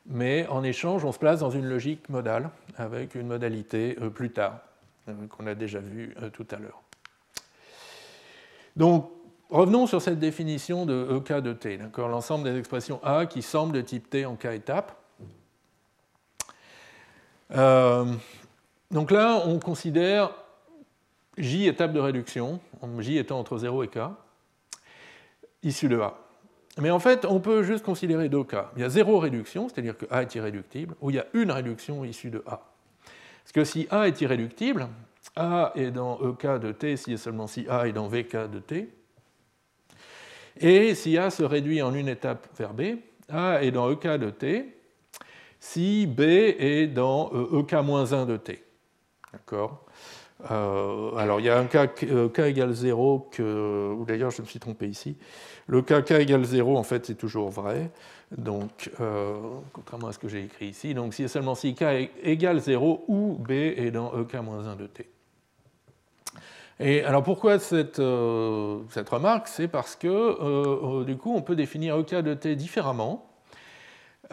mais 0.06 0.48
en 0.48 0.64
échange, 0.64 1.04
on 1.04 1.12
se 1.12 1.20
place 1.20 1.42
dans 1.42 1.52
une 1.52 1.66
logique 1.66 2.08
modale 2.08 2.50
avec 2.78 3.14
une 3.16 3.28
modalité 3.28 3.98
plus 4.14 4.32
tard, 4.32 4.60
qu'on 5.30 5.48
a 5.48 5.56
déjà 5.56 5.80
vu 5.80 6.16
tout 6.34 6.48
à 6.52 6.58
l'heure. 6.58 6.82
Donc, 8.76 9.10
revenons 9.50 9.88
sur 9.88 10.02
cette 10.02 10.20
définition 10.20 10.86
de 10.86 11.18
EK 11.18 11.42
de 11.42 11.54
T, 11.54 11.80
l'ensemble 11.98 12.44
des 12.46 12.58
expressions 12.58 13.02
A 13.04 13.26
qui 13.26 13.42
semblent 13.42 13.74
de 13.74 13.82
type 13.82 14.10
T 14.10 14.26
en 14.26 14.36
K 14.36 14.46
étapes. 14.46 15.03
Euh, 17.52 18.06
donc 18.92 19.12
là, 19.12 19.44
on 19.46 19.60
considère 19.60 20.32
J 21.38 21.68
étape 21.68 21.94
de 21.94 22.00
réduction, 22.00 22.60
J 23.00 23.18
étant 23.18 23.40
entre 23.40 23.58
0 23.58 23.84
et 23.84 23.88
K, 23.88 24.00
issu 25.64 25.88
de 25.88 26.00
A. 26.00 26.18
Mais 26.80 26.90
en 26.90 27.00
fait, 27.00 27.26
on 27.26 27.40
peut 27.40 27.64
juste 27.64 27.86
considérer 27.86 28.30
deux 28.30 28.44
cas. 28.44 28.72
Il 28.76 28.82
y 28.82 28.86
a 28.86 28.90
zéro 28.90 29.20
réduction, 29.20 29.70
c'est-à-dire 29.70 29.98
que 29.98 30.06
A 30.10 30.24
est 30.24 30.36
irréductible, 30.36 30.96
ou 31.02 31.12
il 31.12 31.16
y 31.16 31.20
a 31.20 31.26
une 31.34 31.52
réduction 31.52 32.04
issue 32.04 32.32
de 32.32 32.44
A. 32.48 32.62
Parce 33.44 33.52
que 33.54 33.64
si 33.64 33.88
A 33.92 34.08
est 34.08 34.22
irréductible, 34.22 34.88
A 35.36 35.72
est 35.76 35.92
dans 35.92 36.20
EK 36.20 36.60
de 36.60 36.72
T 36.72 36.98
si 36.98 37.14
et 37.14 37.18
seulement 37.18 37.48
si 37.48 37.68
A 37.70 37.88
est 37.88 37.92
dans 37.92 38.08
VK 38.08 38.50
de 38.50 38.60
T. 38.60 38.90
Et 40.60 40.96
si 40.96 41.18
A 41.18 41.30
se 41.30 41.44
réduit 41.44 41.82
en 41.82 41.94
une 41.94 42.08
étape 42.08 42.48
vers 42.58 42.74
B, 42.74 42.98
A 43.30 43.64
est 43.64 43.72
dans 43.72 43.92
EK 43.92 44.08
de 44.08 44.30
T 44.30 44.78
si 45.64 46.08
B 46.08 46.20
est 46.20 46.88
dans 46.88 47.30
EK-1 47.30 48.12
euh, 48.12 48.24
e 48.24 48.26
de 48.26 48.36
T. 48.36 48.64
D'accord? 49.32 49.86
Euh, 50.52 51.16
alors 51.16 51.40
il 51.40 51.46
y 51.46 51.50
a 51.50 51.58
un 51.58 51.68
cas 51.68 51.88
euh, 52.04 52.28
k 52.28 52.40
égale 52.40 52.74
0, 52.74 53.30
que, 53.32 53.94
ou 53.94 54.04
d'ailleurs 54.04 54.30
je 54.30 54.42
me 54.42 54.48
suis 54.48 54.60
trompé 54.60 54.90
ici. 54.90 55.16
Le 55.68 55.82
cas 55.82 56.02
k 56.02 56.12
égale 56.12 56.44
0, 56.44 56.76
en 56.78 56.84
fait, 56.84 57.06
c'est 57.06 57.16
toujours 57.16 57.50
vrai. 57.50 57.92
Donc, 58.38 58.92
contrairement 59.72 60.08
à 60.08 60.12
ce 60.12 60.20
que 60.20 60.28
j'ai 60.28 60.44
écrit 60.44 60.66
ici, 60.66 60.94
donc 60.94 61.14
si 61.14 61.30
seulement 61.30 61.56
si 61.56 61.76
k 61.76 62.10
égale 62.24 62.60
0 62.60 63.06
ou 63.08 63.38
b 63.40 63.52
est 63.52 63.92
dans 63.92 64.12
ek-1 64.20 64.76
de 64.76 64.88
t. 64.88 65.10
Et 66.80 67.04
alors 67.04 67.24
pourquoi 67.24 67.58
cette, 67.60 68.02
cette 68.90 69.10
remarque? 69.10 69.48
C'est 69.48 69.70
parce 69.70 69.96
que 69.96 71.04
du 71.06 71.16
coup 71.16 71.34
on 71.34 71.42
peut 71.42 71.56
définir 71.56 71.96
ek 71.96 72.16
de 72.16 72.34
t 72.34 72.56
différemment 72.56 73.33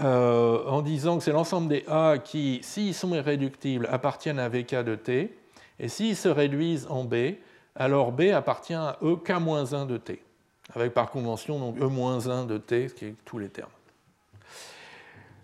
euh, 0.03 0.65
en 0.67 0.83
disant 0.83 1.19
que 1.19 1.25
c'est 1.25 1.33
l'ensemble 1.33 1.69
des 1.69 1.85
A 1.89 2.17
qui, 2.19 2.61
s'ils 2.63 2.95
sont 2.95 3.15
irréductibles, 3.15 3.87
appartiennent 3.91 4.39
à 4.39 4.49
VK 4.49 4.83
de 4.83 4.95
T, 4.95 5.37
et 5.79 5.89
s'ils 5.89 6.17
se 6.17 6.29
réduisent 6.29 6.87
en 6.89 7.05
B, 7.05 7.35
alors 7.75 8.13
B 8.13 8.23
appartient 8.35 8.75
à 8.75 8.99
EK-1 9.03 9.87
de 9.87 9.97
T, 9.99 10.23
avec 10.75 10.95
par 10.95 11.11
convention 11.11 11.59
donc 11.59 11.79
E-1 11.79 12.47
de 12.47 12.59
T, 12.59 12.89
ce 12.89 12.95
qui 12.95 13.07
est 13.07 13.15
tous 13.25 13.39
les 13.39 13.49
termes. 13.49 13.71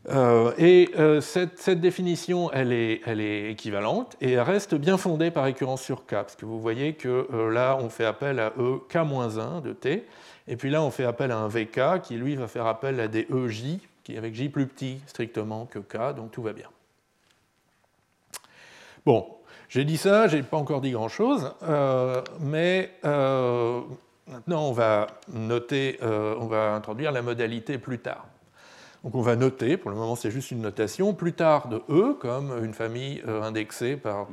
Euh, 0.08 0.52
et 0.56 0.90
euh, 0.98 1.20
cette, 1.20 1.68
définition, 1.80 2.50
elle 2.52 2.72
est, 2.72 3.00
elle 3.06 3.20
est, 3.20 3.50
équivalente 3.50 4.16
et 4.20 4.32
elle 4.32 4.40
reste 4.40 4.76
bien 4.76 4.96
fondée 4.98 5.32
par 5.32 5.44
récurrence 5.44 5.82
sur 5.82 6.06
K, 6.06 6.10
parce 6.10 6.36
que 6.36 6.46
vous 6.46 6.60
voyez 6.60 6.94
que 6.94 7.26
là, 7.52 7.76
on 7.80 7.90
fait 7.90 8.04
appel 8.04 8.38
à 8.38 8.52
EK-1 8.56 9.62
de 9.62 9.72
T, 9.72 10.06
et 10.48 10.56
puis 10.56 10.70
là, 10.70 10.82
on 10.82 10.90
fait 10.90 11.04
appel 11.04 11.30
à 11.30 11.38
un 11.38 11.48
VK 11.48 12.00
qui, 12.02 12.14
lui, 12.14 12.36
va 12.36 12.46
faire 12.46 12.66
appel 12.66 13.00
à 13.00 13.08
des 13.08 13.26
EJ 13.30 13.80
qui 14.06 14.16
avec 14.16 14.34
J 14.34 14.48
plus 14.48 14.68
petit 14.68 15.00
strictement 15.06 15.66
que 15.66 15.80
K, 15.80 16.14
donc 16.14 16.30
tout 16.30 16.42
va 16.42 16.52
bien. 16.52 16.68
Bon, 19.04 19.26
j'ai 19.68 19.84
dit 19.84 19.96
ça, 19.96 20.28
j'ai 20.28 20.44
pas 20.44 20.56
encore 20.56 20.80
dit 20.80 20.92
grand-chose, 20.92 21.52
euh, 21.64 22.22
mais 22.38 22.92
euh, 23.04 23.80
maintenant 24.28 24.68
on 24.68 24.72
va 24.72 25.08
noter, 25.32 25.98
euh, 26.02 26.36
on 26.38 26.46
va 26.46 26.72
introduire 26.74 27.10
la 27.10 27.20
modalité 27.20 27.78
plus 27.78 27.98
tard. 27.98 28.28
Donc 29.02 29.16
on 29.16 29.22
va 29.22 29.34
noter, 29.34 29.76
pour 29.76 29.90
le 29.90 29.96
moment 29.96 30.14
c'est 30.14 30.30
juste 30.30 30.52
une 30.52 30.60
notation, 30.60 31.12
plus 31.12 31.32
tard 31.32 31.66
de 31.66 31.82
E 31.90 32.14
comme 32.14 32.64
une 32.64 32.74
famille 32.74 33.20
indexée 33.42 33.96
par 33.96 34.28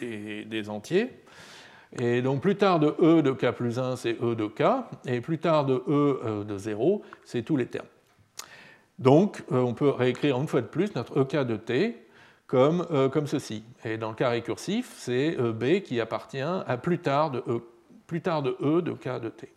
des, 0.00 0.44
des, 0.44 0.68
entiers. 0.68 1.10
Et 1.98 2.20
donc 2.20 2.42
plus 2.42 2.56
tard 2.56 2.78
de 2.78 2.94
E 3.00 3.22
de 3.22 3.32
K 3.32 3.52
plus 3.52 3.78
1 3.78 3.96
c'est 3.96 4.22
E 4.22 4.34
de 4.34 4.46
K, 4.46 4.84
et 5.06 5.22
plus 5.22 5.38
tard 5.38 5.64
de 5.64 5.82
E 5.88 6.44
de 6.46 6.58
0 6.58 7.02
c'est 7.24 7.42
tous 7.42 7.56
les 7.56 7.66
termes. 7.66 7.86
Donc, 8.98 9.44
euh, 9.52 9.60
on 9.60 9.74
peut 9.74 9.90
réécrire 9.90 10.38
une 10.38 10.48
fois 10.48 10.60
de 10.60 10.66
plus 10.66 10.94
notre 10.94 11.20
EK 11.20 11.46
de 11.46 11.56
T 11.56 11.96
comme, 12.46 12.86
euh, 12.90 13.08
comme 13.08 13.26
ceci. 13.26 13.62
Et 13.84 13.96
dans 13.96 14.08
le 14.08 14.14
cas 14.14 14.30
récursif, 14.30 14.92
c'est 14.96 15.36
euh, 15.38 15.52
B 15.52 15.82
qui 15.82 16.00
appartient 16.00 16.40
à 16.40 16.76
plus 16.76 16.98
tard 16.98 17.30
de 17.30 17.38
E, 17.46 17.62
plus 18.06 18.22
tard 18.22 18.42
de, 18.42 18.56
e 18.60 18.82
de 18.82 18.92
K 18.92 19.20
de 19.20 19.28
T. 19.28 19.52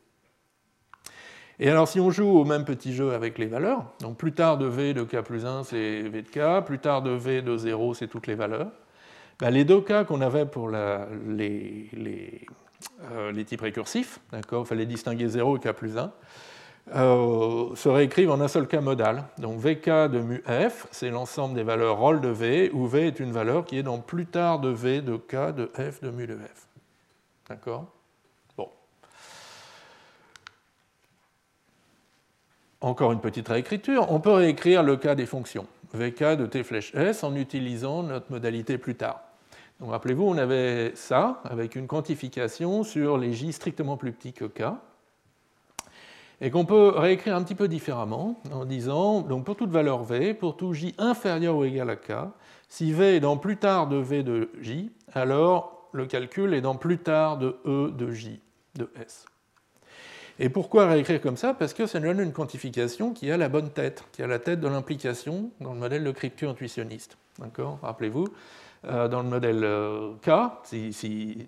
Et 1.60 1.70
alors, 1.70 1.88
si 1.88 2.00
on 2.00 2.12
joue 2.12 2.28
au 2.28 2.44
même 2.44 2.66
petit 2.66 2.94
jeu 2.94 3.14
avec 3.14 3.38
les 3.38 3.46
valeurs, 3.46 3.86
donc 4.00 4.18
plus 4.18 4.34
tard 4.34 4.58
de 4.58 4.66
V 4.66 4.94
de 4.94 5.04
K 5.04 5.22
plus 5.22 5.46
1, 5.46 5.64
c'est 5.64 6.02
V 6.02 6.22
de 6.22 6.30
K, 6.30 6.66
plus 6.66 6.80
tard 6.80 7.02
de 7.02 7.12
V 7.12 7.42
de 7.42 7.56
0, 7.56 7.94
c'est 7.94 8.08
toutes 8.08 8.28
les 8.28 8.36
valeurs, 8.36 8.72
ben, 9.40 9.50
les 9.50 9.64
deux 9.64 9.82
cas 9.82 10.04
qu'on 10.04 10.22
avait 10.22 10.46
pour 10.46 10.70
les, 10.70 11.90
les, 11.94 12.46
les, 13.34 13.46
types 13.46 13.62
récursifs, 13.62 14.20
il 14.34 14.66
fallait 14.66 14.86
distinguer 14.86 15.28
0 15.28 15.58
et 15.58 15.60
K 15.60 15.72
plus 15.72 15.98
1, 15.98 16.12
euh, 16.96 17.76
se 17.76 17.88
réécrivent 17.88 18.32
en 18.32 18.42
un 18.42 18.48
seul 18.48 18.68
cas 18.68 18.82
modal. 18.82 19.24
Donc 19.38 19.60
Vk 19.60 20.10
de 20.10 20.20
mu 20.20 20.44
f, 20.48 20.88
c'est 20.92 21.10
l'ensemble 21.10 21.56
des 21.56 21.64
valeurs 21.64 21.98
roll 21.98 22.22
de 22.22 22.30
V, 22.30 22.70
où 22.74 22.88
V 22.88 23.08
est 23.08 23.20
une 23.20 23.32
valeur 23.32 23.66
qui 23.66 23.78
est 23.78 23.84
dans 23.84 24.00
plus 24.00 24.26
tard 24.26 24.60
de 24.60 24.70
V 24.70 25.02
de 25.02 25.16
K 25.16 25.54
de 25.56 25.72
f 25.76 26.02
de 26.02 26.10
mu 26.10 26.28
de 26.28 26.36
f. 26.36 26.68
D'accord? 27.48 27.86
Bon. 28.58 28.70
Encore 32.82 33.12
une 33.12 33.22
petite 33.22 33.48
réécriture. 33.48 34.12
On 34.12 34.20
peut 34.20 34.32
réécrire 34.32 34.84
le 34.84 34.98
cas 34.98 35.16
des 35.16 35.26
fonctions. 35.26 35.68
Vk 35.94 36.38
de 36.38 36.46
t 36.46 36.64
flèche 36.64 36.96
s 36.96 37.24
en 37.24 37.36
utilisant 37.36 38.04
notre 38.04 38.32
modalité 38.32 38.78
plus 38.78 38.96
tard. 38.96 39.22
Donc 39.80 39.92
rappelez-vous, 39.92 40.24
on 40.24 40.38
avait 40.38 40.94
ça 40.96 41.42
avec 41.44 41.76
une 41.76 41.88
quantification 41.88 42.84
sur 42.84 43.18
les 43.18 43.34
j 43.34 43.52
strictement 43.52 43.98
plus 43.98 44.12
petits 44.12 44.34
que 44.34 44.46
k 44.46 44.64
et 46.42 46.50
qu'on 46.50 46.66
peut 46.66 46.90
réécrire 46.96 47.36
un 47.36 47.44
petit 47.44 47.56
peu 47.56 47.68
différemment 47.68 48.42
en 48.52 48.66
disant, 48.66 49.22
donc 49.22 49.46
pour 49.46 49.56
toute 49.56 49.70
valeur 49.70 50.04
v, 50.04 50.34
pour 50.34 50.58
tout 50.58 50.74
j 50.74 50.96
inférieur 50.98 51.56
ou 51.56 51.64
égal 51.64 51.90
à 51.90 51.96
k, 51.96 52.14
si 52.68 52.92
v 52.92 53.18
est 53.18 53.20
dans 53.20 53.38
plus 53.38 53.58
tard 53.58 53.88
de 53.88 53.98
v 53.98 54.24
de 54.24 54.50
j, 54.60 54.92
alors 55.14 55.88
le 55.94 56.06
calcul 56.06 56.54
est 56.54 56.62
dans 56.62 56.76
plus 56.76 56.98
tard 56.98 57.38
de 57.38 57.56
e 57.66 57.92
de 57.92 58.12
j 58.12 58.42
de 58.76 58.90
s. 59.00 59.26
Et 60.40 60.50
pourquoi 60.50 60.88
réécrire 60.88 61.22
comme 61.22 61.38
ça? 61.38 61.54
Parce 61.54 61.74
que 61.74 61.86
ça 61.86 62.00
nous 62.00 62.08
donne 62.08 62.22
une 62.22 62.34
quantification 62.34 63.14
qui 63.14 63.30
a 63.30 63.38
la 63.38 63.48
bonne 63.48 63.70
tête, 63.70 64.06
qui 64.12 64.24
a 64.24 64.28
la 64.28 64.40
tête 64.40 64.60
de 64.60 64.68
l'implication 64.68 65.52
dans 65.60 65.74
le 65.74 65.80
modèle 65.80 66.04
de 66.04 66.12
crypto 66.12 66.50
intuitionniste. 66.50 67.18
D'accord? 67.38 67.78
Rappelez-vous, 67.84 68.28
euh, 68.86 69.08
dans 69.08 69.22
le 69.22 69.30
modèle 69.30 69.64
euh, 69.64 70.14
K, 70.24 70.30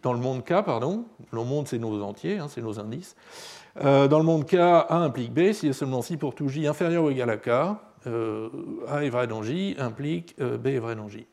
dans 0.03 0.13
le 0.13 0.19
monde 0.19 0.43
K, 0.43 0.61
pardon, 0.63 1.05
le 1.31 1.43
monde 1.43 1.67
c'est 1.67 1.79
nos 1.79 2.03
entiers, 2.03 2.37
hein, 2.37 2.47
c'est 2.47 2.61
nos 2.61 2.79
indices. 2.79 3.15
Euh, 3.81 4.07
dans 4.07 4.19
le 4.19 4.25
monde 4.25 4.45
K, 4.45 4.55
A 4.55 4.95
implique 4.97 5.33
B, 5.33 5.51
si 5.51 5.67
et 5.67 5.73
seulement 5.73 6.01
si 6.01 6.17
pour 6.17 6.35
tout 6.35 6.47
J 6.47 6.67
inférieur 6.67 7.05
ou 7.05 7.09
égal 7.09 7.29
à 7.29 7.37
K, 7.37 7.49
A 7.49 9.03
est 9.03 9.09
vrai 9.09 9.27
dans 9.27 9.43
J 9.43 9.75
implique 9.79 10.37
B 10.37 10.67
est 10.67 10.79
vrai 10.79 10.95
dans 10.95 11.07
J. 11.07 11.25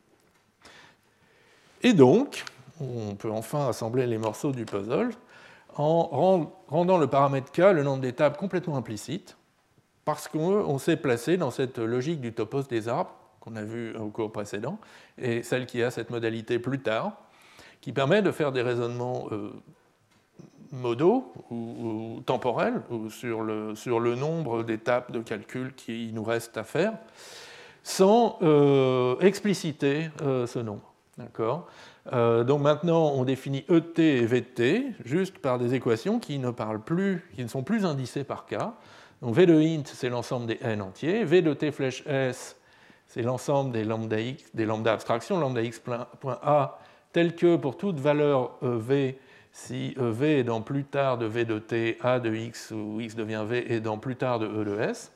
Et 1.82 1.92
donc, 1.92 2.44
on 2.80 3.14
peut 3.14 3.30
enfin 3.30 3.68
assembler 3.68 4.06
les 4.06 4.18
morceaux 4.18 4.52
du 4.52 4.64
puzzle 4.64 5.10
en 5.76 6.52
rendant 6.68 6.98
le 6.98 7.06
paramètre 7.06 7.52
K 7.52 7.58
le 7.72 7.82
nombre 7.82 8.02
d'étapes 8.02 8.36
complètement 8.36 8.76
implicite, 8.76 9.36
parce 10.04 10.28
qu'on 10.28 10.78
s'est 10.78 10.96
placé 10.96 11.36
dans 11.36 11.50
cette 11.50 11.78
logique 11.78 12.20
du 12.20 12.32
topos 12.32 12.62
des 12.62 12.88
arbres 12.88 13.14
qu'on 13.40 13.56
a 13.56 13.62
vu 13.62 13.96
au 13.96 14.08
cours 14.08 14.30
précédent, 14.30 14.78
et 15.18 15.42
celle 15.42 15.66
qui 15.66 15.82
a 15.82 15.90
cette 15.90 16.10
modalité 16.10 16.58
plus 16.58 16.80
tard, 16.80 17.12
qui 17.80 17.92
permet 17.92 18.20
de 18.20 18.30
faire 18.30 18.52
des 18.52 18.62
raisonnements 18.62 19.28
euh, 19.32 19.50
modaux 20.72 21.32
ou, 21.50 22.22
temporels 22.26 22.82
sur, 23.10 23.42
le, 23.42 23.74
sur, 23.74 24.00
le, 24.00 24.14
nombre 24.14 24.62
d'étapes 24.62 25.12
de 25.12 25.20
calcul 25.20 25.74
qui 25.74 26.10
nous 26.12 26.24
reste 26.24 26.56
à 26.56 26.64
faire, 26.64 26.92
sans 27.82 28.38
euh, 28.42 29.18
expliciter 29.20 30.10
euh, 30.22 30.46
ce 30.46 30.58
nombre. 30.58 30.92
D'accord? 31.18 31.66
Donc 32.10 32.62
maintenant, 32.62 33.12
on 33.14 33.24
définit 33.24 33.64
ET 33.68 34.02
et 34.02 34.24
VT 34.24 34.86
juste 35.04 35.38
par 35.38 35.58
des 35.58 35.74
équations 35.74 36.18
qui 36.18 36.38
ne, 36.38 36.50
parlent 36.50 36.80
plus, 36.80 37.22
qui 37.34 37.42
ne 37.42 37.48
sont 37.48 37.62
plus 37.62 37.84
indicées 37.84 38.24
par 38.24 38.46
K. 38.46 38.56
Donc 39.22 39.34
V 39.34 39.46
de 39.46 39.60
int, 39.60 39.82
c'est 39.84 40.08
l'ensemble 40.08 40.46
des 40.46 40.58
n 40.62 40.80
entiers. 40.80 41.24
V 41.24 41.42
de 41.42 41.52
t 41.52 41.70
flèche 41.72 42.02
s, 42.06 42.56
c'est 43.06 43.22
l'ensemble 43.22 43.72
des 43.72 43.84
lambda 43.84 44.18
x, 44.18 44.44
des 44.54 44.64
lambda 44.64 44.94
abstractions, 44.94 45.38
lambda 45.38 45.62
x.a, 45.62 46.78
tel 47.12 47.34
que 47.34 47.56
pour 47.56 47.76
toute 47.76 48.00
valeur 48.00 48.56
e 48.62 48.78
v, 48.78 49.18
si 49.66 49.94
e 49.98 50.10
v 50.10 50.40
est 50.40 50.44
dans 50.44 50.62
plus 50.62 50.84
tard 50.84 51.18
de 51.18 51.26
v 51.26 51.44
de 51.44 51.58
t, 51.58 51.98
a 52.00 52.18
de 52.18 52.34
x 52.34 52.70
ou 52.70 53.00
x 53.00 53.14
devient 53.14 53.44
v 53.46 53.72
est 53.72 53.80
dans 53.80 53.98
plus 53.98 54.16
tard 54.16 54.38
de 54.38 54.46
e 54.46 54.64
de 54.64 54.80
s. 54.80 55.12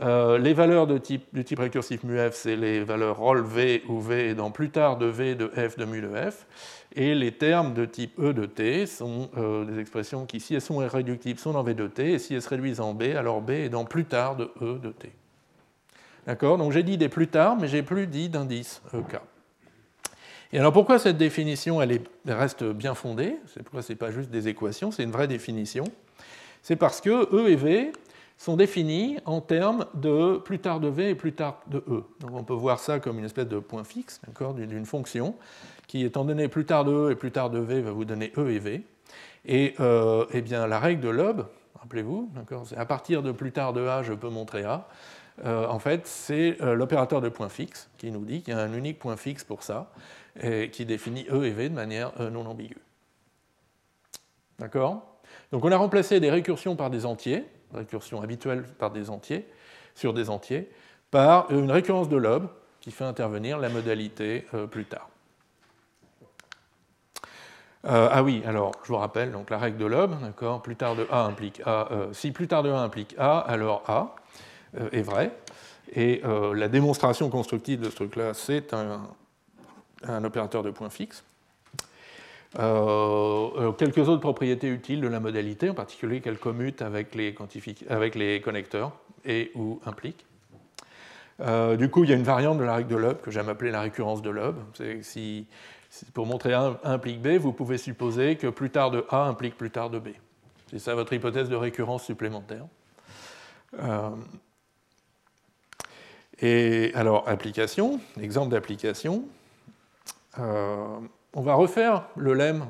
Euh, 0.00 0.38
les 0.38 0.54
valeurs 0.54 0.86
de 0.86 0.98
type, 0.98 1.24
du 1.32 1.44
type 1.44 1.58
récursif 1.58 2.02
mu 2.04 2.18
f, 2.18 2.34
c'est 2.34 2.56
les 2.56 2.82
valeurs 2.84 3.16
roll 3.16 3.42
v 3.42 3.82
où 3.88 4.00
v 4.00 4.30
est 4.30 4.34
dans 4.34 4.50
plus 4.50 4.70
tard 4.70 4.96
de 4.96 5.06
v 5.06 5.34
de 5.34 5.48
f 5.48 5.76
de 5.76 5.84
mu 5.84 6.00
de 6.00 6.08
f. 6.08 6.46
Et 6.94 7.14
les 7.14 7.32
termes 7.32 7.74
de 7.74 7.84
type 7.84 8.18
e 8.18 8.32
de 8.32 8.46
t 8.46 8.86
sont 8.86 9.30
euh, 9.36 9.64
des 9.64 9.78
expressions 9.78 10.26
qui, 10.26 10.40
si 10.40 10.54
elles 10.54 10.60
sont 10.60 10.82
irréductibles, 10.82 11.38
sont 11.38 11.52
dans 11.52 11.62
v 11.62 11.74
de 11.74 11.86
t, 11.86 12.12
et 12.12 12.18
si 12.18 12.34
elles 12.34 12.42
se 12.42 12.48
réduisent 12.48 12.80
en 12.80 12.92
b, 12.92 13.14
alors 13.16 13.40
b 13.40 13.50
est 13.50 13.68
dans 13.68 13.84
plus 13.84 14.04
tard 14.04 14.36
de 14.36 14.50
e 14.60 14.78
de 14.78 14.90
t. 14.90 15.12
D'accord? 16.26 16.58
Donc 16.58 16.72
j'ai 16.72 16.82
dit 16.82 16.98
des 16.98 17.08
plus 17.08 17.28
tard, 17.28 17.56
mais 17.56 17.68
j'ai 17.68 17.82
plus 17.82 18.06
dit 18.06 18.28
d'indice 18.28 18.82
EK. 18.92 19.20
Et 20.52 20.58
alors 20.58 20.72
pourquoi 20.72 20.98
cette 20.98 21.18
définition 21.18 21.78
reste 22.26 22.64
bien 22.64 22.94
fondée? 22.94 23.36
C'est 23.46 23.62
pourquoi 23.62 23.82
ce 23.82 23.92
n'est 23.92 23.96
pas 23.96 24.10
juste 24.10 24.30
des 24.30 24.48
équations, 24.48 24.90
c'est 24.90 25.02
une 25.02 25.10
vraie 25.10 25.28
définition. 25.28 25.84
C'est 26.62 26.76
parce 26.76 27.00
que 27.00 27.34
E 27.34 27.48
et 27.48 27.56
V 27.56 27.92
sont 28.38 28.56
définis 28.56 29.18
en 29.26 29.40
termes 29.40 29.86
de 29.94 30.38
plus 30.38 30.58
tard 30.58 30.80
de 30.80 30.88
V 30.88 31.10
et 31.10 31.14
plus 31.14 31.32
tard 31.32 31.60
de 31.66 31.78
E. 31.88 32.04
Donc 32.20 32.30
on 32.32 32.44
peut 32.44 32.54
voir 32.54 32.78
ça 32.78 32.98
comme 33.00 33.18
une 33.18 33.24
espèce 33.24 33.48
de 33.48 33.58
point 33.58 33.84
fixe 33.84 34.20
d'une 34.56 34.86
fonction 34.86 35.34
qui, 35.86 36.04
étant 36.04 36.24
donné 36.24 36.48
plus 36.48 36.64
tard 36.64 36.84
de 36.84 36.92
E 36.92 37.10
et 37.10 37.14
plus 37.14 37.32
tard 37.32 37.50
de 37.50 37.58
V, 37.58 37.80
va 37.80 37.90
vous 37.90 38.04
donner 38.04 38.32
E 38.38 38.50
et 38.50 38.58
V. 38.58 38.82
Et 39.44 39.74
euh, 39.80 40.24
eh 40.32 40.40
bien, 40.40 40.66
la 40.66 40.78
règle 40.78 41.00
de 41.00 41.08
Loeb, 41.08 41.42
rappelez-vous, 41.80 42.30
c'est 42.64 42.76
à 42.76 42.86
partir 42.86 43.22
de 43.22 43.32
plus 43.32 43.52
tard 43.52 43.72
de 43.72 43.86
A, 43.86 44.02
je 44.02 44.12
peux 44.12 44.28
montrer 44.28 44.64
A. 44.64 44.86
Euh, 45.44 45.66
en 45.66 45.78
fait, 45.78 46.06
c'est 46.06 46.60
euh, 46.62 46.74
l'opérateur 46.74 47.20
de 47.20 47.28
point 47.28 47.48
fixe 47.48 47.88
qui 47.98 48.10
nous 48.10 48.24
dit 48.24 48.42
qu'il 48.42 48.54
y 48.54 48.56
a 48.56 48.60
un 48.60 48.72
unique 48.72 48.98
point 48.98 49.16
fixe 49.16 49.44
pour 49.44 49.62
ça, 49.62 49.90
et 50.40 50.70
qui 50.70 50.84
définit 50.84 51.26
E 51.30 51.44
et 51.44 51.50
V 51.50 51.68
de 51.68 51.74
manière 51.74 52.12
euh, 52.20 52.30
non 52.30 52.46
ambiguë. 52.46 52.76
D'accord? 54.58 55.20
Donc 55.52 55.64
on 55.64 55.72
a 55.72 55.76
remplacé 55.76 56.20
des 56.20 56.30
récursions 56.30 56.74
par 56.74 56.90
des 56.90 57.06
entiers, 57.06 57.44
récursions 57.72 58.20
habituelles 58.22 58.64
par 58.78 58.90
des 58.90 59.10
entiers, 59.10 59.46
sur 59.94 60.12
des 60.12 60.30
entiers, 60.30 60.70
par 61.10 61.50
une 61.50 61.70
récurrence 61.70 62.08
de 62.08 62.16
lobe 62.16 62.48
qui 62.80 62.90
fait 62.90 63.04
intervenir 63.04 63.58
la 63.58 63.68
modalité 63.68 64.46
plus 64.70 64.84
tard. 64.84 65.08
ah 67.84 68.22
oui, 68.22 68.42
alors 68.46 68.72
je 68.84 68.88
vous 68.88 68.98
rappelle 68.98 69.32
donc 69.32 69.50
la 69.50 69.58
règle 69.58 69.78
de 69.78 69.86
Loeb, 69.86 70.12
d'accord, 70.20 70.62
plus 70.62 70.76
tard 70.76 70.94
de 70.94 71.06
A 71.10 71.22
implique 71.22 71.60
A. 71.66 71.88
si 72.12 72.30
plus 72.30 72.46
tard 72.46 72.62
de 72.62 72.70
A 72.70 72.78
implique 72.78 73.14
A, 73.18 73.38
alors 73.40 73.82
A. 73.88 74.14
Euh, 74.76 74.88
est 74.92 75.02
vrai. 75.02 75.32
Et 75.94 76.20
euh, 76.24 76.54
la 76.54 76.68
démonstration 76.68 77.30
constructive 77.30 77.80
de 77.80 77.88
ce 77.88 77.94
truc-là, 77.94 78.34
c'est 78.34 78.74
un, 78.74 80.24
opérateur 80.24 80.62
de 80.62 80.70
point 80.70 80.90
fixe. 80.90 81.24
Euh, 82.58 83.72
quelques 83.72 84.08
autres 84.08 84.20
propriétés 84.20 84.68
utiles 84.68 85.00
de 85.00 85.08
la 85.08 85.20
modalité, 85.20 85.70
en 85.70 85.74
particulier 85.74 86.20
qu'elle 86.20 86.38
commute 86.38 86.82
avec 86.82 87.14
les, 87.14 87.32
connecteurs 88.42 88.92
et 89.24 89.50
ou 89.54 89.80
implique. 89.86 90.24
du 91.40 91.90
coup, 91.90 92.04
il 92.04 92.10
y 92.10 92.12
a 92.12 92.16
une 92.16 92.22
variante 92.22 92.58
de 92.58 92.64
la 92.64 92.76
règle 92.76 92.90
de 92.90 92.96
Loeb 92.96 93.20
que 93.20 93.30
j'aime 93.30 93.48
appeler 93.48 93.70
la 93.70 93.80
récurrence 93.80 94.22
de 94.22 94.30
Loeb. 94.30 94.56
Pour 96.12 96.26
montrer 96.26 96.52
A, 96.52 96.78
implique 96.84 97.22
B, 97.22 97.38
vous 97.38 97.52
pouvez 97.52 97.78
supposer 97.78 98.36
que 98.36 98.46
plus 98.46 98.70
tard 98.70 98.90
de 98.90 99.06
A 99.08 99.24
implique 99.24 99.56
plus 99.56 99.70
tard 99.70 99.88
de 99.88 99.98
B. 99.98 100.08
C'est 100.70 100.78
ça 100.78 100.94
votre 100.94 101.12
hypothèse 101.14 101.48
de 101.48 101.56
récurrence 101.56 102.04
supplémentaire. 102.04 102.66
Et 106.40 106.92
alors, 106.94 107.28
application, 107.28 108.00
exemple 108.20 108.50
d'application, 108.50 109.24
euh, 110.38 110.98
on 111.34 111.42
va 111.42 111.54
refaire 111.54 112.04
le 112.16 112.34
lemme 112.34 112.66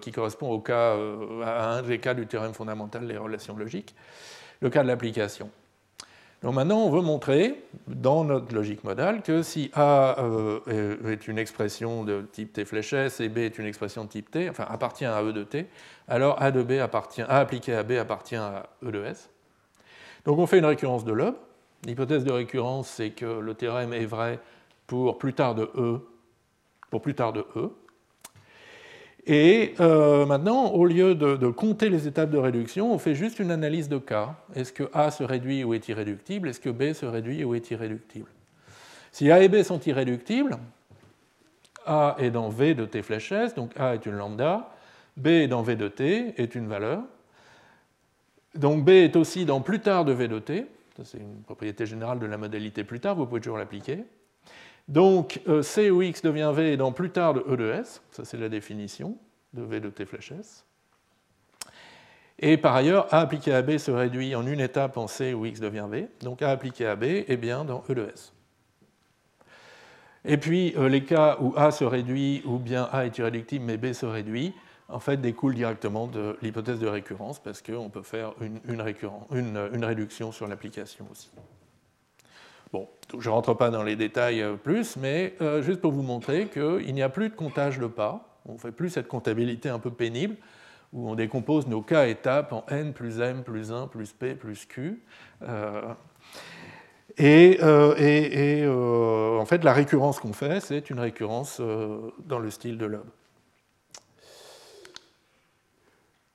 qui 0.00 0.10
correspond 0.10 0.50
au 0.50 0.58
cas, 0.58 0.94
euh, 0.94 1.42
à 1.44 1.70
un 1.74 1.82
des 1.82 1.98
cas 1.98 2.14
du 2.14 2.26
théorème 2.26 2.54
fondamental 2.54 3.06
des 3.06 3.16
relations 3.16 3.56
logiques, 3.56 3.94
le 4.60 4.70
cas 4.70 4.82
de 4.82 4.88
l'application. 4.88 5.50
Donc 6.42 6.54
maintenant, 6.54 6.78
on 6.78 6.90
veut 6.90 7.02
montrer, 7.02 7.62
dans 7.86 8.24
notre 8.24 8.54
logique 8.54 8.82
modale, 8.82 9.20
que 9.22 9.42
si 9.42 9.70
A 9.74 10.16
euh, 10.20 10.96
est 11.06 11.28
une 11.28 11.38
expression 11.38 12.02
de 12.02 12.22
type 12.32 12.54
T 12.54 12.64
flèche 12.64 12.94
S 12.94 13.20
et 13.20 13.28
B 13.28 13.38
est 13.38 13.58
une 13.58 13.66
expression 13.66 14.04
de 14.04 14.08
type 14.08 14.30
T, 14.30 14.48
enfin 14.48 14.64
appartient 14.68 15.04
à 15.04 15.22
E 15.22 15.34
de 15.34 15.44
T, 15.44 15.66
alors 16.08 16.40
A 16.40 16.50
de 16.50 16.62
B 16.62 16.72
appartient, 16.80 17.22
A 17.22 17.38
appliqué 17.38 17.74
à 17.74 17.82
B 17.82 17.92
appartient 17.92 18.36
à 18.36 18.70
E 18.82 18.90
de 18.90 19.04
S. 19.04 19.28
Donc 20.24 20.38
on 20.38 20.46
fait 20.46 20.58
une 20.58 20.64
récurrence 20.64 21.04
de 21.04 21.12
Loeb, 21.12 21.34
L'hypothèse 21.84 22.24
de 22.24 22.32
récurrence, 22.32 22.88
c'est 22.88 23.10
que 23.10 23.24
le 23.24 23.54
théorème 23.54 23.92
est 23.92 24.04
vrai 24.04 24.38
pour 24.86 25.18
plus 25.18 25.32
tard 25.32 25.54
de 25.54 25.70
E, 25.76 26.00
pour 26.90 27.00
plus 27.00 27.14
tard 27.14 27.32
de 27.32 27.46
E. 27.56 27.70
Et 29.26 29.74
euh, 29.80 30.26
maintenant, 30.26 30.68
au 30.68 30.84
lieu 30.86 31.14
de, 31.14 31.48
compter 31.48 31.88
les 31.88 32.06
étapes 32.06 32.30
de 32.30 32.38
réduction, 32.38 32.92
on 32.92 32.98
fait 32.98 33.14
juste 33.14 33.38
une 33.38 33.50
analyse 33.50 33.88
de 33.88 33.98
cas. 33.98 34.34
Est-ce 34.54 34.72
que 34.72 34.90
A 34.92 35.10
se 35.10 35.22
réduit 35.22 35.62
ou 35.64 35.74
est 35.74 35.88
irréductible? 35.88 36.48
Est-ce 36.48 36.60
que 36.60 36.70
B 36.70 36.92
se 36.92 37.06
réduit 37.06 37.44
ou 37.44 37.54
est 37.54 37.70
irréductible? 37.70 38.28
Si 39.12 39.30
A 39.30 39.42
et 39.42 39.48
B 39.48 39.62
sont 39.62 39.80
irréductibles, 39.80 40.58
A 41.86 42.16
est 42.18 42.30
dans 42.30 42.48
V 42.48 42.74
de 42.74 42.84
T 42.86 43.02
flèche 43.02 43.32
S, 43.32 43.54
donc 43.54 43.72
A 43.78 43.94
est 43.94 44.06
une 44.06 44.16
lambda, 44.16 44.70
B 45.16 45.28
est 45.28 45.48
dans 45.48 45.62
V 45.62 45.76
de 45.76 45.88
T, 45.88 46.34
est 46.36 46.54
une 46.54 46.66
valeur. 46.66 47.02
Donc 48.54 48.84
B 48.84 48.90
est 48.90 49.16
aussi 49.16 49.44
dans 49.44 49.60
plus 49.60 49.80
tard 49.80 50.04
de 50.04 50.12
V 50.12 50.28
de 50.28 50.38
T, 50.38 50.66
c'est 51.04 51.18
une 51.18 51.42
propriété 51.42 51.86
générale 51.86 52.18
de 52.18 52.26
la 52.26 52.36
modalité 52.36 52.84
plus 52.84 53.00
tard, 53.00 53.16
vous 53.16 53.26
pouvez 53.26 53.40
toujours 53.40 53.58
l'appliquer. 53.58 54.04
Donc 54.88 55.40
euh, 55.48 55.62
C 55.62 55.90
ou 55.90 56.02
X 56.02 56.22
devient 56.22 56.52
V 56.54 56.76
dans 56.76 56.92
plus 56.92 57.10
tard 57.10 57.34
de 57.34 57.40
E 57.48 57.56
de 57.56 57.70
S, 57.70 58.02
ça 58.10 58.24
c'est 58.24 58.38
la 58.38 58.48
définition 58.48 59.16
de 59.52 59.62
V 59.62 59.80
de 59.80 59.90
T 59.90 60.04
flèche 60.04 60.32
S. 60.32 60.64
Et 62.42 62.56
par 62.56 62.74
ailleurs, 62.74 63.06
A 63.12 63.20
appliqué 63.20 63.52
à 63.52 63.60
B 63.60 63.76
se 63.76 63.90
réduit 63.90 64.34
en 64.34 64.46
une 64.46 64.60
étape 64.60 64.96
en 64.96 65.06
C 65.06 65.34
où 65.34 65.44
X 65.44 65.60
devient 65.60 65.86
V, 65.88 66.08
donc 66.22 66.42
A 66.42 66.50
appliqué 66.50 66.86
à 66.86 66.96
B 66.96 67.04
est 67.04 67.36
bien 67.36 67.64
dans 67.64 67.84
E 67.88 67.94
de 67.94 68.10
S. 68.12 68.32
Et 70.24 70.36
puis 70.36 70.74
euh, 70.76 70.88
les 70.88 71.04
cas 71.04 71.36
où 71.40 71.52
A 71.56 71.70
se 71.70 71.84
réduit 71.84 72.42
ou 72.44 72.58
bien 72.58 72.88
A 72.92 73.06
est 73.06 73.16
irréductible 73.18 73.64
mais 73.64 73.76
B 73.76 73.92
se 73.92 74.06
réduit, 74.06 74.54
en 74.92 75.00
fait, 75.00 75.16
découle 75.16 75.54
directement 75.54 76.06
de 76.06 76.36
l'hypothèse 76.42 76.78
de 76.78 76.86
récurrence, 76.86 77.38
parce 77.38 77.62
qu'on 77.62 77.88
peut 77.88 78.02
faire 78.02 78.32
une, 78.40 79.84
réduction 79.84 80.32
sur 80.32 80.46
l'application 80.46 81.06
aussi. 81.10 81.30
Bon, 82.72 82.88
je 83.18 83.28
ne 83.28 83.34
rentre 83.34 83.54
pas 83.54 83.70
dans 83.70 83.82
les 83.82 83.96
détails 83.96 84.42
euh, 84.42 84.54
plus, 84.54 84.96
mais 84.96 85.34
euh, 85.40 85.60
juste 85.60 85.80
pour 85.80 85.92
vous 85.92 86.02
montrer 86.02 86.46
qu'il 86.46 86.94
n'y 86.94 87.02
a 87.02 87.08
plus 87.08 87.28
de 87.28 87.34
comptage 87.34 87.78
de 87.78 87.86
pas, 87.86 88.38
on 88.46 88.54
ne 88.54 88.58
fait 88.58 88.70
plus 88.70 88.90
cette 88.90 89.08
comptabilité 89.08 89.68
un 89.68 89.80
peu 89.80 89.90
pénible, 89.90 90.36
où 90.92 91.08
on 91.08 91.14
décompose 91.14 91.66
nos 91.66 91.82
cas 91.82 92.06
étapes 92.06 92.52
en 92.52 92.64
n 92.68 92.92
plus 92.92 93.20
m 93.20 93.42
plus 93.42 93.72
1 93.72 93.86
plus 93.86 94.12
p 94.12 94.34
plus 94.34 94.66
q. 94.66 95.02
Euh, 95.42 95.94
et, 97.18 97.58
en 97.60 99.44
fait, 99.44 99.62
la 99.62 99.72
récurrence 99.72 100.20
qu'on 100.20 100.32
fait, 100.32 100.60
c'est 100.60 100.90
une 100.90 101.00
récurrence 101.00 101.60
dans 101.60 102.38
le 102.38 102.50
style 102.50 102.78
de 102.78 102.86
Loeb. 102.86 103.04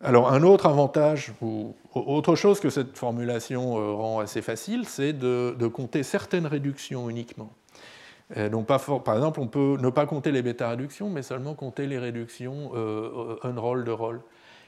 Alors 0.05 0.31
un 0.31 0.43
autre 0.43 0.67
avantage, 0.67 1.33
ou 1.41 1.73
autre 1.95 2.35
chose 2.35 2.59
que 2.59 2.69
cette 2.69 2.95
formulation 2.95 3.79
euh, 3.79 3.93
rend 3.93 4.19
assez 4.19 4.43
facile, 4.43 4.85
c'est 4.85 5.13
de, 5.13 5.67
compter 5.67 6.03
certaines 6.03 6.45
réductions 6.45 7.09
uniquement. 7.09 7.49
donc 8.51 8.67
par 8.67 9.15
exemple, 9.15 9.39
on 9.39 9.47
peut 9.47 9.77
ne 9.81 9.89
pas 9.89 10.05
compter 10.05 10.31
les 10.31 10.43
bêta-réductions, 10.43 11.09
mais 11.09 11.23
seulement 11.23 11.55
compter 11.55 11.87
les 11.87 11.97
réductions 11.97 12.71
euh, 12.75 13.35
unroll 13.41 13.83
de 13.83 13.89
roll. 13.89 14.21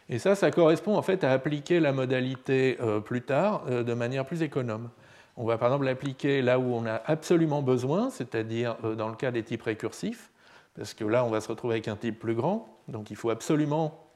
Et 0.10 0.18
ça, 0.18 0.34
ça 0.34 0.50
correspond 0.50 0.96
en 0.96 1.04
fait 1.04 1.24
à 1.24 1.32
appliquer 1.32 1.80
la 1.80 1.92
modalité 1.92 2.78
euh, 2.82 3.00
plus 3.00 3.22
tard 3.22 3.66
de 3.68 3.94
manière 3.94 4.26
plus 4.26 4.42
économe. 4.42 4.90
On 5.36 5.46
va 5.46 5.60
par 5.60 5.68
exemple 5.68 5.86
l'appliquer 5.86 6.42
là 6.42 6.58
où 6.58 6.74
on 6.74 6.88
a 6.88 7.00
absolument 7.06 7.62
besoin, 7.62 8.10
c'est-à-dire 8.10 8.76
dans 8.98 9.10
le 9.10 9.16
cas 9.16 9.30
des 9.30 9.44
types 9.44 9.62
récursifs, 9.62 10.32
parce 10.76 10.96
que 10.96 11.06
là, 11.06 11.24
on 11.24 11.30
va 11.30 11.42
se 11.42 11.48
retrouver 11.48 11.76
avec 11.76 11.88
un 11.88 11.96
type 11.96 12.18
plus 12.18 12.34
grand, 12.34 12.68
donc 12.88 13.12
il 13.12 13.16
faut 13.16 13.30
absolument 13.30 13.94
euh, 13.94 14.07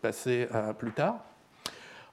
passer 0.00 0.48
à 0.52 0.74
plus 0.74 0.92
tard. 0.92 1.20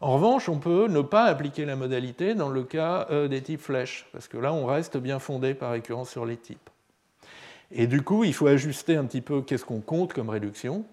En 0.01 0.13
revanche, 0.13 0.47
on 0.47 0.59
peut 0.59 0.87
ne 0.87 1.01
pas 1.01 1.25
appliquer 1.25 1.65
la 1.65 1.75
modalité 1.75 2.33
dans 2.33 2.47
le 2.49 2.63
cas 2.63 3.07
euh, 3.11 3.27
des 3.27 3.41
types 3.41 3.59
flèches, 3.59 4.07
parce 4.13 4.29
que 4.29 4.37
là, 4.37 4.53
on 4.53 4.65
reste 4.65 4.95
bien 4.95 5.19
fondé 5.19 5.53
par 5.53 5.71
récurrence 5.71 6.09
sur 6.09 6.25
les 6.25 6.37
types. 6.37 6.69
Et 7.71 7.85
du 7.85 8.01
coup, 8.01 8.23
il 8.23 8.33
faut 8.33 8.47
ajuster 8.47 8.95
un 8.95 9.03
petit 9.03 9.19
peu 9.19 9.41
qu'est-ce 9.41 9.65
qu'on 9.65 9.81
compte 9.81 10.13
comme 10.13 10.29
réduction. 10.29 10.85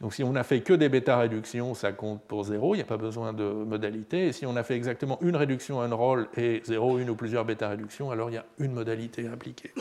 Donc 0.00 0.14
si 0.14 0.24
on 0.24 0.32
n'a 0.32 0.44
fait 0.44 0.60
que 0.62 0.72
des 0.72 0.88
bêta-réductions, 0.88 1.74
ça 1.74 1.92
compte 1.92 2.22
pour 2.22 2.42
0, 2.44 2.74
il 2.74 2.78
n'y 2.78 2.82
a 2.82 2.86
pas 2.86 2.96
besoin 2.96 3.32
de 3.32 3.44
modalité. 3.44 4.28
Et 4.28 4.32
si 4.32 4.44
on 4.44 4.56
a 4.56 4.62
fait 4.62 4.74
exactement 4.74 5.18
une 5.20 5.36
réduction 5.36 5.80
un 5.82 5.94
roll 5.94 6.28
et 6.36 6.62
0, 6.64 6.98
une 6.98 7.10
ou 7.10 7.14
plusieurs 7.14 7.44
bêta-réductions, 7.44 8.10
alors 8.10 8.30
il 8.30 8.34
y 8.34 8.38
a 8.38 8.46
une 8.58 8.72
modalité 8.72 9.28
appliquée. 9.28 9.72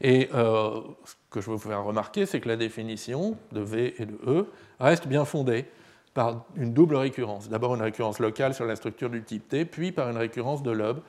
Et 0.00 0.28
euh, 0.34 0.80
ce 1.04 1.14
que 1.30 1.40
je 1.40 1.50
veux 1.50 1.56
vous 1.56 1.68
faire 1.68 1.84
remarquer, 1.84 2.26
c'est 2.26 2.40
que 2.40 2.48
la 2.48 2.56
définition 2.56 3.36
de 3.52 3.60
V 3.60 3.94
et 3.98 4.06
de 4.06 4.18
E 4.26 4.46
reste 4.78 5.08
bien 5.08 5.24
fondée 5.24 5.66
par 6.14 6.44
une 6.56 6.72
double 6.72 6.96
récurrence. 6.96 7.48
D'abord 7.48 7.74
une 7.74 7.82
récurrence 7.82 8.18
locale 8.18 8.54
sur 8.54 8.64
la 8.64 8.76
structure 8.76 9.10
du 9.10 9.22
type 9.22 9.48
T, 9.48 9.64
puis 9.64 9.92
par 9.92 10.08
une 10.08 10.16
récurrence 10.16 10.62
de 10.62 10.70
lobe 10.70 11.00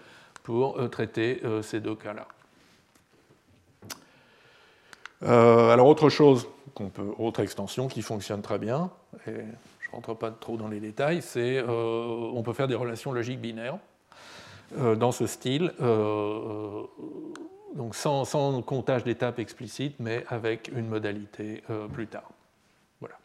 pour 0.43 0.79
euh, 0.79 0.87
traiter 0.87 1.41
euh, 1.43 1.61
ces 1.61 1.79
deux 1.79 1.95
cas-là. 1.95 2.27
alors 5.21 5.87
autre 5.87 6.09
chose, 6.09 6.47
autre 7.17 7.41
extension 7.41 7.87
qui 7.87 8.01
fonctionne 8.01 8.41
très 8.41 8.57
bien, 8.57 8.89
et 9.27 9.33
je 9.81 9.89
ne 9.89 9.91
rentre 9.91 10.13
pas 10.13 10.31
trop 10.31 10.55
dans 10.55 10.69
les 10.69 10.79
détails, 10.79 11.21
c'est 11.21 11.61
on 11.67 12.41
peut 12.41 12.53
faire 12.53 12.69
des 12.69 12.75
relations 12.75 13.11
logiques 13.11 13.41
binaires 13.41 13.79
dans 14.77 15.11
ce 15.11 15.27
style 15.27 15.73
donc 17.75 17.95
sans, 17.95 18.61
comptage 18.61 19.03
d'étapes 19.03 19.39
explicite, 19.39 19.95
mais 19.99 20.25
avec 20.27 20.69
une 20.73 20.87
modalité 20.87 21.63
euh, 21.69 21.87
plus 21.87 22.07
tard. 22.07 22.29
Voilà. 22.99 23.15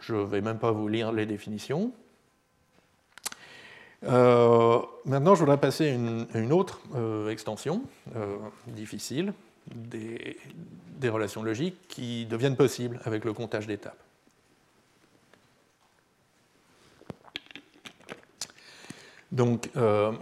Je 0.00 0.14
ne 0.14 0.22
vais 0.22 0.40
même 0.40 0.58
pas 0.58 0.72
vous 0.72 0.88
lire 0.88 1.12
les 1.12 1.26
définitions. 1.26 1.92
Euh, 4.04 4.80
maintenant, 5.04 5.34
je 5.34 5.40
voudrais 5.40 5.60
passer 5.60 5.90
à 5.90 6.38
une, 6.38 6.52
autre 6.52 6.80
euh, 6.96 7.28
extension 7.28 7.82
difficile 8.66 9.32
des, 9.72 10.36
des, 10.98 11.08
relations 11.08 11.44
logiques 11.44 11.76
qui 11.86 12.26
deviennent 12.26 12.56
possibles 12.56 13.00
avec 13.04 13.24
le 13.24 13.32
comptage 13.32 13.68
d'étapes. 13.68 13.96
Donc, 19.30 19.70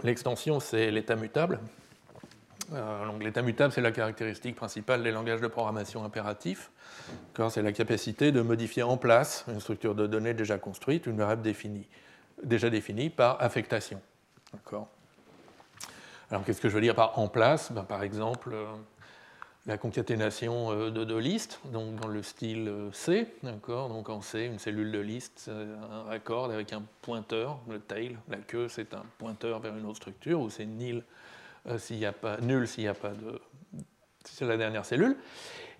l'extension, 0.03 0.59
c'est 0.61 0.89
l'état 0.89 1.17
mutable. 1.17 1.59
Euh, 2.73 3.19
l'état 3.19 3.41
mutable, 3.41 3.73
c'est 3.73 3.81
la 3.81 3.91
caractéristique 3.91 4.55
principale 4.55 5.03
des 5.03 5.11
langages 5.11 5.41
de 5.41 5.47
programmation 5.47 6.03
impératifs. 6.03 6.71
C'est 7.49 7.61
la 7.61 7.73
capacité 7.73 8.31
de 8.31 8.41
modifier 8.41 8.83
en 8.83 8.97
place 8.97 9.45
une 9.47 9.59
structure 9.59 9.95
de 9.95 10.07
données 10.07 10.33
déjà 10.33 10.57
construite, 10.57 11.05
une 11.05 11.17
variable 11.17 11.41
définie, 11.41 11.87
déjà 12.43 12.69
définie 12.69 13.09
par 13.09 13.41
affectation. 13.41 14.01
Alors, 16.29 16.45
qu'est-ce 16.45 16.61
que 16.61 16.69
je 16.69 16.75
veux 16.75 16.81
dire 16.81 16.95
par 16.95 17.19
en 17.19 17.27
place? 17.27 17.71
Ben, 17.73 17.83
Par 17.83 18.03
exemple, 18.03 18.51
euh, 18.53 18.65
la 19.65 19.77
concaténation 19.77 20.71
euh, 20.71 20.91
de 20.91 21.03
deux 21.03 21.17
listes, 21.17 21.59
donc 21.73 21.95
dans 21.95 22.07
le 22.07 22.23
style 22.23 22.71
C, 22.93 23.27
Donc 23.43 24.09
en 24.09 24.21
C, 24.21 24.45
une 24.45 24.59
cellule 24.59 24.93
de 24.93 24.99
liste, 24.99 25.49
un 25.49 26.03
raccord 26.03 26.45
avec 26.45 26.71
un 26.71 26.83
pointeur, 27.01 27.59
le 27.67 27.79
tail, 27.79 28.17
la 28.29 28.37
queue, 28.37 28.69
c'est 28.69 28.93
un 28.93 29.03
pointeur 29.17 29.59
vers 29.59 29.75
une 29.75 29.85
autre 29.85 29.97
structure, 29.97 30.39
ou 30.39 30.49
c'est 30.49 30.65
nil 30.65 31.03
s'il 31.77 31.97
n'y 31.97 32.05
a 32.05 32.13
pas 32.13 32.37
nul 32.41 32.67
s'il 32.67 32.83
n'y 32.83 32.89
a 32.89 32.93
pas 32.93 33.09
de 33.09 33.39
c'est 34.25 34.45
la 34.45 34.57
dernière 34.57 34.85
cellule. 34.85 35.17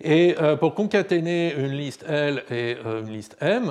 Et 0.00 0.34
euh, 0.40 0.56
pour 0.56 0.74
concaténer 0.74 1.54
une 1.54 1.72
liste 1.72 2.04
L 2.08 2.44
et 2.50 2.76
euh, 2.84 3.02
une 3.02 3.12
liste 3.12 3.36
M, 3.40 3.66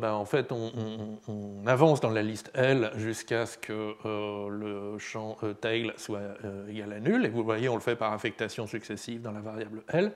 ben, 0.00 0.12
en 0.12 0.24
fait, 0.24 0.50
on, 0.50 1.62
avance 1.66 2.00
dans 2.00 2.10
la 2.10 2.22
liste 2.22 2.50
L 2.54 2.90
jusqu'à 2.96 3.46
ce 3.46 3.56
que 3.56 3.94
le 4.50 4.98
champ 4.98 5.38
tail 5.60 5.92
soit 5.96 6.20
égal 6.68 6.92
à 6.92 7.00
nul. 7.00 7.24
Et 7.24 7.28
vous 7.28 7.44
voyez, 7.44 7.68
on 7.68 7.74
le 7.74 7.80
fait 7.80 7.96
par 7.96 8.12
affectation 8.12 8.66
successive 8.66 9.22
dans 9.22 9.32
la 9.32 9.40
variable 9.40 9.82
L. 9.88 10.12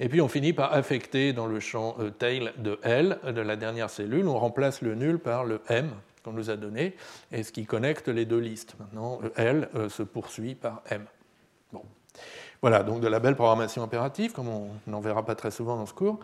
Et 0.00 0.08
puis 0.08 0.20
on 0.20 0.28
finit 0.28 0.52
par 0.52 0.72
affecter 0.72 1.32
dans 1.32 1.46
le 1.46 1.60
champ 1.60 1.96
tail 2.18 2.52
de 2.58 2.78
L 2.82 3.18
de 3.24 3.40
la 3.40 3.56
dernière 3.56 3.90
cellule. 3.90 4.26
On 4.26 4.38
remplace 4.38 4.82
le 4.82 4.94
nul 4.94 5.18
par 5.18 5.44
le 5.44 5.60
M 5.68 5.90
qu'on 6.24 6.32
nous 6.32 6.50
a 6.50 6.56
donné, 6.56 6.96
et 7.30 7.42
ce 7.42 7.52
qui 7.52 7.66
connecte 7.66 8.08
les 8.08 8.24
deux 8.24 8.38
listes. 8.38 8.74
Maintenant, 8.80 9.20
L 9.36 9.68
euh, 9.74 9.88
se 9.88 10.02
poursuit 10.02 10.54
par 10.54 10.82
M. 10.90 11.04
Voilà, 12.62 12.82
donc 12.82 13.00
de 13.00 13.08
la 13.08 13.20
belle 13.20 13.34
programmation 13.34 13.82
impérative, 13.82 14.32
comme 14.32 14.48
on 14.48 14.70
n'en 14.86 15.00
verra 15.00 15.24
pas 15.24 15.34
très 15.34 15.50
souvent 15.50 15.76
dans 15.76 15.84
ce 15.84 15.92
cours. 15.92 16.18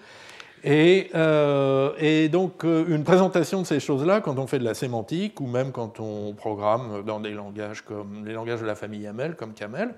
Et, 0.64 1.10
euh, 1.14 2.28
donc 2.28 2.64
euh, 2.64 2.86
une 2.88 3.04
présentation 3.04 3.60
de 3.60 3.66
ces 3.66 3.80
choses-là, 3.80 4.20
quand 4.20 4.38
on 4.38 4.46
fait 4.46 4.58
de 4.58 4.64
la 4.64 4.74
sémantique, 4.74 5.40
ou 5.40 5.46
même 5.46 5.72
quand 5.72 6.00
on 6.00 6.32
programme 6.32 7.02
dans 7.04 7.20
des 7.20 7.32
langages 7.32 7.82
comme 7.82 8.24
les 8.24 8.32
langages 8.32 8.60
de 8.60 8.66
la 8.66 8.74
famille 8.74 9.00
YAML, 9.00 9.36
comme 9.36 9.52
Camel, 9.52 9.94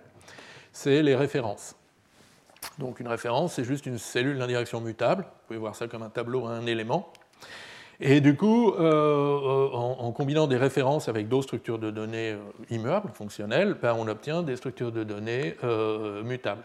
c'est 0.73 1.03
les 1.03 1.15
références. 1.15 1.77
Donc 2.79 3.01
une 3.01 3.09
référence, 3.09 3.55
c'est 3.55 3.65
juste 3.65 3.87
une 3.87 3.99
cellule 3.99 4.39
d'indirection 4.39 4.81
mutable. 4.81 5.23
Vous 5.23 5.47
pouvez 5.49 5.59
voir 5.59 5.77
ça 5.77 5.87
comme 5.87 6.03
un 6.03 6.11
tableau 6.11 6.47
à 6.47 6.53
un 6.53 6.67
élément. 6.67 7.13
Et 8.01 8.20
du 8.20 8.36
coup, 8.36 8.72
euh, 8.72 8.82
euh, 8.82 9.68
en, 9.72 10.11
combinant 10.12 10.47
des 10.47 10.57
références 10.57 11.09
avec 11.09 11.28
d'autres 11.28 11.45
structures 11.45 11.78
de 11.78 11.90
données 11.90 12.32
euh, 12.32 12.38
immuables, 12.70 13.11
fonctionnelles, 13.12 13.76
ben, 13.80 13.95
on 13.97 14.09
obtient 14.09 14.43
des 14.43 14.57
structures 14.57 14.93
de 14.93 15.05
données 15.05 15.57
mutables. 16.24 16.64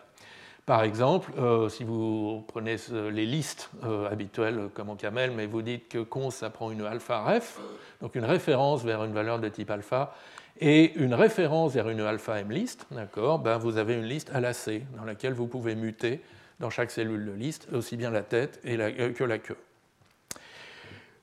Par 0.65 0.83
exemple, 0.83 1.31
si 1.69 1.85
vous 1.85 2.43
prenez 2.45 2.75
les 3.09 3.25
listes 3.25 3.69
habituelles 4.11 4.67
comme 4.73 4.89
en 4.89 4.97
camel, 4.97 5.31
mais 5.31 5.45
vous 5.45 5.61
dites 5.61 5.87
que 5.87 5.99
cons, 5.99 6.29
ça 6.29 6.49
prend 6.49 6.71
une 6.71 6.81
alpha 6.81 7.23
ref, 7.23 7.57
donc 8.01 8.15
une 8.15 8.25
référence 8.25 8.83
vers 8.83 9.01
une 9.05 9.13
valeur 9.13 9.39
de 9.39 9.47
type 9.47 9.71
alpha, 9.71 10.13
et 10.59 10.93
une 10.95 11.13
référence 11.13 11.73
vers 11.73 11.87
une 11.87 12.01
alpha 12.01 12.39
m 12.39 12.51
list, 12.51 12.85
d'accord, 12.91 13.39
ben 13.39 13.57
vous 13.57 13.77
avez 13.77 13.93
une 13.93 14.03
liste 14.03 14.29
à 14.33 14.41
la 14.41 14.51
C, 14.51 14.83
dans 14.97 15.05
laquelle 15.05 15.33
vous 15.33 15.47
pouvez 15.47 15.75
muter 15.75 16.19
dans 16.59 16.69
chaque 16.69 16.91
cellule 16.91 17.25
de 17.25 17.31
liste, 17.31 17.69
aussi 17.71 17.95
bien 17.95 18.11
la 18.11 18.23
tête 18.23 18.59
que 18.61 19.23
la 19.23 19.37
queue. 19.37 19.57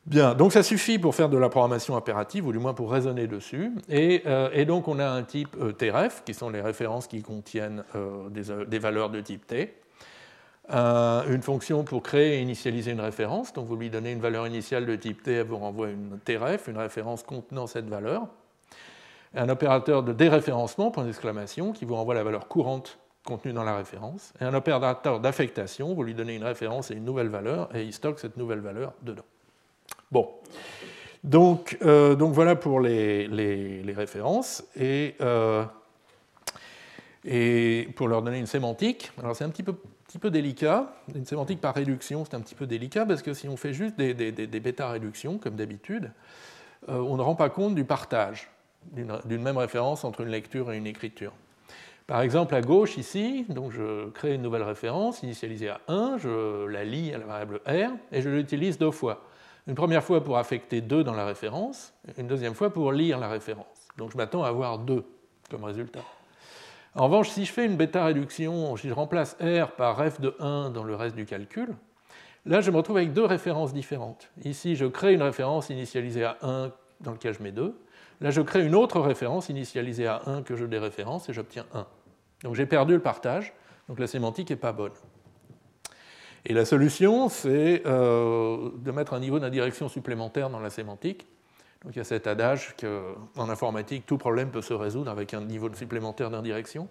Bien, 0.07 0.35
donc 0.35 0.53
ça 0.53 0.63
suffit 0.63 0.99
pour 0.99 1.15
faire 1.15 1.31
de 1.31 1.39
la 1.39 1.49
programmation 1.49 1.97
impérative, 1.97 2.47
ou 2.47 2.53
du 2.53 2.59
moins 2.59 2.75
pour 2.75 2.93
raisonner 2.93 3.27
dessus. 3.27 3.73
Et, 3.89 4.23
euh, 4.27 4.65
donc 4.67 4.87
on 4.87 4.99
a 4.99 5.09
un 5.09 5.23
type 5.23 5.57
euh, 5.59 5.73
tref, 5.73 6.23
qui 6.27 6.35
sont 6.35 6.51
les 6.51 6.61
références 6.61 7.07
qui 7.07 7.23
contiennent 7.23 7.85
euh, 7.95 8.29
des, 8.29 8.79
valeurs 8.79 9.09
de 9.09 9.23
type 9.23 9.47
t. 9.47 9.75
une 10.69 11.41
fonction 11.41 11.85
pour 11.85 12.03
créer 12.03 12.37
et 12.37 12.43
initialiser 12.43 12.91
une 12.91 13.01
référence, 13.01 13.55
donc 13.55 13.67
vous 13.67 13.77
lui 13.77 13.89
donnez 13.89 14.13
une 14.13 14.21
valeur 14.21 14.47
initiale 14.47 14.85
de 14.85 14.95
type 14.95 15.23
t, 15.23 15.33
elle 15.33 15.47
vous 15.47 15.57
renvoie 15.57 15.89
une 15.89 16.19
tref, 16.23 16.69
une 16.69 16.79
référence 16.79 17.23
contenant 17.23 17.67
cette 17.67 17.89
valeur. 17.89 18.27
Un 19.35 19.49
opérateur 19.49 20.03
de 20.03 20.13
déréférencement, 20.13 20.91
point 20.91 21.05
d'exclamation, 21.05 21.73
qui 21.73 21.87
vous 21.87 21.95
renvoie 21.95 22.15
la 22.15 22.25
valeur 22.25 22.47
courante 22.47 22.99
contenue 23.25 23.55
dans 23.55 23.65
la 23.65 23.75
référence. 23.75 24.35
Et 24.39 24.45
un 24.45 24.53
opérateur 24.53 25.19
d'affectation, 25.19 25.95
vous 25.95 26.03
lui 26.03 26.13
donnez 26.13 26.37
une 26.37 26.45
référence 26.45 26.91
et 26.91 26.95
une 26.95 27.07
nouvelle 27.07 27.29
valeur, 27.29 27.75
et 27.75 27.83
il 27.83 27.95
stocke 27.95 28.19
cette 28.19 28.37
nouvelle 28.37 28.61
valeur 28.61 28.93
dedans. 29.03 29.25
Bon. 30.11 30.29
Donc, 31.25 31.79
euh, 31.83 32.15
donc 32.15 32.35
voilà 32.35 32.55
pour 32.55 32.81
les, 32.81 33.83
références. 33.97 34.63
Et, 34.77 35.15
euh, 35.23 35.65
et, 37.25 37.89
pour 37.97 38.09
leur 38.09 38.23
donner 38.23 38.39
une 38.39 38.47
sémantique, 38.47 39.11
alors 39.19 39.35
c'est 39.35 39.45
un 39.45 39.49
petit 39.49 39.63
peu, 39.63 39.75
petit 40.07 40.19
peu 40.19 40.31
délicat. 40.31 40.95
Une 41.15 41.25
sémantique 41.25 41.61
par 41.61 41.75
réduction, 41.75 42.25
c'est 42.25 42.35
un 42.35 42.41
petit 42.41 42.55
peu 42.55 42.67
délicat 42.67 43.07
parce 43.07 43.23
que 43.23 43.33
si 43.33 43.49
on 43.49 43.57
fait 43.57 43.73
juste 43.73 43.97
des, 43.97 44.61
bêta-réductions, 44.61 45.39
comme 45.39 45.57
d'habitude, 45.57 46.13
euh, 46.91 46.99
on 46.99 47.17
ne 47.17 47.23
rend 47.23 47.35
pas 47.35 47.49
compte 47.49 47.75
du 47.75 47.85
partage 47.85 48.51
d'une 48.93 49.43
même 49.43 49.57
référence 49.57 50.05
entre 50.05 50.21
une 50.21 50.29
lecture 50.29 50.71
et 50.71 50.77
une 50.77 50.87
écriture. 50.87 51.33
Par 52.07 52.21
exemple, 52.21 52.55
à 52.55 52.61
gauche, 52.61 52.99
ici, 52.99 53.47
donc 53.49 53.73
je 53.73 54.11
crée 54.11 54.35
une 54.35 54.43
nouvelle 54.43 54.63
référence 54.63 55.23
initialisée 55.23 55.71
à 55.71 55.81
1, 55.89 56.19
je 56.19 56.67
la 56.67 56.85
lis 56.85 57.15
à 57.15 57.19
la 57.19 57.25
variable 57.25 57.61
R 57.67 57.93
et 58.13 58.21
je 58.21 58.29
l'utilise 58.29 58.77
deux 58.77 58.91
fois. 58.91 59.25
Une 59.67 59.75
première 59.75 60.05
fois 60.05 60.23
pour 60.23 60.37
affecter 60.39 60.81
2 60.81 61.05
dans 61.05 61.15
la 61.15 61.25
référence, 61.25 61.95
une 62.19 62.27
deuxième 62.27 62.55
fois 62.55 62.71
pour 62.71 62.93
lire 62.93 63.19
la 63.19 63.29
référence. 63.29 63.89
Donc 63.97 64.13
je 64.13 64.17
m'attends 64.17 64.45
à 64.45 64.49
avoir 64.49 64.79
2 64.79 65.05
comme 65.51 65.65
résultat. 65.65 66.01
En 66.95 67.05
revanche, 67.05 67.31
si 67.31 67.45
je 67.45 67.53
fais 67.53 67.65
une 67.67 67.77
bêta-réduction, 67.77 68.77
si 68.77 68.89
je 68.89 68.95
remplace 68.95 69.37
R 69.41 69.73
par 69.73 69.97
f 70.05 70.21
de 70.21 70.37
1 70.39 70.71
dans 70.71 70.85
le 70.85 70.95
reste 70.95 71.17
du 71.17 71.25
calcul, 71.25 71.75
Là, 72.47 72.61
je 72.61 72.71
me 72.71 72.77
retrouve 72.77 72.99
avec 72.99 73.15
deux 73.15 73.25
références 73.25 73.73
différentes. 73.73 74.31
Ici, 74.45 74.77
je 74.77 74.85
crée 74.85 75.15
une 75.15 75.23
référence 75.23 75.71
initialisée 75.71 76.25
à 76.25 76.37
1 76.43 76.73
dans 77.01 77.13
laquelle 77.13 77.33
je 77.33 77.43
mets 77.43 77.53
2. 77.53 77.75
Là, 78.21 78.31
je 78.31 78.43
crée 78.43 78.65
une 78.65 78.75
autre 78.75 79.01
référence 79.01 79.49
initialisée 79.49 80.07
à 80.07 80.21
1 80.27 80.43
que 80.43 80.55
je 80.55 80.67
déréférence 80.67 81.29
et 81.31 81.33
j'obtiens 81.33 81.65
1. 81.73 81.87
Donc 82.43 82.55
j'ai 82.55 82.67
perdu 82.67 82.93
le 82.93 83.01
partage, 83.01 83.55
donc 83.89 83.99
la 83.99 84.07
sémantique 84.07 84.51
n'est 84.51 84.57
pas 84.57 84.73
bonne. 84.73 84.93
Et 86.47 86.53
la 86.53 86.65
solution, 86.65 87.29
c'est 87.29 87.83
euh, 87.87 88.71
de 88.77 88.91
mettre 88.91 89.15
un 89.15 89.21
niveau 89.21 89.39
d'indirection 89.39 89.89
supplémentaire 89.89 90.51
dans 90.51 90.61
la 90.61 90.71
sémantique. 90.71 91.27
Donc 91.83 91.95
il 91.97 91.99
y 91.99 92.01
a 92.01 92.05
cet 92.05 92.27
adage 92.27 92.75
qu'en 92.81 93.49
informatique, 93.49 94.05
tout 94.07 94.19
problème 94.19 94.51
peut 94.51 94.63
se 94.63 94.75
résoudre 94.75 95.11
avec 95.11 95.35
un 95.35 95.41
niveau 95.41 95.73
supplémentaire 95.75 96.31
d'indirection. 96.31 96.89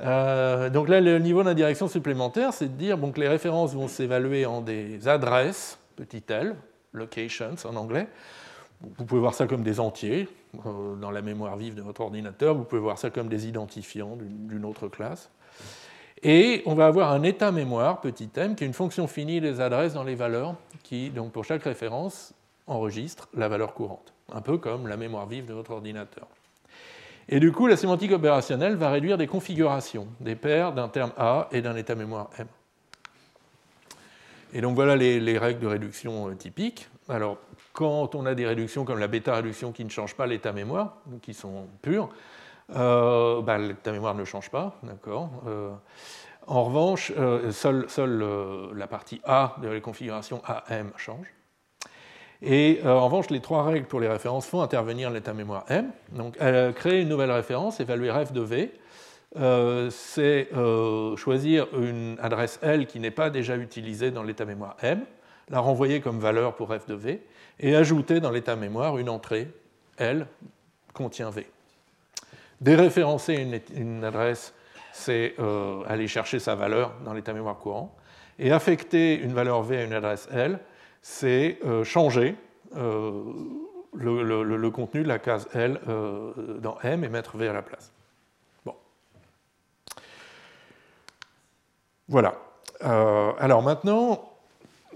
Euh, 0.00 0.70
donc 0.70 0.88
là, 0.88 1.00
le 1.00 1.18
niveau 1.18 1.42
d'indirection 1.42 1.88
supplémentaire, 1.88 2.52
c'est 2.52 2.68
de 2.68 2.78
dire 2.78 2.98
que 3.12 3.20
les 3.20 3.28
références 3.28 3.74
vont 3.74 3.88
s'évaluer 3.88 4.46
en 4.46 4.60
des 4.60 5.08
adresses, 5.08 5.78
petit 5.96 6.22
l, 6.28 6.54
locations 6.92 7.56
en 7.64 7.76
anglais. 7.76 8.08
Vous 8.80 9.04
pouvez 9.04 9.20
voir 9.20 9.34
ça 9.34 9.48
comme 9.48 9.62
des 9.62 9.80
entiers 9.80 10.28
euh, 10.66 10.94
dans 10.94 11.10
la 11.10 11.20
mémoire 11.20 11.56
vive 11.56 11.74
de 11.74 11.82
votre 11.82 12.00
ordinateur, 12.00 12.54
vous 12.54 12.64
pouvez 12.64 12.80
voir 12.80 12.96
ça 12.96 13.10
comme 13.10 13.28
des 13.28 13.48
identifiants 13.48 14.16
d'une 14.20 14.64
autre 14.64 14.86
classe. 14.88 15.30
Et 16.22 16.62
on 16.66 16.74
va 16.74 16.86
avoir 16.86 17.12
un 17.12 17.22
état 17.22 17.52
mémoire, 17.52 18.00
petit 18.00 18.28
m, 18.36 18.56
qui 18.56 18.64
est 18.64 18.66
une 18.66 18.72
fonction 18.72 19.06
finie 19.06 19.40
des 19.40 19.60
adresses 19.60 19.94
dans 19.94 20.04
les 20.04 20.14
valeurs, 20.14 20.54
qui, 20.82 21.10
donc 21.10 21.32
pour 21.32 21.44
chaque 21.44 21.62
référence, 21.62 22.34
enregistre 22.66 23.28
la 23.34 23.48
valeur 23.48 23.74
courante, 23.74 24.12
un 24.32 24.40
peu 24.40 24.58
comme 24.58 24.88
la 24.88 24.96
mémoire 24.96 25.26
vive 25.26 25.46
de 25.46 25.54
votre 25.54 25.70
ordinateur. 25.70 26.26
Et 27.28 27.40
du 27.40 27.52
coup, 27.52 27.66
la 27.66 27.76
sémantique 27.76 28.12
opérationnelle 28.12 28.74
va 28.76 28.90
réduire 28.90 29.18
des 29.18 29.26
configurations, 29.26 30.08
des 30.20 30.34
paires 30.34 30.72
d'un 30.72 30.88
terme 30.88 31.12
A 31.18 31.48
et 31.52 31.60
d'un 31.60 31.76
état 31.76 31.94
mémoire 31.94 32.30
M. 32.38 32.46
Et 34.54 34.62
donc 34.62 34.74
voilà 34.74 34.96
les, 34.96 35.38
règles 35.38 35.60
de 35.60 35.66
réduction 35.66 36.30
euh, 36.30 36.34
typiques. 36.34 36.88
Alors, 37.08 37.36
quand 37.74 38.14
on 38.14 38.24
a 38.24 38.34
des 38.34 38.46
réductions 38.46 38.86
comme 38.86 38.98
la 38.98 39.08
bêta-réduction 39.08 39.72
qui 39.72 39.84
ne 39.84 39.90
changent 39.90 40.14
pas 40.14 40.26
l'état 40.26 40.52
mémoire, 40.52 40.96
qui 41.20 41.34
sont 41.34 41.66
pures, 41.82 42.08
euh, 42.74 43.42
bah, 43.42 43.58
l'état 43.58 43.92
mémoire 43.92 44.14
ne 44.14 44.24
change 44.24 44.50
pas, 44.50 44.76
d'accord 44.82 45.30
euh, 45.46 45.70
En 46.46 46.64
revanche, 46.64 47.12
seule, 47.50 47.86
la 48.74 48.86
partie 48.86 49.20
A 49.24 49.56
de 49.62 49.68
la 49.68 49.80
configuration 49.80 50.42
AM 50.44 50.92
change. 50.96 51.26
Et 52.40 52.80
euh, 52.84 52.94
en 52.94 53.06
revanche, 53.06 53.30
les 53.30 53.40
trois 53.40 53.64
règles 53.64 53.86
pour 53.86 53.98
les 53.98 54.08
références 54.08 54.46
font 54.46 54.62
intervenir 54.62 55.10
l'état 55.10 55.34
mémoire 55.34 55.64
M. 55.68 55.90
Donc, 56.12 56.36
créer 56.74 57.02
une 57.02 57.08
nouvelle 57.08 57.32
référence, 57.32 57.80
évaluer 57.80 58.10
ref 58.10 58.32
de 58.32 58.40
V, 58.40 58.72
euh, 59.36 59.90
c'est 59.90 60.48
euh, 60.56 61.14
choisir 61.16 61.66
une 61.78 62.16
adresse 62.20 62.58
L 62.62 62.86
qui 62.86 62.98
n'est 62.98 63.10
pas 63.10 63.28
déjà 63.28 63.56
utilisée 63.56 64.10
dans 64.10 64.22
l'état 64.22 64.46
mémoire 64.46 64.76
M, 64.82 65.04
la 65.50 65.60
renvoyer 65.60 66.00
comme 66.00 66.18
valeur 66.18 66.54
pour 66.54 66.68
ref 66.68 66.86
de 66.86 66.94
V, 66.94 67.22
et 67.60 67.76
ajouter 67.76 68.20
dans 68.20 68.30
l'état 68.30 68.56
mémoire 68.56 68.96
une 68.98 69.10
entrée 69.10 69.48
L 69.98 70.26
contient 70.94 71.30
V. 71.30 71.46
Déréférencer 72.60 73.62
une, 73.76 74.04
adresse, 74.04 74.52
c'est 74.92 75.34
aller 75.86 76.08
chercher 76.08 76.38
sa 76.38 76.54
valeur 76.54 76.94
dans 77.04 77.12
l'état 77.12 77.32
mémoire 77.32 77.58
courant, 77.58 77.96
et 78.38 78.52
affecter 78.52 79.18
une 79.18 79.32
valeur 79.32 79.62
V 79.62 79.78
à 79.78 79.84
une 79.84 79.92
adresse 79.92 80.28
L, 80.32 80.60
c'est 81.02 81.58
euh, 81.64 81.84
changer 81.84 82.36
euh, 82.76 83.22
le, 83.94 84.68
contenu 84.68 85.02
de 85.02 85.08
la 85.08 85.18
case 85.18 85.48
L 85.54 85.80
euh, 85.88 86.32
dans 86.60 86.78
M 86.80 87.04
et 87.04 87.08
mettre 87.08 87.36
V 87.36 87.48
à 87.48 87.52
la 87.52 87.62
place. 87.62 87.92
Bon. 88.64 88.74
Voilà. 92.08 92.34
alors 92.80 93.62
maintenant, 93.62 94.30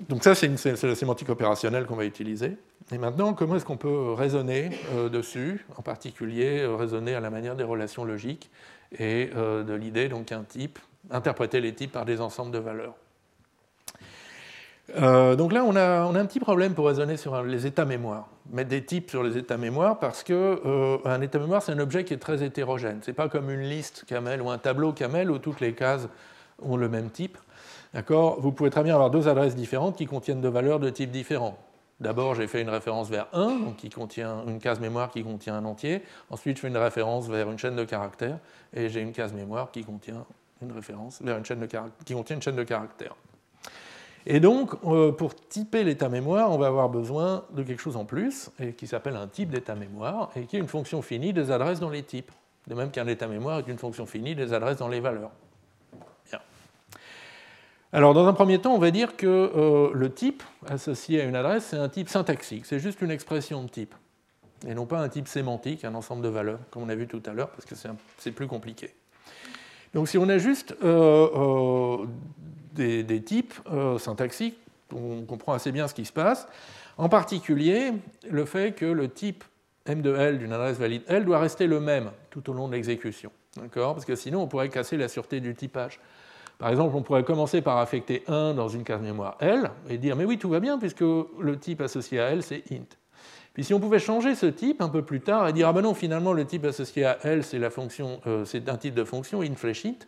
donc 0.09 0.23
ça 0.23 0.35
c'est 0.35 0.83
la 0.83 0.95
sémantique 0.95 1.29
opérationnelle 1.29 1.87
qu'on 1.87 1.97
va 1.97 2.05
utiliser. 2.05 2.57
Et 2.93 2.99
maintenant, 2.99 3.33
comment 3.33 3.57
est-ce 3.57 3.65
qu'on 3.65 3.77
peut 3.77 4.13
raisonner 4.13 4.71
dessus, 5.11 5.65
en 5.77 5.83
particulier 5.83 6.67
raisonner 6.67 7.15
à 7.15 7.21
la 7.21 7.31
manière 7.31 7.57
des 7.57 7.65
relations 7.65 8.05
logiques 8.05 8.51
et 8.99 9.31
de 9.35 9.75
l'idée 9.75 10.09
donc 10.09 10.27
qu'un 10.27 10.43
type, 10.43 10.79
interpréter 11.11 11.61
les 11.61 11.75
types 11.75 11.93
par 11.93 12.05
des 12.05 12.21
ensembles 12.21 12.51
de 12.51 12.59
valeurs? 12.59 12.95
Euh, 14.97 15.37
donc 15.37 15.53
là, 15.53 15.65
on 15.65 15.75
a, 15.77 16.03
un 16.03 16.27
petit 16.27 16.41
problème 16.41 16.75
pour 16.75 16.87
raisonner 16.87 17.17
sur 17.17 17.43
les 17.43 17.67
états 17.67 17.85
mémoire. 17.85 18.29
Mettre 18.51 18.71
des 18.71 18.85
types 18.85 19.11
sur 19.11 19.23
les 19.23 19.39
états 19.39 19.57
mémoire 19.57 19.99
parce 19.99 20.23
qu'un 20.23 20.35
euh, 20.35 21.21
état 21.21 21.39
mémoire, 21.39 21.63
c'est 21.63 21.73
un 21.73 21.79
objet 21.79 22.05
qui 22.05 22.15
est 22.15 22.19
très 22.19 22.43
hétérogène. 22.43 23.01
Ce 23.03 23.11
n'est 23.11 23.15
pas 23.15 23.29
comme 23.29 23.51
une 23.51 23.63
liste 23.63 24.05
camel 24.07 24.43
ou 24.43 24.51
un 24.51 24.59
tableau 24.59 24.93
camel 24.93 25.31
où 25.31 25.39
toutes 25.39 25.61
les 25.61 25.73
cases 25.73 26.09
ont 26.61 26.77
le 26.77 26.89
même 26.89 27.11
type. 27.11 27.39
Vous 27.95 28.53
pouvez 28.53 28.71
très 28.71 28.83
bien 28.83 28.95
avoir 28.95 29.11
deux 29.11 29.29
adresses 29.29 29.55
différentes 29.55 29.97
qui 29.97 30.07
contiennent 30.07 30.41
deux 30.41 30.49
valeurs 30.49 30.81
de 30.81 30.91
types 30.91 31.11
différents. 31.11 31.59
D'abord, 32.03 32.35
j'ai 32.35 32.49
fait 32.49 32.63
une 32.63 32.69
référence 32.69 33.09
vers 33.09 33.29
1, 33.33 33.59
donc 33.61 33.77
qui 33.77 33.89
contient 33.89 34.45
une 34.49 34.59
case 34.59 34.81
mémoire 34.81 35.09
qui 35.09 35.23
contient 35.23 35.55
un 35.55 35.65
entier. 35.65 36.03
Ensuite, 36.31 36.57
je 36.57 36.63
fais 36.63 36.69
une 36.69 36.77
référence 36.77 37.29
vers 37.29 37.49
une 37.49 37.59
chaîne 37.59 37.77
de 37.77 37.85
caractères 37.85 38.41
et 38.75 38.89
j'ai 38.89 39.01
une 39.01 39.13
case 39.13 39.33
mémoire 39.33 39.71
qui 39.71 39.85
contient 39.85 40.25
une 40.61 40.73
référence 40.73 41.23
vers 41.23 41.39
une 41.39 41.45
chaîne 41.45 41.61
de 41.61 42.65
caractères. 42.65 43.15
Et 44.27 44.41
donc, 44.41 44.73
euh, 44.85 45.13
pour 45.13 45.37
typer 45.37 45.85
l'état 45.85 46.09
mémoire, 46.09 46.51
on 46.51 46.59
va 46.59 46.67
avoir 46.67 46.89
besoin 46.89 47.45
de 47.55 47.63
quelque 47.63 47.81
chose 47.81 47.97
en 47.97 48.05
plus, 48.05 48.51
qui 48.77 48.89
s'appelle 48.89 49.15
un 49.15 49.29
type 49.29 49.51
d'état 49.51 49.77
mémoire, 49.77 50.31
et 50.35 50.47
qui 50.47 50.57
est 50.57 50.61
une 50.61 50.69
fonction 50.69 51.03
finie 51.03 51.33
des 51.33 51.53
adresses 51.53 51.79
dans 51.79 51.91
les 51.91 52.03
types. 52.03 52.33
De 52.67 52.75
même 52.75 52.91
qu'un 52.91 53.07
état 53.07 53.29
mémoire 53.29 53.61
est 53.61 53.69
une 53.69 53.79
fonction 53.79 54.07
finie 54.07 54.35
des 54.35 54.53
adresses 54.53 54.79
dans 54.79 54.89
les 54.89 55.01
valeurs. 55.01 55.31
Alors, 57.95 58.15
dans 58.15 58.27
un 58.27 58.33
premier 58.33 58.59
temps, 58.59 58.75
on 58.75 58.79
va 58.79 58.91
dire 58.91 59.17
que 59.17 59.27
euh, 59.27 59.91
le 59.93 60.11
type 60.11 60.43
associé 60.67 61.21
à 61.21 61.25
une 61.25 61.37
adresse, 61.37 61.67
c'est 61.67 61.77
un 61.77 61.91
type 61.91 62.09
syntaxique, 62.09 62.65
c'est 62.65 62.79
juste 62.79 63.03
une 63.03 63.11
expression 63.11 63.63
de 63.63 63.69
type, 63.69 63.95
et 64.67 64.73
non 64.73 64.87
pas 64.87 64.99
un 64.99 65.11
type 65.11 65.29
sémantique, 65.29 65.85
un 65.85 65.95
ensemble 65.95 66.23
de 66.23 66.29
valeurs, 66.29 66.59
comme 66.71 66.85
on 66.85 66.89
a 66.89 66.95
vu 66.95 67.07
tout 67.07 67.23
à 67.27 67.35
l'heure, 67.35 67.51
parce 67.51 67.67
que 67.67 67.75
c'est 68.17 68.33
plus 68.33 68.47
compliqué. 68.47 68.95
Donc 69.93 70.09
si 70.09 70.17
on 70.17 70.27
a 70.31 70.39
juste 70.39 70.75
euh, 70.83 71.99
des, 72.73 73.23
types 73.23 73.55
euh, 73.71 73.99
syntaxiques, 73.99 74.57
on 74.95 75.27
comprend 75.27 75.53
assez 75.53 75.71
bien 75.71 75.87
ce 75.87 75.93
qui 75.93 76.07
se 76.07 76.13
passe. 76.15 76.49
En 76.97 77.11
particulier, 77.11 77.93
le 78.31 78.47
fait 78.47 78.75
que 78.75 78.87
le 78.87 79.11
type 79.11 79.45
M 79.85 80.01
de 80.01 80.15
L 80.15 80.39
d'une 80.39 80.55
adresse 80.55 80.79
valide 80.79 81.03
L 81.09 81.27
doit 81.27 81.41
rester 81.41 81.67
le 81.67 81.79
même 81.79 82.11
tout 82.31 82.49
au 82.49 82.55
long 82.55 82.69
de 82.69 82.73
l'exécution. 82.73 83.31
Parce 83.75 84.07
que 84.07 84.17
sinon, 84.17 84.43
on 84.43 84.47
pourrait 84.47 84.71
casser 84.71 84.97
la 84.97 85.09
sûreté 85.09 85.41
du 85.41 85.55
typage. 85.55 86.01
Par 86.63 86.71
exemple, 86.71 86.95
on 86.95 87.03
pourrait 87.03 87.25
commencer 87.25 87.61
par 87.61 87.79
affecter 87.79 88.23
1 88.29 88.55
dans 88.55 88.69
une 88.69 88.85
case 88.85 89.03
mémoire 89.03 89.37
L 89.41 89.73
et 89.91 89.99
dire 89.99 90.15
mais 90.15 90.25
oui, 90.25 90.39
tout 90.39 90.49
va 90.49 90.61
bien 90.61 90.79
puisque 90.79 91.01
le 91.01 91.59
type 91.59 91.81
associé 91.81 92.21
à 92.21 92.29
L, 92.31 92.45
c'est 92.45 92.63
int. 92.71 92.87
Puis 93.53 93.65
si 93.65 93.75
on 93.75 93.81
pouvait 93.81 93.99
changer 93.99 94.37
ce 94.37 94.47
type 94.47 94.81
un 94.81 94.89
peu 94.89 95.03
plus 95.03 95.21
tard 95.21 95.49
et 95.49 95.53
dire 95.53 95.67
ah 95.67 95.73
ben 95.73 95.83
non, 95.83 95.93
finalement, 95.93 96.33
le 96.33 96.45
type 96.45 96.65
associé 96.65 97.05
à 97.05 97.19
L, 97.25 97.43
c'est 97.43 97.61
euh, 97.61 98.45
un 98.69 98.77
type 98.77 98.95
de 98.95 99.03
fonction 99.03 99.43
int 99.43 99.55
int, 99.85 100.07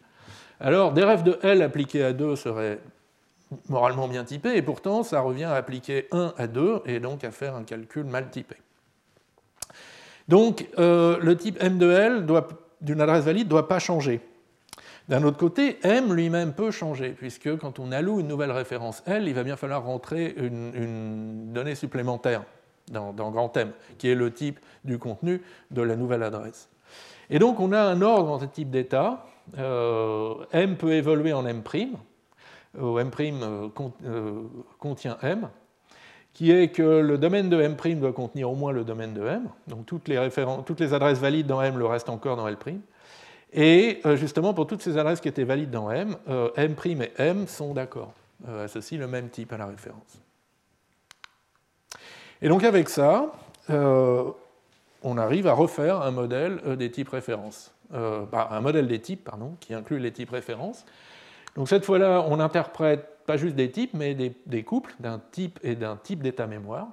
alors, 0.61 0.93
des 0.93 1.03
de 1.03 1.41
L 1.43 1.61
appliqués 1.61 2.05
à 2.05 2.13
2 2.13 2.37
seraient 2.37 2.79
moralement 3.69 4.07
bien 4.07 4.23
typés, 4.23 4.57
et 4.57 4.63
pourtant, 4.63 5.03
ça 5.03 5.21
revient 5.23 5.45
à 5.45 5.55
appliquer 5.55 6.07
1 6.13 6.35
à 6.39 6.47
2, 6.47 6.83
et 6.87 7.01
donc 7.01 7.25
à 7.25 7.33
faire 7.33 7.57
un 7.57 7.65
calcul 7.65 8.05
mal 8.05 8.31
typé. 8.31 8.55
Donc, 10.29 10.69
euh, 10.79 11.19
le 11.21 11.37
type 11.37 11.61
M 11.61 11.79
de 11.79 11.91
L 11.91 12.27
d'une 12.81 13.01
adresse 13.01 13.25
valide 13.25 13.47
ne 13.47 13.51
doit 13.51 13.67
pas 13.67 13.81
changer. 13.81 14.21
D'un 15.09 15.23
autre 15.25 15.37
côté, 15.37 15.79
M 15.83 16.15
lui-même 16.15 16.55
peut 16.55 16.71
changer, 16.71 17.11
puisque 17.11 17.55
quand 17.59 17.79
on 17.79 17.93
alloue 17.93 18.21
une 18.21 18.29
nouvelle 18.29 18.53
référence 18.53 19.03
L, 19.07 19.29
il 19.29 19.35
va 19.35 19.43
bien 19.43 19.57
falloir 19.57 19.85
rentrer 19.85 20.35
une, 20.39 21.53
donnée 21.53 21.75
supplémentaire 21.75 22.45
dans, 22.91 23.13
grand 23.13 23.55
M, 23.57 23.73
qui 23.99 24.09
est 24.09 24.15
le 24.15 24.33
type 24.33 24.59
du 24.85 24.99
contenu 24.99 25.43
de 25.71 25.83
la 25.83 25.97
nouvelle 25.97 26.23
adresse. 26.23 26.71
Et 27.29 27.39
donc, 27.39 27.61
on 27.61 27.73
a 27.73 27.81
un 27.81 28.01
ordre 28.01 28.29
dans 28.29 28.39
ce 28.39 28.47
type 28.47 28.71
d'état, 28.71 29.27
euh, 29.59 30.35
M 30.53 30.77
peut 30.77 30.93
évoluer 30.93 31.35
en 31.35 31.47
M', 31.47 31.63
où 32.79 32.99
M' 32.99 33.11
euh, 33.21 33.69
euh, 34.07 34.43
contient 34.79 35.19
M, 35.23 35.49
qui 36.33 36.51
est 36.51 36.69
que 36.69 36.83
le 36.83 37.19
domaine 37.19 37.51
de 37.51 37.61
M' 37.61 37.77
doit 38.01 38.13
contenir 38.15 38.51
au 38.51 38.55
moins 38.55 38.73
le 38.73 38.85
domaine 38.85 39.13
de 39.13 39.27
M, 39.27 39.49
donc 39.69 39.85
toutes 39.85 40.09
les, 40.09 40.29
toutes 40.65 40.81
les 40.81 40.95
adresses 40.95 41.19
valides 41.19 41.47
dans 41.47 41.61
M 41.61 41.79
le 41.79 41.85
restent 41.85 42.09
encore 42.09 42.37
dans 42.37 42.49
L'. 42.49 42.57
Et 43.55 44.01
justement, 44.17 44.53
pour 44.53 44.67
toutes 44.67 44.83
ces 44.83 44.99
adresses 44.99 45.21
qui 45.21 45.29
étaient 45.29 45.45
valides 45.45 45.71
dans 45.71 45.91
M, 45.91 46.17
M' 46.57 46.75
et 47.03 47.11
M 47.19 47.47
sont 47.47 47.73
d'accord, 47.73 48.13
associent 48.49 48.99
le 48.99 49.07
même 49.07 49.29
type 49.29 49.53
à 49.53 49.57
la 49.57 49.67
référence. 49.67 50.19
Et 52.43 52.49
donc 52.49 52.65
avec 52.65 52.89
ça, 52.89 53.33
on 53.69 55.19
arrive 55.19 55.47
à 55.47 55.53
refaire 55.53 56.03
un 56.03 56.11
modèle 56.11 56.61
des 56.77 56.91
types 56.91 57.11
références. 57.11 57.75
Euh, 57.93 58.25
bah, 58.31 58.49
un 58.51 58.61
modèle 58.61 58.89
des 58.89 58.99
types 58.99 59.25
pardon, 59.25 59.57
qui 59.61 59.75
inclut 59.75 59.99
les 59.99 60.11
types 60.11 60.31
références. 60.31 60.85
Donc 61.55 61.69
cette 61.69 61.85
fois-là, 61.85 62.25
on 62.27 62.39
n'interprète 62.39 63.25
pas 63.27 63.37
juste 63.37 63.55
des 63.55 63.71
types, 63.71 63.95
mais 63.95 64.15
des, 64.15 64.63
couples 64.65 64.95
d'un 64.99 65.21
type 65.31 65.61
et 65.63 65.77
d'un 65.77 65.97
type 65.97 66.23
d'état 66.23 66.47
mémoire. 66.47 66.89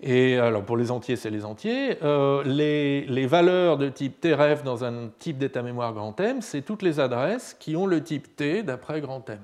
Et 0.00 0.36
alors 0.36 0.62
pour 0.62 0.76
les 0.76 0.90
entiers, 0.90 1.16
c'est 1.16 1.30
les 1.30 1.44
entiers. 1.44 1.98
Euh, 2.02 2.42
les, 2.44 3.26
valeurs 3.26 3.78
de 3.78 3.88
type 3.88 4.20
tref 4.20 4.62
dans 4.62 4.84
un 4.84 5.08
type 5.18 5.38
d'état 5.38 5.62
mémoire 5.62 5.92
grand 5.94 6.18
M, 6.20 6.42
c'est 6.42 6.62
toutes 6.62 6.82
les 6.82 7.00
adresses 7.00 7.56
qui 7.58 7.76
ont 7.76 7.86
le 7.86 8.02
type 8.02 8.36
T 8.36 8.62
d'après 8.62 9.00
grand 9.00 9.28
M. 9.30 9.40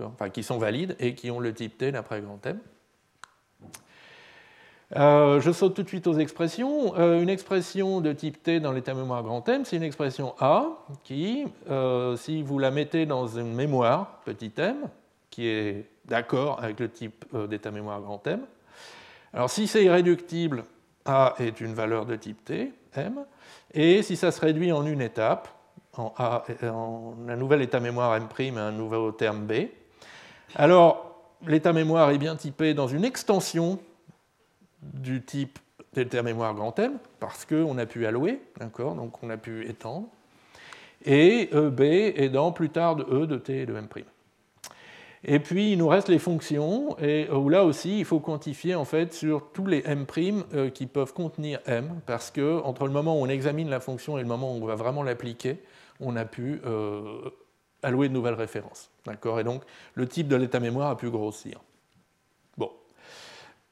enfin, 0.00 0.30
qui 0.30 0.42
sont 0.42 0.58
valides 0.58 0.94
et 1.00 1.14
qui 1.14 1.30
ont 1.30 1.40
le 1.40 1.52
type 1.52 1.78
T 1.78 1.90
d'après 1.90 2.20
grand 2.20 2.44
M. 2.46 2.58
Euh, 4.96 5.40
je 5.40 5.52
saute 5.52 5.74
tout 5.74 5.84
de 5.84 5.88
suite 5.88 6.06
aux 6.06 6.18
expressions. 6.18 6.96
Euh, 6.96 7.20
une 7.20 7.28
expression 7.28 8.00
de 8.00 8.12
type 8.12 8.42
T 8.42 8.60
dans 8.60 8.72
l'état 8.72 8.94
mémoire 8.94 9.24
grand 9.24 9.48
M, 9.48 9.64
c'est 9.64 9.76
une 9.76 9.82
expression 9.82 10.34
A 10.38 10.68
qui, 11.02 11.46
si 12.16 12.42
vous 12.42 12.58
la 12.60 12.70
mettez 12.70 13.06
dans 13.06 13.26
une 13.26 13.54
mémoire 13.54 14.20
petit 14.24 14.52
m, 14.56 14.88
qui 15.30 15.48
est 15.48 15.86
d'accord 16.04 16.62
avec 16.62 16.78
le 16.78 16.88
type 16.88 17.24
d'état 17.48 17.72
mémoire 17.72 18.00
grand 18.00 18.24
M, 18.26 18.40
alors 19.32 19.50
si 19.50 19.66
c'est 19.66 19.84
irréductible, 19.84 20.64
A 21.04 21.34
est 21.38 21.60
une 21.60 21.74
valeur 21.74 22.06
de 22.06 22.16
type 22.16 22.44
T, 22.44 22.72
M, 22.96 23.24
et 23.72 24.02
si 24.02 24.16
ça 24.16 24.32
se 24.32 24.40
réduit 24.40 24.72
en 24.72 24.84
une 24.84 25.00
étape, 25.00 25.48
en, 25.96 26.12
A, 26.18 26.44
en 26.64 27.14
un 27.28 27.36
nouvel 27.36 27.62
état 27.62 27.80
mémoire 27.80 28.16
M' 28.16 28.28
et 28.38 28.58
un 28.58 28.72
nouveau 28.72 29.12
terme 29.12 29.46
B, 29.46 29.68
alors 30.56 31.22
l'état 31.46 31.72
mémoire 31.72 32.10
est 32.10 32.18
bien 32.18 32.36
typé 32.36 32.74
dans 32.74 32.88
une 32.88 33.04
extension 33.04 33.78
du 34.82 35.22
type 35.22 35.58
delta 35.92 36.22
mémoire 36.22 36.54
grand 36.54 36.76
M, 36.78 36.98
parce 37.18 37.44
qu'on 37.44 37.78
a 37.78 37.86
pu 37.86 38.06
allouer, 38.06 38.40
d'accord, 38.58 38.94
donc 38.94 39.22
on 39.22 39.30
a 39.30 39.36
pu 39.36 39.68
étendre, 39.68 40.08
et 41.04 41.54
EB 41.54 41.80
est 41.80 42.28
dans 42.28 42.52
plus 42.52 42.70
tard 42.70 42.96
de 42.96 43.04
E 43.04 43.26
de 43.26 43.36
T 43.36 43.62
et 43.62 43.66
de 43.66 43.74
M'. 43.74 43.88
Et 45.24 45.38
puis 45.38 45.72
il 45.72 45.78
nous 45.78 45.88
reste 45.88 46.08
les 46.08 46.18
fonctions, 46.18 46.96
et 46.98 47.28
où 47.30 47.48
là 47.50 47.64
aussi 47.64 47.98
il 47.98 48.04
faut 48.04 48.20
quantifier 48.20 48.74
en 48.74 48.86
fait 48.86 49.12
sur 49.12 49.50
tous 49.52 49.66
les 49.66 49.82
M' 49.84 50.06
euh, 50.54 50.70
qui 50.70 50.86
peuvent 50.86 51.12
contenir 51.12 51.60
M, 51.66 52.00
parce 52.06 52.30
que 52.30 52.62
entre 52.62 52.86
le 52.86 52.92
moment 52.92 53.18
où 53.18 53.22
on 53.22 53.28
examine 53.28 53.68
la 53.68 53.80
fonction 53.80 54.16
et 54.16 54.22
le 54.22 54.28
moment 54.28 54.56
où 54.56 54.62
on 54.62 54.66
va 54.66 54.76
vraiment 54.76 55.02
l'appliquer, 55.02 55.58
on 56.00 56.16
a 56.16 56.24
pu 56.24 56.62
euh, 56.64 57.30
allouer 57.82 58.08
de 58.08 58.14
nouvelles 58.14 58.34
références. 58.34 58.90
D'accord? 59.04 59.38
Et 59.40 59.44
donc 59.44 59.62
le 59.94 60.06
type 60.06 60.26
de 60.26 60.36
l'état 60.36 60.58
mémoire 60.58 60.90
a 60.90 60.96
pu 60.96 61.10
grossir. 61.10 61.60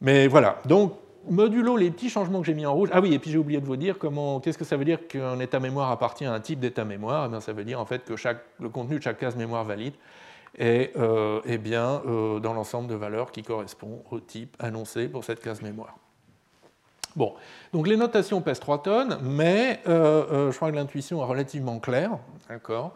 Mais 0.01 0.28
voilà, 0.28 0.61
donc 0.64 0.92
modulo 1.28 1.76
les 1.76 1.90
petits 1.90 2.09
changements 2.09 2.40
que 2.40 2.46
j'ai 2.46 2.55
mis 2.55 2.66
en 2.66 2.74
rouge. 2.74 2.88
Ah 2.92 3.01
oui, 3.01 3.14
et 3.14 3.18
puis 3.18 3.30
j'ai 3.30 3.38
oublié 3.38 3.61
de 3.61 3.66
vous 3.66 3.76
dire 3.76 3.99
comment, 3.99 4.38
qu'est-ce 4.38 4.57
que 4.57 4.64
ça 4.64 4.76
veut 4.76 4.84
dire 4.84 5.09
qu'un 5.09 5.40
état 5.40 5.59
mémoire 5.59 5.90
appartient 5.90 6.24
à 6.24 6.32
un 6.32 6.40
type 6.40 6.61
d'état 6.61 6.84
mémoire? 6.84 7.28
Eh 7.34 7.40
Ça 7.40 7.53
veut 7.53 7.64
dire 7.64 7.80
en 7.80 7.84
fait 7.84 8.05
que 8.05 8.14
le 8.61 8.68
contenu 8.68 8.99
de 8.99 9.03
chaque 9.03 9.18
case 9.18 9.34
mémoire 9.34 9.64
valide 9.64 9.94
est, 10.57 10.96
euh, 10.96 11.40
bien 11.59 12.03
euh, 12.07 12.40
dans 12.40 12.53
l'ensemble 12.53 12.88
de 12.88 12.94
valeurs 12.94 13.32
qui 13.32 13.42
correspond 13.42 14.03
au 14.11 14.20
type 14.20 14.57
annoncé 14.59 15.09
pour 15.09 15.24
cette 15.24 15.40
case 15.40 15.62
mémoire. 15.62 15.96
Bon, 17.16 17.34
donc 17.72 17.88
les 17.88 17.96
notations 17.96 18.40
pèsent 18.40 18.61
3 18.61 18.82
tonnes, 18.82 19.18
mais 19.22 19.80
euh, 19.88 20.53
je 20.53 20.57
crois 20.57 20.70
que 20.70 20.76
l'intuition 20.76 21.20
est 21.20 21.26
relativement 21.26 21.78
claire. 21.78 22.18
D'accord 22.49 22.94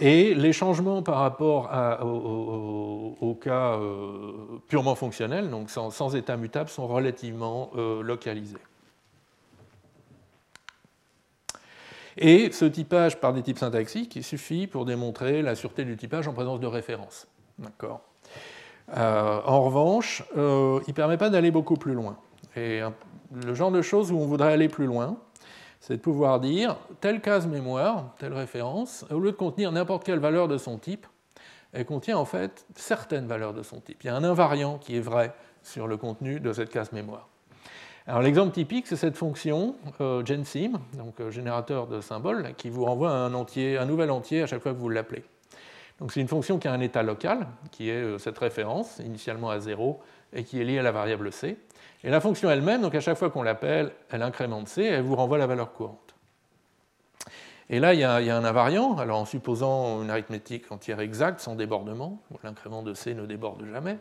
et 0.00 0.34
les 0.34 0.52
changements 0.52 1.00
par 1.00 1.18
rapport 1.18 1.70
au, 2.02 3.38
cas 3.40 3.78
purement 4.66 4.96
fonctionnel, 4.96 5.48
donc 5.48 5.70
sans, 5.70 6.16
état 6.16 6.36
mutable, 6.36 6.68
sont 6.68 6.88
relativement 6.88 7.70
localisés. 8.02 8.58
Et 12.18 12.50
ce 12.50 12.64
typage 12.64 13.20
par 13.20 13.32
des 13.32 13.42
types 13.42 13.58
syntaxiques, 13.58 14.16
il 14.16 14.24
suffit 14.24 14.66
pour 14.66 14.84
démontrer 14.84 15.40
la 15.40 15.54
sûreté 15.54 15.84
du 15.84 15.96
typage 15.96 16.26
en 16.26 16.32
présence 16.32 16.58
de 16.58 16.66
références. 16.66 17.28
D'accord. 17.58 18.00
en 18.92 19.62
revanche, 19.62 20.24
il 20.34 20.40
ne 20.40 20.92
permet 20.92 21.16
pas 21.16 21.30
d'aller 21.30 21.52
beaucoup 21.52 21.76
plus 21.76 21.94
loin. 21.94 22.16
Et 22.56 22.80
le 23.44 23.54
genre 23.54 23.70
de 23.70 23.82
choses 23.82 24.10
où 24.10 24.18
on 24.18 24.26
voudrait 24.26 24.52
aller 24.52 24.68
plus 24.68 24.86
loin, 24.86 25.16
c'est 25.80 25.96
de 25.96 26.02
pouvoir 26.02 26.40
dire 26.40 26.76
telle 27.00 27.20
case 27.20 27.46
mémoire, 27.46 28.14
telle 28.18 28.34
référence, 28.34 29.04
au 29.10 29.20
lieu 29.20 29.30
de 29.30 29.36
contenir 29.36 29.70
n'importe 29.70 30.04
quelle 30.04 30.18
valeur 30.18 30.48
de 30.48 30.58
son 30.58 30.78
type, 30.78 31.06
elle 31.72 31.84
contient 31.84 32.18
en 32.18 32.24
fait 32.24 32.66
certaines 32.74 33.26
valeurs 33.26 33.54
de 33.54 33.62
son 33.62 33.80
type. 33.80 34.02
Il 34.02 34.06
y 34.08 34.10
a 34.10 34.16
un 34.16 34.24
invariant 34.24 34.78
qui 34.78 34.96
est 34.96 35.00
vrai 35.00 35.34
sur 35.62 35.86
le 35.86 35.96
contenu 35.96 36.40
de 36.40 36.52
cette 36.52 36.70
case 36.70 36.92
mémoire. 36.92 37.28
Alors 38.08 38.22
l'exemple 38.22 38.52
typique, 38.52 38.86
c'est 38.86 38.96
cette 38.96 39.18
fonction 39.18 39.76
euh, 40.00 40.24
gensim, 40.24 40.80
donc 40.94 41.20
euh, 41.20 41.30
générateur 41.30 41.86
de 41.86 42.00
symboles, 42.00 42.54
qui 42.56 42.70
vous 42.70 42.86
renvoie 42.86 43.10
un, 43.10 43.28
nouvel 43.28 44.10
entier 44.10 44.42
à 44.42 44.46
chaque 44.46 44.62
fois 44.62 44.72
que 44.72 44.78
vous 44.78 44.88
l'appelez. 44.88 45.24
Donc 46.00 46.12
c'est 46.12 46.20
une 46.22 46.28
fonction 46.28 46.58
qui 46.58 46.68
a 46.68 46.72
un 46.72 46.80
état 46.80 47.02
local, 47.02 47.46
qui 47.70 47.90
est 47.90 48.02
euh, 48.02 48.16
cette 48.16 48.38
référence, 48.38 48.98
initialement 49.04 49.50
à 49.50 49.60
0, 49.60 50.00
et 50.32 50.42
qui 50.42 50.58
est 50.58 50.64
liée 50.64 50.78
à 50.78 50.82
la 50.82 50.90
variable 50.90 51.30
c. 51.30 51.58
Et 52.02 52.08
la 52.08 52.22
fonction 52.22 52.50
elle-même, 52.50 52.80
donc 52.80 52.94
à 52.94 53.00
chaque 53.00 53.18
fois 53.18 53.28
qu'on 53.28 53.42
l'appelle, 53.42 53.92
elle 54.08 54.22
incrémente 54.22 54.68
C 54.68 54.84
et 54.84 54.86
elle 54.86 55.02
vous 55.02 55.16
renvoie 55.16 55.36
la 55.36 55.46
valeur 55.46 55.74
courante. 55.74 56.14
Et 57.68 57.78
là, 57.78 57.92
il 57.92 58.00
y, 58.00 58.04
a, 58.04 58.14
un 58.14 58.44
invariant, 58.44 58.96
alors 58.96 59.18
en 59.18 59.26
supposant 59.26 60.02
une 60.02 60.08
arithmétique 60.08 60.72
entière 60.72 61.00
exacte, 61.00 61.40
sans 61.40 61.56
débordement, 61.56 62.22
l'incrément 62.42 62.82
de 62.82 62.94
C 62.94 63.12
ne 63.12 63.26
déborde 63.26 63.66
jamais, 63.70 63.98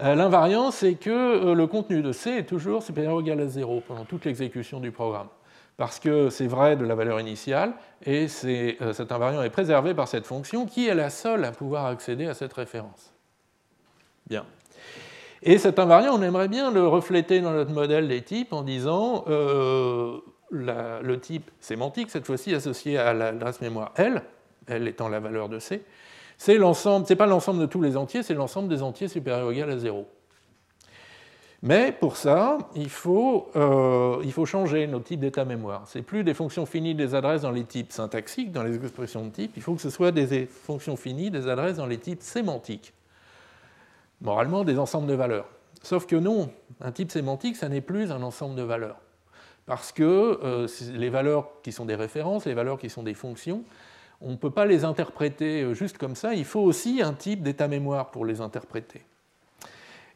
l'invariant, 0.00 0.70
c'est 0.70 0.94
que 0.94 1.10
euh, 1.10 1.54
le 1.54 1.66
contenu 1.66 2.02
de 2.02 2.12
C 2.12 2.30
est 2.30 2.44
toujours 2.44 2.82
supérieur 2.82 3.14
ou 3.14 3.20
égal 3.20 3.40
à 3.40 3.46
0 3.46 3.82
pendant 3.86 4.04
toute 4.04 4.24
l'exécution 4.24 4.80
du 4.80 4.90
programme. 4.90 5.28
Parce 5.76 6.00
que 6.00 6.28
c'est 6.30 6.46
vrai 6.46 6.76
de 6.76 6.84
la 6.84 6.94
valeur 6.94 7.20
initiale, 7.20 7.72
et 8.04 8.26
euh, 8.44 8.92
cet 8.92 9.12
invariant 9.12 9.42
est 9.42 9.50
préservé 9.50 9.94
par 9.94 10.08
cette 10.08 10.26
fonction 10.26 10.66
qui 10.66 10.88
est 10.88 10.94
la 10.94 11.10
seule 11.10 11.44
à 11.44 11.52
pouvoir 11.52 11.86
accéder 11.86 12.26
à 12.26 12.34
cette 12.34 12.52
référence. 12.52 13.12
Bien. 14.26 14.44
Et 15.42 15.58
cet 15.58 15.78
invariant, 15.78 16.14
on 16.14 16.22
aimerait 16.22 16.48
bien 16.48 16.72
le 16.72 16.86
refléter 16.86 17.40
dans 17.40 17.52
notre 17.52 17.70
modèle 17.70 18.08
des 18.08 18.22
types 18.22 18.52
en 18.52 18.62
disant 18.62 19.24
euh, 19.28 20.18
le 20.50 21.20
type 21.20 21.50
sémantique, 21.60 22.10
cette 22.10 22.26
fois-ci 22.26 22.54
associé 22.54 22.98
à 22.98 23.14
l'adresse 23.14 23.60
mémoire 23.60 23.92
L, 23.96 24.22
L 24.66 24.88
étant 24.88 25.08
la 25.08 25.20
valeur 25.20 25.48
de 25.48 25.60
C, 25.60 25.84
c'est 26.38 26.56
l'ensemble, 26.56 27.06
c'est 27.06 27.16
pas 27.16 27.26
l'ensemble 27.26 27.60
de 27.60 27.66
tous 27.66 27.82
les 27.82 27.96
entiers, 27.96 28.22
c'est 28.22 28.34
l'ensemble 28.34 28.68
des 28.68 28.82
entiers 28.82 29.08
supérieurs 29.08 29.48
ou 29.48 29.50
égal 29.50 29.70
à 29.70 29.78
0. 29.78 30.06
Mais 31.62 31.90
pour 31.90 32.16
ça, 32.16 32.58
il 32.76 32.88
faut, 32.88 33.50
euh, 33.56 34.44
changer 34.44 34.86
nos 34.86 35.00
types 35.00 35.18
d'état 35.18 35.44
mémoire. 35.44 35.82
C'est 35.86 36.02
plus 36.02 36.22
des 36.22 36.32
fonctions 36.32 36.64
finies 36.66 36.94
des 36.94 37.16
adresses 37.16 37.42
dans 37.42 37.50
les 37.50 37.64
types 37.64 37.90
syntaxiques, 37.90 38.52
dans 38.52 38.62
les 38.62 38.76
expressions 38.76 39.24
de 39.24 39.30
type, 39.30 39.52
il 39.56 39.62
faut 39.62 39.74
que 39.74 39.82
ce 39.82 39.90
soit 39.90 40.12
des 40.12 40.46
fonctions 40.46 40.96
finies 40.96 41.30
des 41.30 41.48
adresses 41.48 41.76
dans 41.76 41.86
les 41.86 41.98
types 41.98 42.22
sémantiques 42.22 42.94
moralement 44.20 44.64
des 44.64 44.78
ensembles 44.78 45.06
de 45.06 45.14
valeurs. 45.14 45.46
Sauf 45.82 46.06
que 46.06 46.16
non, 46.16 46.50
un 46.80 46.92
type 46.92 47.10
sémantique, 47.10 47.56
ça 47.56 47.68
n'est 47.68 47.80
plus 47.80 48.10
un 48.10 48.22
ensemble 48.22 48.56
de 48.56 48.62
valeurs. 48.62 48.98
Parce 49.66 49.92
que 49.92 50.40
euh, 50.42 50.66
les 50.92 51.10
valeurs 51.10 51.48
qui 51.62 51.72
sont 51.72 51.84
des 51.84 51.94
références, 51.94 52.46
les 52.46 52.54
valeurs 52.54 52.78
qui 52.78 52.90
sont 52.90 53.02
des 53.02 53.14
fonctions, 53.14 53.62
on 54.20 54.30
ne 54.32 54.36
peut 54.36 54.50
pas 54.50 54.66
les 54.66 54.84
interpréter 54.84 55.62
euh, 55.62 55.74
juste 55.74 55.98
comme 55.98 56.16
ça, 56.16 56.34
il 56.34 56.44
faut 56.44 56.60
aussi 56.60 57.02
un 57.02 57.12
type 57.12 57.42
d'état-mémoire 57.42 58.10
pour 58.10 58.24
les 58.24 58.40
interpréter. 58.40 59.02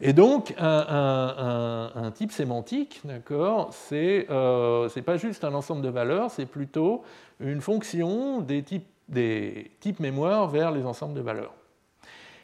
Et 0.04 0.12
donc, 0.12 0.52
un, 0.58 2.10
type 2.12 2.32
sémantique, 2.32 3.00
d'accord, 3.04 3.72
c'est 3.72 4.26
euh, 4.30 4.88
pas 5.06 5.16
juste 5.16 5.44
un 5.44 5.54
ensemble 5.54 5.80
de 5.80 5.88
valeurs, 5.88 6.32
c'est 6.32 6.46
plutôt 6.46 7.04
une 7.38 7.60
fonction 7.60 8.40
des 8.40 8.64
types, 8.64 8.88
des 9.08 9.70
types 9.78 10.00
mémoire 10.00 10.48
vers 10.48 10.72
les 10.72 10.84
ensembles 10.84 11.14
de 11.14 11.20
valeurs. 11.20 11.54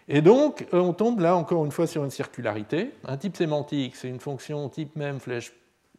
Et 0.07 0.23
donc, 0.23 0.67
euh, 0.73 0.79
on 0.79 0.93
tombe 0.93 1.21
là 1.21 1.37
encore 1.37 1.65
une 1.65 1.71
fois 1.71 1.87
sur 1.87 2.05
une 2.05 2.11
circularité. 2.11 2.93
Un 3.05 3.17
type 3.17 3.37
sémantique, 3.37 3.97
c'est 3.97 4.09
une 4.09 4.21
fonction 4.21 4.69
type 4.69 4.97
même 4.97 5.19
flèche 5.21 5.53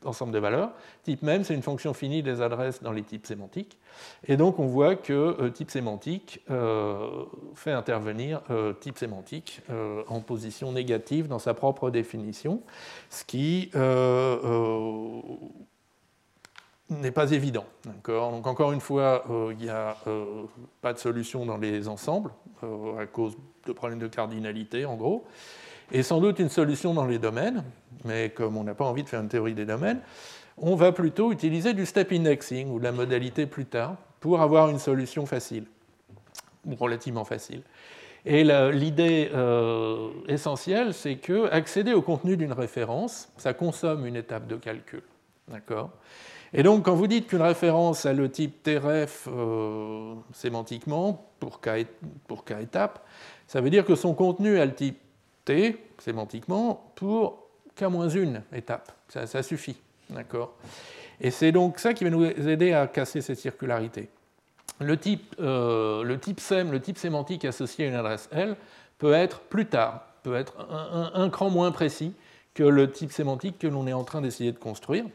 ensemble 0.05 0.31
de 0.31 0.39
valeurs. 0.39 0.71
Type 1.03 1.21
même, 1.23 1.43
c'est 1.43 1.53
une 1.53 1.61
fonction 1.61 1.93
finie 1.93 2.23
des 2.23 2.41
adresses 2.41 2.81
dans 2.81 2.91
les 2.91 3.03
types 3.03 3.25
sémantiques. 3.25 3.77
Et 4.27 4.37
donc, 4.37 4.59
on 4.59 4.67
voit 4.67 4.95
que 4.95 5.13
euh, 5.13 5.49
type 5.49 5.71
sémantique 5.71 6.41
euh, 6.49 7.25
fait 7.55 7.71
intervenir 7.71 8.41
type 8.79 8.97
sémantique 8.97 9.61
en 10.07 10.21
position 10.21 10.71
négative 10.71 11.27
dans 11.27 11.39
sa 11.39 11.53
propre 11.53 11.89
définition, 11.89 12.61
ce 13.09 13.23
qui 13.23 13.71
n'est 16.89 17.11
pas 17.11 17.31
évident. 17.31 17.65
Donc 18.05 18.47
encore 18.47 18.71
une 18.71 18.81
fois, 18.81 19.23
il 19.51 19.57
n'y 19.57 19.69
a 19.69 19.97
pas 20.81 20.93
de 20.93 20.99
solution 20.99 21.45
dans 21.45 21.57
les 21.57 21.87
ensembles 21.87 22.31
à 22.99 23.05
cause 23.05 23.37
de 23.65 23.73
problèmes 23.73 23.99
de 23.99 24.07
cardinalité, 24.07 24.85
en 24.85 24.95
gros, 24.95 25.25
et 25.91 26.03
sans 26.03 26.19
doute 26.19 26.39
une 26.39 26.49
solution 26.49 26.93
dans 26.93 27.05
les 27.05 27.19
domaines, 27.19 27.63
mais 28.05 28.29
comme 28.29 28.57
on 28.57 28.63
n'a 28.63 28.75
pas 28.75 28.85
envie 28.85 29.03
de 29.03 29.09
faire 29.09 29.21
une 29.21 29.29
théorie 29.29 29.53
des 29.53 29.65
domaines, 29.65 29.99
on 30.57 30.75
va 30.75 30.91
plutôt 30.91 31.31
utiliser 31.31 31.73
du 31.73 31.85
step 31.85 32.11
indexing 32.11 32.69
ou 32.69 32.79
de 32.79 32.83
la 32.83 32.91
modalité 32.91 33.45
plus 33.45 33.65
tard 33.65 33.95
pour 34.19 34.41
avoir 34.41 34.69
une 34.69 34.79
solution 34.79 35.25
facile, 35.25 35.65
ou 36.65 36.75
relativement 36.75 37.25
facile. 37.25 37.61
Et 38.25 38.43
l'idée 38.43 39.31
euh, 39.33 40.09
essentielle, 40.27 40.93
c'est 40.93 41.15
que 41.15 41.49
accéder 41.51 41.93
au 41.93 42.01
contenu 42.01 42.35
d'une 42.35 42.51
référence, 42.51 43.29
ça 43.37 43.53
consomme 43.53 44.05
une 44.05 44.17
étape 44.17 44.45
de 44.47 44.57
calcul. 44.57 45.03
D'accord? 45.47 45.91
Et 46.51 46.63
donc, 46.63 46.85
quand 46.85 46.95
vous 46.95 47.07
dites 47.07 47.27
qu'une 47.27 47.41
référence 47.41 48.05
a 48.05 48.13
le 48.13 48.29
type 48.29 48.63
tref 48.63 49.27
euh, 49.31 50.15
sémantiquement, 50.33 51.29
pour 51.39 51.61
k, 51.61 51.85
pour 52.27 52.43
k 52.43 52.53
étapes, 52.61 53.05
ça 53.47 53.61
veut 53.61 53.69
dire 53.69 53.85
que 53.85 53.95
son 53.95 54.13
contenu 54.13 54.59
a 54.59 54.65
le 54.65 54.73
type 54.73 54.99
T, 55.45 55.77
sémantiquement, 55.99 56.91
pour 56.95 57.47
k-1 57.77 58.41
étape. 58.53 58.91
Ça, 59.07 59.43
suffit. 59.43 59.77
D'accord? 60.09 60.53
Et 61.21 61.31
c'est 61.31 61.51
donc 61.51 61.79
ça 61.79 61.93
qui 61.93 62.03
va 62.03 62.09
nous 62.09 62.25
aider 62.25 62.73
à 62.73 62.87
casser 62.87 63.21
cette 63.21 63.39
circularité. 63.39 64.09
le 64.79 64.97
type, 64.97 65.35
le 65.39 66.15
type 66.17 66.39
SEM, 66.39 66.71
le 66.71 66.81
type 66.81 66.97
sémantique 66.97 67.45
associé 67.45 67.85
à 67.85 67.89
une 67.89 67.95
adresse 67.95 68.29
L, 68.31 68.55
peut 68.97 69.13
être 69.13 69.39
plus 69.41 69.65
tard, 69.65 70.05
peut 70.23 70.35
être 70.35 70.55
un 70.69 71.29
cran 71.29 71.49
moins 71.49 71.71
précis 71.71 72.13
que 72.53 72.63
le 72.63 72.91
type 72.91 73.11
sémantique 73.11 73.57
que 73.59 73.67
l'on 73.67 73.87
est 73.87 73.93
en 73.93 74.03
train 74.03 74.21
d'essayer 74.21 74.51
de 74.51 74.57
construire. 74.57 75.05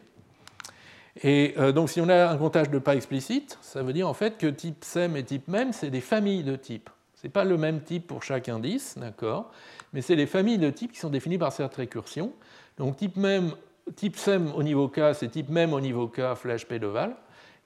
Et 1.22 1.54
euh, 1.58 1.72
donc 1.72 1.90
si 1.90 2.00
on 2.00 2.08
a 2.08 2.28
un 2.28 2.36
comptage 2.36 2.70
de 2.70 2.78
pas 2.78 2.96
explicite, 2.96 3.58
ça 3.62 3.82
veut 3.82 3.92
dire 3.92 4.08
en 4.08 4.14
fait 4.14 4.36
que 4.38 4.46
type 4.46 4.84
SEM 4.84 5.16
et 5.16 5.24
type 5.24 5.46
MEM, 5.48 5.72
c'est 5.72 5.90
des 5.90 6.00
familles 6.00 6.42
de 6.42 6.56
types. 6.56 6.90
Ce 7.14 7.26
n'est 7.26 7.30
pas 7.30 7.44
le 7.44 7.56
même 7.56 7.82
type 7.82 8.06
pour 8.06 8.22
chaque 8.22 8.48
indice, 8.48 8.98
d'accord? 8.98 9.52
Mais 9.94 10.02
c'est 10.02 10.16
des 10.16 10.26
familles 10.26 10.58
de 10.58 10.68
types 10.68 10.92
qui 10.92 10.98
sont 10.98 11.08
définies 11.08 11.38
par 11.38 11.52
cette 11.52 11.74
récursion. 11.74 12.32
Donc 12.76 12.96
type 12.98 13.16
MEM, 13.16 13.52
type 13.96 14.16
SEM 14.16 14.52
au 14.54 14.62
niveau 14.62 14.88
K, 14.88 15.14
c'est 15.14 15.28
type 15.28 15.48
MEM 15.48 15.72
au 15.72 15.80
niveau 15.80 16.08
K, 16.08 16.34
flash 16.34 16.66
P 16.66 16.78
de 16.78 16.86
Val. 16.86 17.16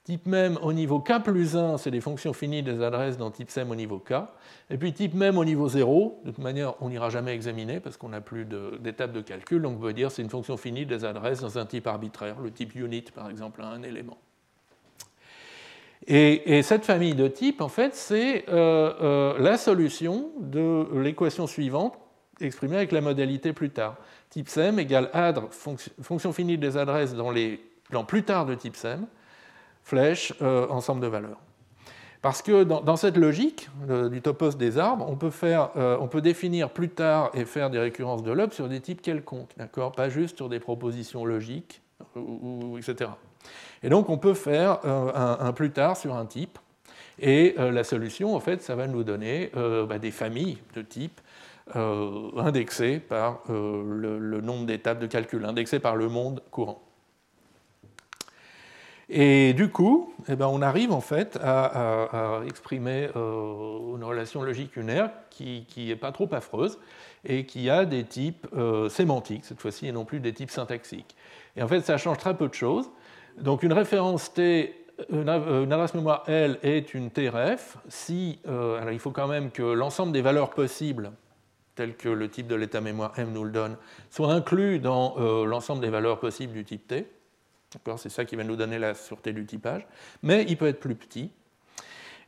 Type 0.09 0.25
même 0.25 0.57
au 0.63 0.73
niveau 0.73 0.99
k 0.99 1.21
plus 1.23 1.55
1, 1.55 1.77
c'est 1.77 1.91
des 1.91 2.01
fonctions 2.01 2.33
finies 2.33 2.63
des 2.63 2.81
adresses 2.81 3.17
dans 3.17 3.29
type 3.29 3.51
SEM 3.51 3.69
au 3.69 3.75
niveau 3.75 3.99
k. 3.99 4.13
Et 4.71 4.77
puis 4.79 4.91
type 4.91 5.13
même 5.13 5.37
au 5.37 5.45
niveau 5.45 5.67
0, 5.67 6.21
de 6.25 6.31
toute 6.31 6.43
manière, 6.43 6.73
on 6.81 6.89
n'ira 6.89 7.11
jamais 7.11 7.35
examiner 7.35 7.79
parce 7.79 7.95
qu'on 7.95 8.09
n'a 8.09 8.19
plus 8.19 8.45
d'étape 8.79 9.11
de, 9.11 9.21
calcul. 9.21 9.61
Donc 9.61 9.77
on 9.77 9.81
peut 9.81 9.93
dire 9.93 10.09
c'est 10.09 10.23
une 10.23 10.29
fonction 10.29 10.57
finie 10.57 10.87
des 10.87 11.05
adresses 11.05 11.41
dans 11.41 11.59
un 11.59 11.65
type 11.67 11.85
arbitraire. 11.85 12.39
Le 12.39 12.49
type 12.49 12.73
unit, 12.73 13.03
par 13.13 13.29
exemple, 13.29 13.61
a 13.61 13.67
un 13.67 13.83
élément. 13.83 14.17
Et, 16.07 16.63
cette 16.63 16.85
famille 16.85 17.13
de 17.13 17.27
types, 17.27 17.61
en 17.61 17.69
fait, 17.69 17.93
c'est 17.93 18.45
euh, 18.49 18.93
euh, 19.01 19.37
la 19.37 19.57
solution 19.57 20.31
de 20.39 20.87
l'équation 20.97 21.45
suivante 21.45 21.99
exprimée 22.41 22.77
avec 22.77 22.91
la 22.91 23.01
modalité 23.01 23.53
plus 23.53 23.69
tard. 23.69 23.95
Type 24.29 24.49
SEM 24.49 24.79
égale 24.79 25.09
adr, 25.13 25.47
fonction, 25.51 26.33
finie 26.33 26.57
des 26.57 26.77
adresses 26.77 27.13
dans 27.13 27.31
les 27.31 27.59
plans 27.89 28.03
plus 28.03 28.23
tard 28.23 28.45
de 28.45 28.55
type 28.55 28.75
SEM, 28.75 29.07
flèche, 29.83 30.33
euh, 30.41 30.67
ensemble 30.69 31.01
de 31.01 31.07
valeurs. 31.07 31.39
Parce 32.21 32.41
que 32.41 32.63
dans, 32.63 32.97
cette 32.97 33.15
logique 33.15 33.69
du 34.11 34.21
topos 34.21 34.57
des 34.57 34.77
arbres, 34.77 35.05
on 35.09 35.15
peut, 35.15 35.29
faire, 35.29 35.69
euh, 35.77 35.97
on 36.01 36.09
peut, 36.09 36.19
définir 36.19 36.69
plus 36.69 36.89
tard 36.89 37.31
et 37.33 37.45
faire 37.45 37.69
des 37.69 37.79
récurrences 37.79 38.23
de 38.23 38.31
lobe 38.33 38.51
sur 38.51 38.67
des 38.67 38.81
types 38.81 39.01
quelconques, 39.01 39.55
Pas 39.95 40.09
juste 40.09 40.35
sur 40.35 40.49
des 40.49 40.59
propositions 40.59 41.23
logiques, 41.23 41.81
ou, 42.17 42.77
etc. 42.77 43.11
Et 43.83 43.89
donc 43.89 44.09
on 44.09 44.17
peut 44.17 44.33
faire 44.33 44.79
euh, 44.83 45.37
un, 45.39 45.53
plus 45.53 45.71
tard 45.71 45.95
sur 45.95 46.13
un 46.13 46.25
type, 46.25 46.59
et 47.19 47.55
la 47.57 47.83
solution, 47.83 48.35
en 48.35 48.39
fait, 48.39 48.61
ça 48.61 48.75
va 48.75 48.87
nous 48.87 49.03
donner 49.03 49.51
bah, 49.53 49.97
des 49.97 50.11
familles 50.11 50.57
de 50.73 50.81
types 50.81 51.19
indexées 51.75 52.99
par 52.99 53.41
le, 53.49 54.19
le 54.19 54.41
nombre 54.41 54.65
d'étapes 54.65 54.99
de 54.99 55.07
calcul, 55.07 55.45
indexées 55.45 55.79
par 55.79 55.95
le 55.95 56.09
monde 56.09 56.41
courant. 56.51 56.81
Et 59.11 59.53
du 59.53 59.69
coup, 59.69 60.13
eh 60.27 60.35
ben, 60.35 60.45
on 60.45 60.61
arrive 60.61 60.91
en 60.91 61.01
fait 61.01 61.37
à, 61.41 62.41
exprimer 62.45 63.09
euh, 63.15 63.95
une 63.95 64.03
relation 64.03 64.43
logique 64.43 64.77
unaire 64.77 65.09
qui 65.31 65.65
n'est 65.75 65.95
pas 65.95 66.11
trop 66.11 66.29
affreuse 66.31 66.77
et 67.25 67.45
qui 67.45 67.71
a 67.71 67.85
des 67.85 68.03
types 68.03 68.47
euh, 68.55 68.87
sémantiques 68.87 69.45
cette 69.45 69.59
fois-ci 69.59 69.87
et 69.87 69.91
non 69.91 70.05
plus 70.05 70.19
des 70.19 70.31
types 70.31 70.51
syntaxiques. 70.51 71.15
Et 71.55 71.63
en 71.63 71.67
fait, 71.67 71.81
ça 71.81 71.97
change 71.97 72.19
très 72.19 72.37
peu 72.37 72.47
de 72.47 72.53
choses. 72.53 72.91
Donc 73.41 73.63
une 73.63 73.73
référence 73.73 74.31
T, 74.31 74.75
une, 75.09 75.27
adresse 75.27 75.95
mémoire 75.95 76.23
L 76.27 76.59
est 76.61 76.93
une 76.93 77.09
TRF 77.09 77.77
si, 77.87 78.39
euh, 78.47 78.79
alors 78.79 78.91
il 78.91 78.99
faut 78.99 79.11
quand 79.11 79.27
même 79.27 79.49
que 79.49 79.63
l'ensemble 79.63 80.11
des 80.11 80.21
valeurs 80.21 80.51
possibles 80.51 81.11
telles 81.79 81.95
que 81.95 82.09
le 82.09 82.29
type 82.29 82.47
de 82.47 82.55
l'état 82.55 82.81
mémoire 82.81 83.17
M 83.17 83.31
nous 83.31 83.45
le 83.45 83.51
donne, 83.51 83.77
soit 84.09 84.33
inclus 84.33 84.79
dans 84.79 85.15
l'ensemble 85.45 85.81
des 85.81 85.89
valeurs 85.89 86.19
possibles 86.19 86.51
du 86.51 86.65
type 86.65 86.85
T. 86.87 87.07
C'est 87.97 88.09
ça 88.09 88.25
qui 88.25 88.35
va 88.35 88.43
nous 88.43 88.55
donner 88.55 88.79
la 88.79 88.95
sûreté 88.95 89.31
du 89.31 89.45
typage. 89.45 89.87
Mais 90.23 90.45
il 90.49 90.57
peut 90.57 90.67
être 90.67 90.79
plus 90.79 90.95
petit. 90.95 91.31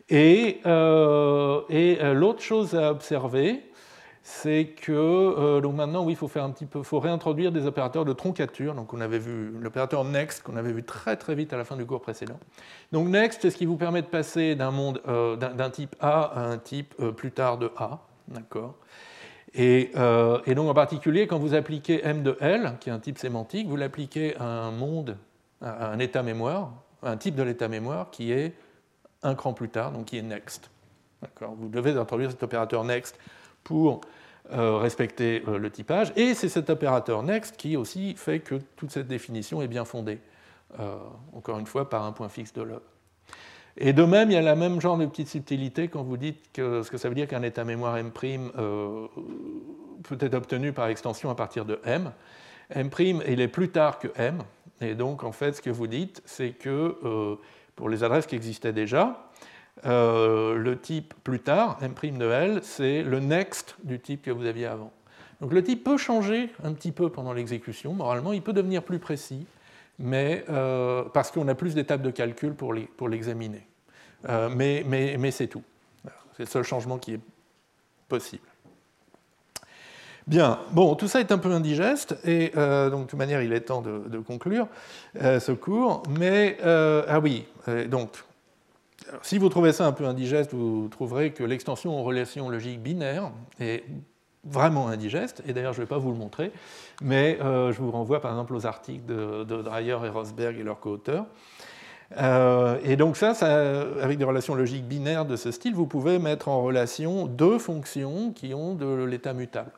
Et, 0.09 0.59
euh, 0.65 1.61
euh, 1.71 2.13
l'autre 2.13 2.41
chose 2.41 2.75
à 2.75 2.91
observer, 2.91 3.63
c'est 4.23 4.65
que 4.65 4.91
euh, 4.91 5.61
donc 5.61 5.75
maintenant, 5.75 6.03
oui, 6.03 6.13
il 6.13 6.15
faut 6.15 6.27
faire 6.27 6.43
un 6.43 6.51
petit 6.51 6.65
peu, 6.65 6.83
faut 6.83 6.99
réintroduire 6.99 7.51
des 7.51 7.65
opérateurs 7.65 8.05
de 8.05 8.13
troncature. 8.13 8.75
Donc, 8.75 8.93
on 8.93 9.01
avait 9.01 9.19
vu 9.19 9.51
l'opérateur 9.59 10.03
next 10.03 10.43
qu'on 10.43 10.57
avait 10.57 10.73
vu 10.73 10.83
très 10.83 11.15
très 11.15 11.33
vite 11.33 11.53
à 11.53 11.57
la 11.57 11.63
fin 11.63 11.75
du 11.75 11.85
cours 11.85 12.01
précédent. 12.01 12.39
Donc, 12.91 13.07
next, 13.07 13.41
c'est 13.41 13.49
ce 13.49 13.57
qui 13.57 13.65
vous 13.65 13.77
permet 13.77 14.01
de 14.01 14.07
passer 14.07 14.55
d'un 14.55 15.69
type 15.71 15.95
A 16.01 16.23
à 16.23 16.41
un 16.41 16.57
type 16.57 16.93
plus 17.15 17.31
tard 17.31 17.57
de 17.57 17.71
A, 17.77 17.99
d'accord? 18.27 18.75
Et, 19.53 19.91
et, 20.45 20.55
donc 20.55 20.69
en 20.69 20.73
particulier, 20.73 21.27
quand 21.27 21.37
vous 21.37 21.53
appliquez 21.53 22.05
M 22.05 22.23
de 22.23 22.37
L, 22.39 22.77
qui 22.79 22.89
est 22.89 22.93
un 22.93 22.99
type 22.99 23.17
sémantique, 23.17 23.67
vous 23.67 23.75
l'appliquez 23.75 24.37
à 24.37 24.45
un 24.45 24.71
monde 24.71 25.17
un 25.61 25.99
état 25.99 26.23
mémoire, 26.23 26.71
un 27.03 27.17
type 27.17 27.35
de 27.35 27.43
l'état 27.43 27.67
mémoire 27.67 28.09
qui 28.11 28.31
est 28.31 28.53
un 29.23 29.35
cran 29.35 29.53
plus 29.53 29.69
tard, 29.69 29.91
donc 29.91 30.05
qui 30.05 30.17
est 30.17 30.21
next. 30.21 30.69
Vous 31.41 31.69
devez 31.69 31.91
introduire 31.91 32.31
cet 32.31 32.41
opérateur 32.43 32.83
next 32.83 33.17
pour 33.63 34.01
euh, 34.51 34.77
respecter 34.77 35.43
euh, 35.47 35.57
le 35.57 35.69
typage, 35.69 36.11
et 36.15 36.33
c'est 36.33 36.49
cet 36.49 36.69
opérateur 36.69 37.21
next 37.23 37.55
qui 37.57 37.77
aussi 37.77 38.15
fait 38.15 38.39
que 38.39 38.55
toute 38.75 38.91
cette 38.91 39.07
définition 39.07 39.61
est 39.61 39.67
bien 39.67 39.85
fondée, 39.85 40.19
euh, 40.79 40.97
encore 41.33 41.59
une 41.59 41.67
fois 41.67 41.89
par 41.89 42.03
un 42.03 42.11
point 42.11 42.27
fixe 42.27 42.51
de 42.53 42.63
l'œuvre. 42.63 42.81
Et 43.77 43.93
de 43.93 44.03
même, 44.03 44.29
il 44.29 44.33
y 44.33 44.37
a 44.37 44.41
la 44.41 44.55
même 44.55 44.81
genre 44.81 44.97
de 44.97 45.05
petite 45.05 45.29
subtilité 45.29 45.87
quand 45.87 46.03
vous 46.03 46.17
dites 46.17 46.51
que 46.53 46.83
ce 46.83 46.91
que 46.91 46.97
ça 46.97 47.09
veut 47.09 47.15
dire 47.15 47.27
qu'un 47.27 47.43
état 47.43 47.63
mémoire 47.63 47.97
M' 47.97 48.11
peut 48.11 49.09
être 50.19 50.33
obtenu 50.33 50.73
par 50.73 50.87
extension 50.87 51.29
à 51.29 51.35
partir 51.35 51.65
de 51.65 51.79
M. 51.85 52.11
M', 52.75 52.89
il 53.27 53.41
est 53.41 53.47
plus 53.47 53.69
tard 53.69 53.99
que 53.99 54.09
M, 54.15 54.39
et 54.81 54.95
donc, 54.95 55.23
en 55.23 55.31
fait, 55.31 55.53
ce 55.53 55.61
que 55.61 55.69
vous 55.69 55.87
dites, 55.87 56.21
c'est 56.25 56.51
que 56.51 56.97
euh, 57.03 57.35
pour 57.75 57.87
les 57.87 58.03
adresses 58.03 58.25
qui 58.25 58.35
existaient 58.35 58.73
déjà, 58.73 59.29
euh, 59.85 60.55
le 60.55 60.79
type 60.79 61.13
plus 61.23 61.39
tard, 61.39 61.77
M' 61.81 62.17
de 62.17 62.29
L, 62.29 62.59
c'est 62.63 63.03
le 63.03 63.19
next 63.19 63.75
du 63.83 63.99
type 63.99 64.23
que 64.23 64.31
vous 64.31 64.45
aviez 64.45 64.65
avant. 64.65 64.91
Donc 65.39 65.53
le 65.53 65.63
type 65.63 65.83
peut 65.83 65.97
changer 65.97 66.49
un 66.63 66.73
petit 66.73 66.91
peu 66.91 67.09
pendant 67.09 67.33
l'exécution, 67.33 67.93
moralement, 67.93 68.33
il 68.33 68.41
peut 68.41 68.53
devenir 68.53 68.83
plus 68.83 68.99
précis, 68.99 69.45
mais, 70.01 70.43
euh, 70.49 71.03
parce 71.13 71.31
qu'on 71.31 71.47
a 71.47 71.55
plus 71.55 71.75
d'étapes 71.75 72.01
de 72.01 72.11
calcul 72.11 72.53
pour 72.53 73.09
l'examiner. 73.09 73.67
mais, 74.27 74.83
mais, 74.85 75.31
c'est 75.31 75.47
tout. 75.47 75.63
C'est 76.33 76.43
le 76.43 76.49
seul 76.49 76.63
changement 76.63 76.97
qui 76.97 77.13
est 77.13 77.19
possible. 78.07 78.43
Bien, 80.27 80.59
bon, 80.71 80.95
tout 80.95 81.07
ça 81.07 81.19
est 81.19 81.31
un 81.31 81.37
peu 81.37 81.51
indigeste, 81.51 82.15
et 82.23 82.51
euh, 82.55 82.89
donc 82.89 83.01
de 83.01 83.09
toute 83.09 83.19
manière, 83.19 83.41
il 83.41 83.53
est 83.53 83.61
temps 83.61 83.81
de, 83.81 84.19
conclure 84.19 84.67
euh, 85.21 85.39
ce 85.39 85.51
cours. 85.51 86.03
Mais, 86.09 86.57
euh, 86.63 87.03
ah 87.07 87.19
oui, 87.19 87.45
donc, 87.89 88.11
si 89.23 89.39
vous 89.39 89.49
trouvez 89.49 89.73
ça 89.73 89.87
un 89.87 89.91
peu 89.91 90.05
indigeste, 90.05 90.53
vous 90.53 90.87
trouverez 90.89 91.31
que 91.31 91.43
l'extension 91.43 91.97
en 91.97 92.03
relation 92.03 92.49
logique 92.49 92.81
binaire 92.81 93.31
est 93.59 93.83
vraiment 94.43 94.87
indigeste, 94.87 95.43
et 95.45 95.53
d'ailleurs 95.53 95.73
je 95.73 95.79
ne 95.79 95.85
vais 95.85 95.89
pas 95.89 95.97
vous 95.97 96.11
le 96.11 96.17
montrer, 96.17 96.51
mais 97.01 97.37
je 97.41 97.77
vous 97.79 97.91
renvoie 97.91 98.21
par 98.21 98.31
exemple 98.31 98.55
aux 98.55 98.65
articles 98.65 99.05
de, 99.05 99.61
Dreyer 99.61 99.97
et 100.05 100.09
Rosberg 100.09 100.59
et 100.59 100.63
leurs 100.63 100.79
co-auteurs. 100.79 101.25
et 102.83 102.95
donc 102.95 103.17
ça, 103.17 103.33
avec 104.01 104.17
des 104.17 104.25
relations 104.25 104.55
logiques 104.55 104.87
binaires 104.87 105.25
de 105.25 105.35
ce 105.35 105.51
style, 105.51 105.75
vous 105.75 105.85
pouvez 105.85 106.17
mettre 106.17 106.47
en 106.47 106.63
relation 106.63 107.27
deux 107.27 107.59
fonctions 107.59 108.31
qui 108.31 108.53
ont 108.55 108.73
de 108.73 109.03
l'état 109.03 109.33
mutable 109.33 109.71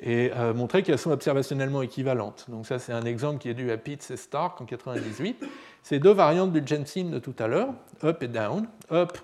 et 0.00 0.30
euh, 0.34 0.52
montrer 0.52 0.82
qu'elles 0.82 0.98
sont 0.98 1.10
observationnellement 1.10 1.82
équivalentes. 1.82 2.46
Donc 2.48 2.66
ça, 2.66 2.78
c'est 2.78 2.92
un 2.92 3.04
exemple 3.04 3.38
qui 3.38 3.48
est 3.48 3.54
dû 3.54 3.70
à 3.70 3.78
Pitts 3.78 4.10
et 4.10 4.16
Stark 4.16 4.60
en 4.60 4.64
1998. 4.64 5.44
C'est 5.82 5.98
deux 5.98 6.12
variantes 6.12 6.52
du 6.52 6.62
Jensen 6.64 7.10
de 7.10 7.18
tout 7.18 7.34
à 7.38 7.46
l'heure, 7.46 7.72
up 8.04 8.22
et 8.22 8.28
down. 8.28 8.66
Up 8.90 9.16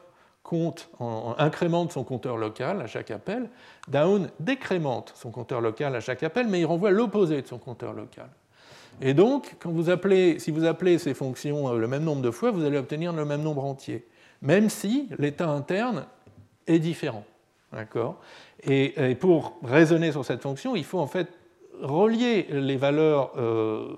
compte 0.52 0.90
en, 0.98 1.34
incrémente 1.38 1.92
son 1.92 2.04
compteur 2.04 2.36
local 2.36 2.82
à 2.82 2.86
chaque 2.86 3.10
appel. 3.10 3.48
Down 3.88 4.28
décrémente 4.38 5.14
son 5.16 5.30
compteur 5.30 5.62
local 5.62 5.96
à 5.96 6.00
chaque 6.00 6.22
appel, 6.22 6.46
mais 6.46 6.60
il 6.60 6.66
renvoie 6.66 6.90
l'opposé 6.90 7.40
de 7.40 7.46
son 7.46 7.56
compteur 7.56 7.94
local. 7.94 8.28
Et 9.00 9.14
donc, 9.14 9.56
quand 9.60 9.70
vous 9.70 9.88
appelez, 9.88 10.38
si 10.38 10.50
vous 10.50 10.66
appelez 10.66 10.98
ces 10.98 11.14
fonctions 11.14 11.72
euh, 11.72 11.78
le 11.78 11.88
même 11.88 12.04
nombre 12.04 12.20
de 12.20 12.30
fois, 12.30 12.50
vous 12.50 12.66
allez 12.66 12.76
obtenir 12.76 13.14
le 13.14 13.24
même 13.24 13.40
nombre 13.40 13.64
entier, 13.64 14.06
même 14.42 14.68
si 14.68 15.08
l'état 15.18 15.48
interne 15.48 16.04
est 16.66 16.80
différent. 16.80 17.24
Et, 18.64 19.16
pour 19.18 19.58
raisonner 19.64 20.12
sur 20.12 20.26
cette 20.26 20.42
fonction, 20.42 20.76
il 20.76 20.84
faut 20.84 20.98
en 20.98 21.06
fait 21.06 21.28
relier 21.80 22.46
les 22.50 22.76
valeurs 22.76 23.32
euh, 23.38 23.96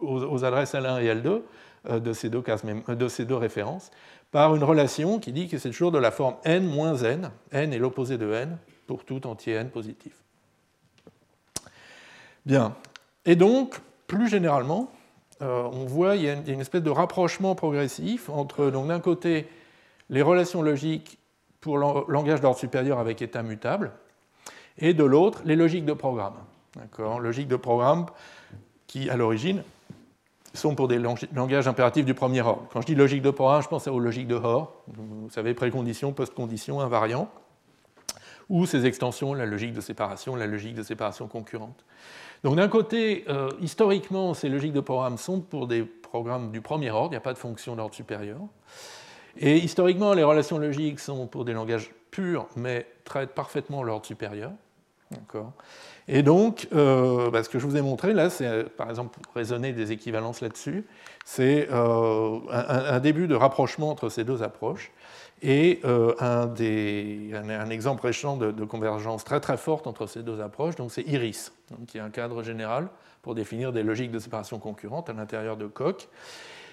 aux, 0.00 0.44
adresses 0.44 0.74
L1 0.74 1.00
et 1.00 1.14
L2 1.14 1.42
euh, 1.88 2.00
de 2.00 3.08
ces 3.08 3.24
deux 3.24 3.36
références 3.36 3.92
par 4.30 4.54
une 4.54 4.64
relation 4.64 5.18
qui 5.18 5.32
dit 5.32 5.48
que 5.48 5.58
c'est 5.58 5.70
toujours 5.70 5.92
de 5.92 5.98
la 5.98 6.10
forme 6.10 6.36
n 6.44 6.66
moins 6.66 6.96
n. 6.96 7.30
n 7.52 7.72
est 7.72 7.78
l'opposé 7.78 8.18
de 8.18 8.32
n 8.32 8.58
pour 8.86 9.04
tout 9.04 9.26
entier 9.26 9.54
n 9.54 9.70
positif. 9.70 10.12
Bien. 12.46 12.74
Et 13.26 13.36
donc, 13.36 13.80
plus 14.06 14.28
généralement, 14.28 14.90
euh, 15.42 15.62
on 15.72 15.84
voit 15.84 16.16
qu'il 16.16 16.24
y 16.24 16.30
a 16.30 16.34
une 16.34 16.60
espèce 16.60 16.82
de 16.82 16.90
rapprochement 16.90 17.54
progressif 17.54 18.28
entre, 18.28 18.70
d'un 18.70 19.00
côté, 19.00 19.48
les 20.08 20.22
relations 20.22 20.62
logiques 20.62 21.18
pour 21.60 21.78
langage 21.78 22.40
d'ordre 22.40 22.58
supérieur 22.58 22.98
avec 22.98 23.20
état 23.20 23.42
mutable, 23.42 23.92
et 24.78 24.94
de 24.94 25.04
l'autre, 25.04 25.42
les 25.44 25.56
logiques 25.56 25.84
de 25.84 25.92
programme. 25.92 26.34
D'accord? 26.74 27.20
Logique 27.20 27.48
de 27.48 27.56
programme 27.56 28.06
qui, 28.86 29.10
à 29.10 29.16
l'origine, 29.16 29.62
sont 30.54 30.74
pour 30.74 30.88
des 30.88 30.98
langages 30.98 31.68
impératifs 31.68 32.04
du 32.04 32.14
premier 32.14 32.40
ordre. 32.40 32.66
Quand 32.72 32.80
je 32.80 32.86
dis 32.86 32.94
logique 32.94 33.22
de 33.22 33.30
programme, 33.30 33.62
je 33.62 33.68
pense 33.68 33.86
aux 33.86 33.98
logiques 34.00 34.26
de 34.26 34.34
Hoare, 34.34 34.72
vous 34.88 35.30
savez, 35.30 35.54
précondition, 35.54 36.12
postcondition, 36.12 36.80
invariant, 36.80 37.30
ou 38.48 38.66
ces 38.66 38.84
extensions, 38.84 39.32
la 39.32 39.46
logique 39.46 39.72
de 39.72 39.80
séparation, 39.80 40.34
la 40.34 40.46
logique 40.46 40.74
de 40.74 40.82
séparation 40.82 41.28
concurrente. 41.28 41.84
Donc 42.42 42.56
d'un 42.56 42.68
côté, 42.68 43.24
euh, 43.28 43.48
historiquement, 43.60 44.34
ces 44.34 44.48
logiques 44.48 44.72
de 44.72 44.80
programme 44.80 45.18
sont 45.18 45.40
pour 45.40 45.68
des 45.68 45.84
programmes 45.84 46.50
du 46.50 46.60
premier 46.60 46.90
ordre, 46.90 47.08
il 47.08 47.10
n'y 47.12 47.16
a 47.16 47.20
pas 47.20 47.32
de 47.32 47.38
fonction 47.38 47.76
d'ordre 47.76 47.94
supérieur. 47.94 48.38
Et 49.38 49.58
historiquement, 49.58 50.14
les 50.14 50.24
relations 50.24 50.58
logiques 50.58 50.98
sont 50.98 51.28
pour 51.28 51.44
des 51.44 51.52
langages 51.52 51.92
purs, 52.10 52.48
mais 52.56 52.86
traitent 53.04 53.34
parfaitement 53.34 53.84
l'ordre 53.84 54.04
supérieur. 54.04 54.50
Et 56.12 56.24
donc, 56.24 56.66
euh, 56.72 57.30
bah, 57.30 57.44
ce 57.44 57.48
que 57.48 57.60
je 57.60 57.66
vous 57.66 57.76
ai 57.76 57.82
montré 57.82 58.12
là, 58.12 58.30
c'est 58.30 58.46
euh, 58.46 58.64
par 58.64 58.90
exemple 58.90 59.20
pour 59.20 59.32
raisonner 59.32 59.72
des 59.72 59.92
équivalences 59.92 60.40
là-dessus, 60.40 60.84
c'est 61.24 61.68
euh, 61.70 62.40
un, 62.50 62.98
début 62.98 63.28
de 63.28 63.36
rapprochement 63.36 63.90
entre 63.90 64.08
ces 64.08 64.24
deux 64.24 64.42
approches 64.42 64.90
et 65.40 65.80
un, 65.84 66.50
exemple 67.70 68.04
récent 68.04 68.36
de, 68.36 68.64
convergence 68.64 69.22
très 69.22 69.38
très 69.38 69.56
forte 69.56 69.86
entre 69.86 70.08
ces 70.08 70.24
deux 70.24 70.40
approches, 70.40 70.74
donc 70.74 70.90
c'est 70.90 71.06
Iris, 71.06 71.52
qui 71.86 71.98
est 71.98 72.00
un 72.00 72.10
cadre 72.10 72.42
général 72.42 72.88
pour 73.22 73.36
définir 73.36 73.72
des 73.72 73.84
logiques 73.84 74.10
de 74.10 74.18
séparation 74.18 74.58
concurrentes 74.58 75.08
à 75.08 75.12
l'intérieur 75.12 75.56
de 75.56 75.66
Coq, 75.66 76.08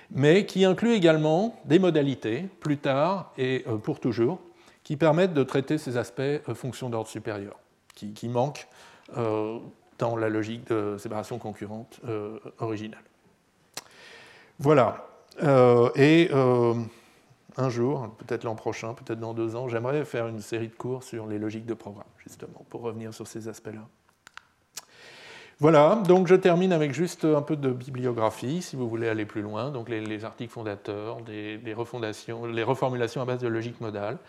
mais 0.09 0.47
qui 0.47 0.65
inclut 0.65 0.93
également 0.93 1.61
des 1.65 1.77
modalités, 1.77 2.49
plus 2.59 2.77
tard 2.77 3.31
et 3.37 3.63
pour 3.83 3.99
toujours, 3.99 4.39
qui 4.83 4.97
permettent 4.97 5.33
de 5.33 5.43
traiter 5.43 5.77
ces 5.77 5.95
aspects 5.95 6.51
fonctions 6.55 6.89
d'ordre 6.89 7.09
supérieur, 7.09 7.59
qui, 7.93 8.27
manquent 8.27 8.67
dans 9.15 10.15
la 10.15 10.29
logique 10.29 10.67
de 10.67 10.97
séparation 10.97 11.39
concurrente 11.39 11.99
euh, 12.07 12.39
originale. 12.59 13.03
Voilà. 14.59 15.07
Euh, 15.43 15.89
et 15.95 16.29
un 17.59 17.69
jour, 17.69 18.09
peut-être 18.19 18.43
l'an 18.43 18.55
prochain, 18.55 18.93
peut-être 18.93 19.19
dans 19.19 19.33
deux 19.33 19.55
ans, 19.55 19.67
j'aimerais 19.67 20.05
faire 20.05 20.27
une 20.27 20.41
série 20.41 20.67
de 20.67 20.75
cours 20.75 21.03
sur 21.03 21.25
les 21.25 21.39
logiques 21.39 21.65
de 21.65 21.73
programme, 21.73 22.05
justement, 22.19 22.65
pour 22.69 22.81
revenir 22.81 23.13
sur 23.13 23.27
ces 23.27 23.47
aspects-là. 23.47 23.81
Voilà, 25.59 26.03
donc 26.07 26.27
je 26.27 26.35
termine 26.35 26.71
avec 26.71 26.93
juste 26.93 27.25
un 27.25 27.41
peu 27.41 27.55
de 27.55 27.71
bibliographie, 27.71 28.61
si 28.61 28.75
vous 28.75 28.87
voulez 28.87 29.09
aller 29.09 29.25
plus 29.25 29.41
loin. 29.41 29.71
Donc 29.71 29.89
les, 29.89 30.23
articles 30.23 30.53
fondateurs, 30.53 31.17
des, 31.21 31.73
refondations, 31.73 32.45
les 32.45 32.61
reformulations 32.61 33.23
à 33.23 33.25
base 33.25 33.39
de 33.39 33.47
logique 33.47 33.81
modale. 33.81 34.19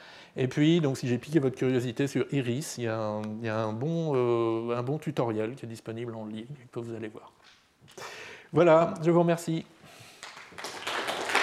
Et 0.41 0.47
puis, 0.47 0.81
donc, 0.81 0.97
si 0.97 1.09
j'ai 1.09 1.19
piqué 1.19 1.41
votre 1.41 1.57
curiosité 1.57 2.07
sur 2.07 2.25
Iris, 2.33 2.77
il 2.79 2.85
y 2.85 2.87
a 2.87 2.97
un, 2.97 3.73
bon, 3.73 4.13
euh, 4.15 4.77
un 4.77 4.85
bon 4.85 4.99
tutoriel 4.99 5.57
qui 5.57 5.67
est 5.67 5.69
disponible 5.69 6.15
en 6.15 6.27
ligne 6.27 6.47
que 6.73 6.79
vous 6.79 6.95
allez 6.95 7.09
voir. 7.09 7.33
Voilà, 8.53 8.95
je 9.03 9.11
vous 9.11 9.19
remercie. 9.19 9.65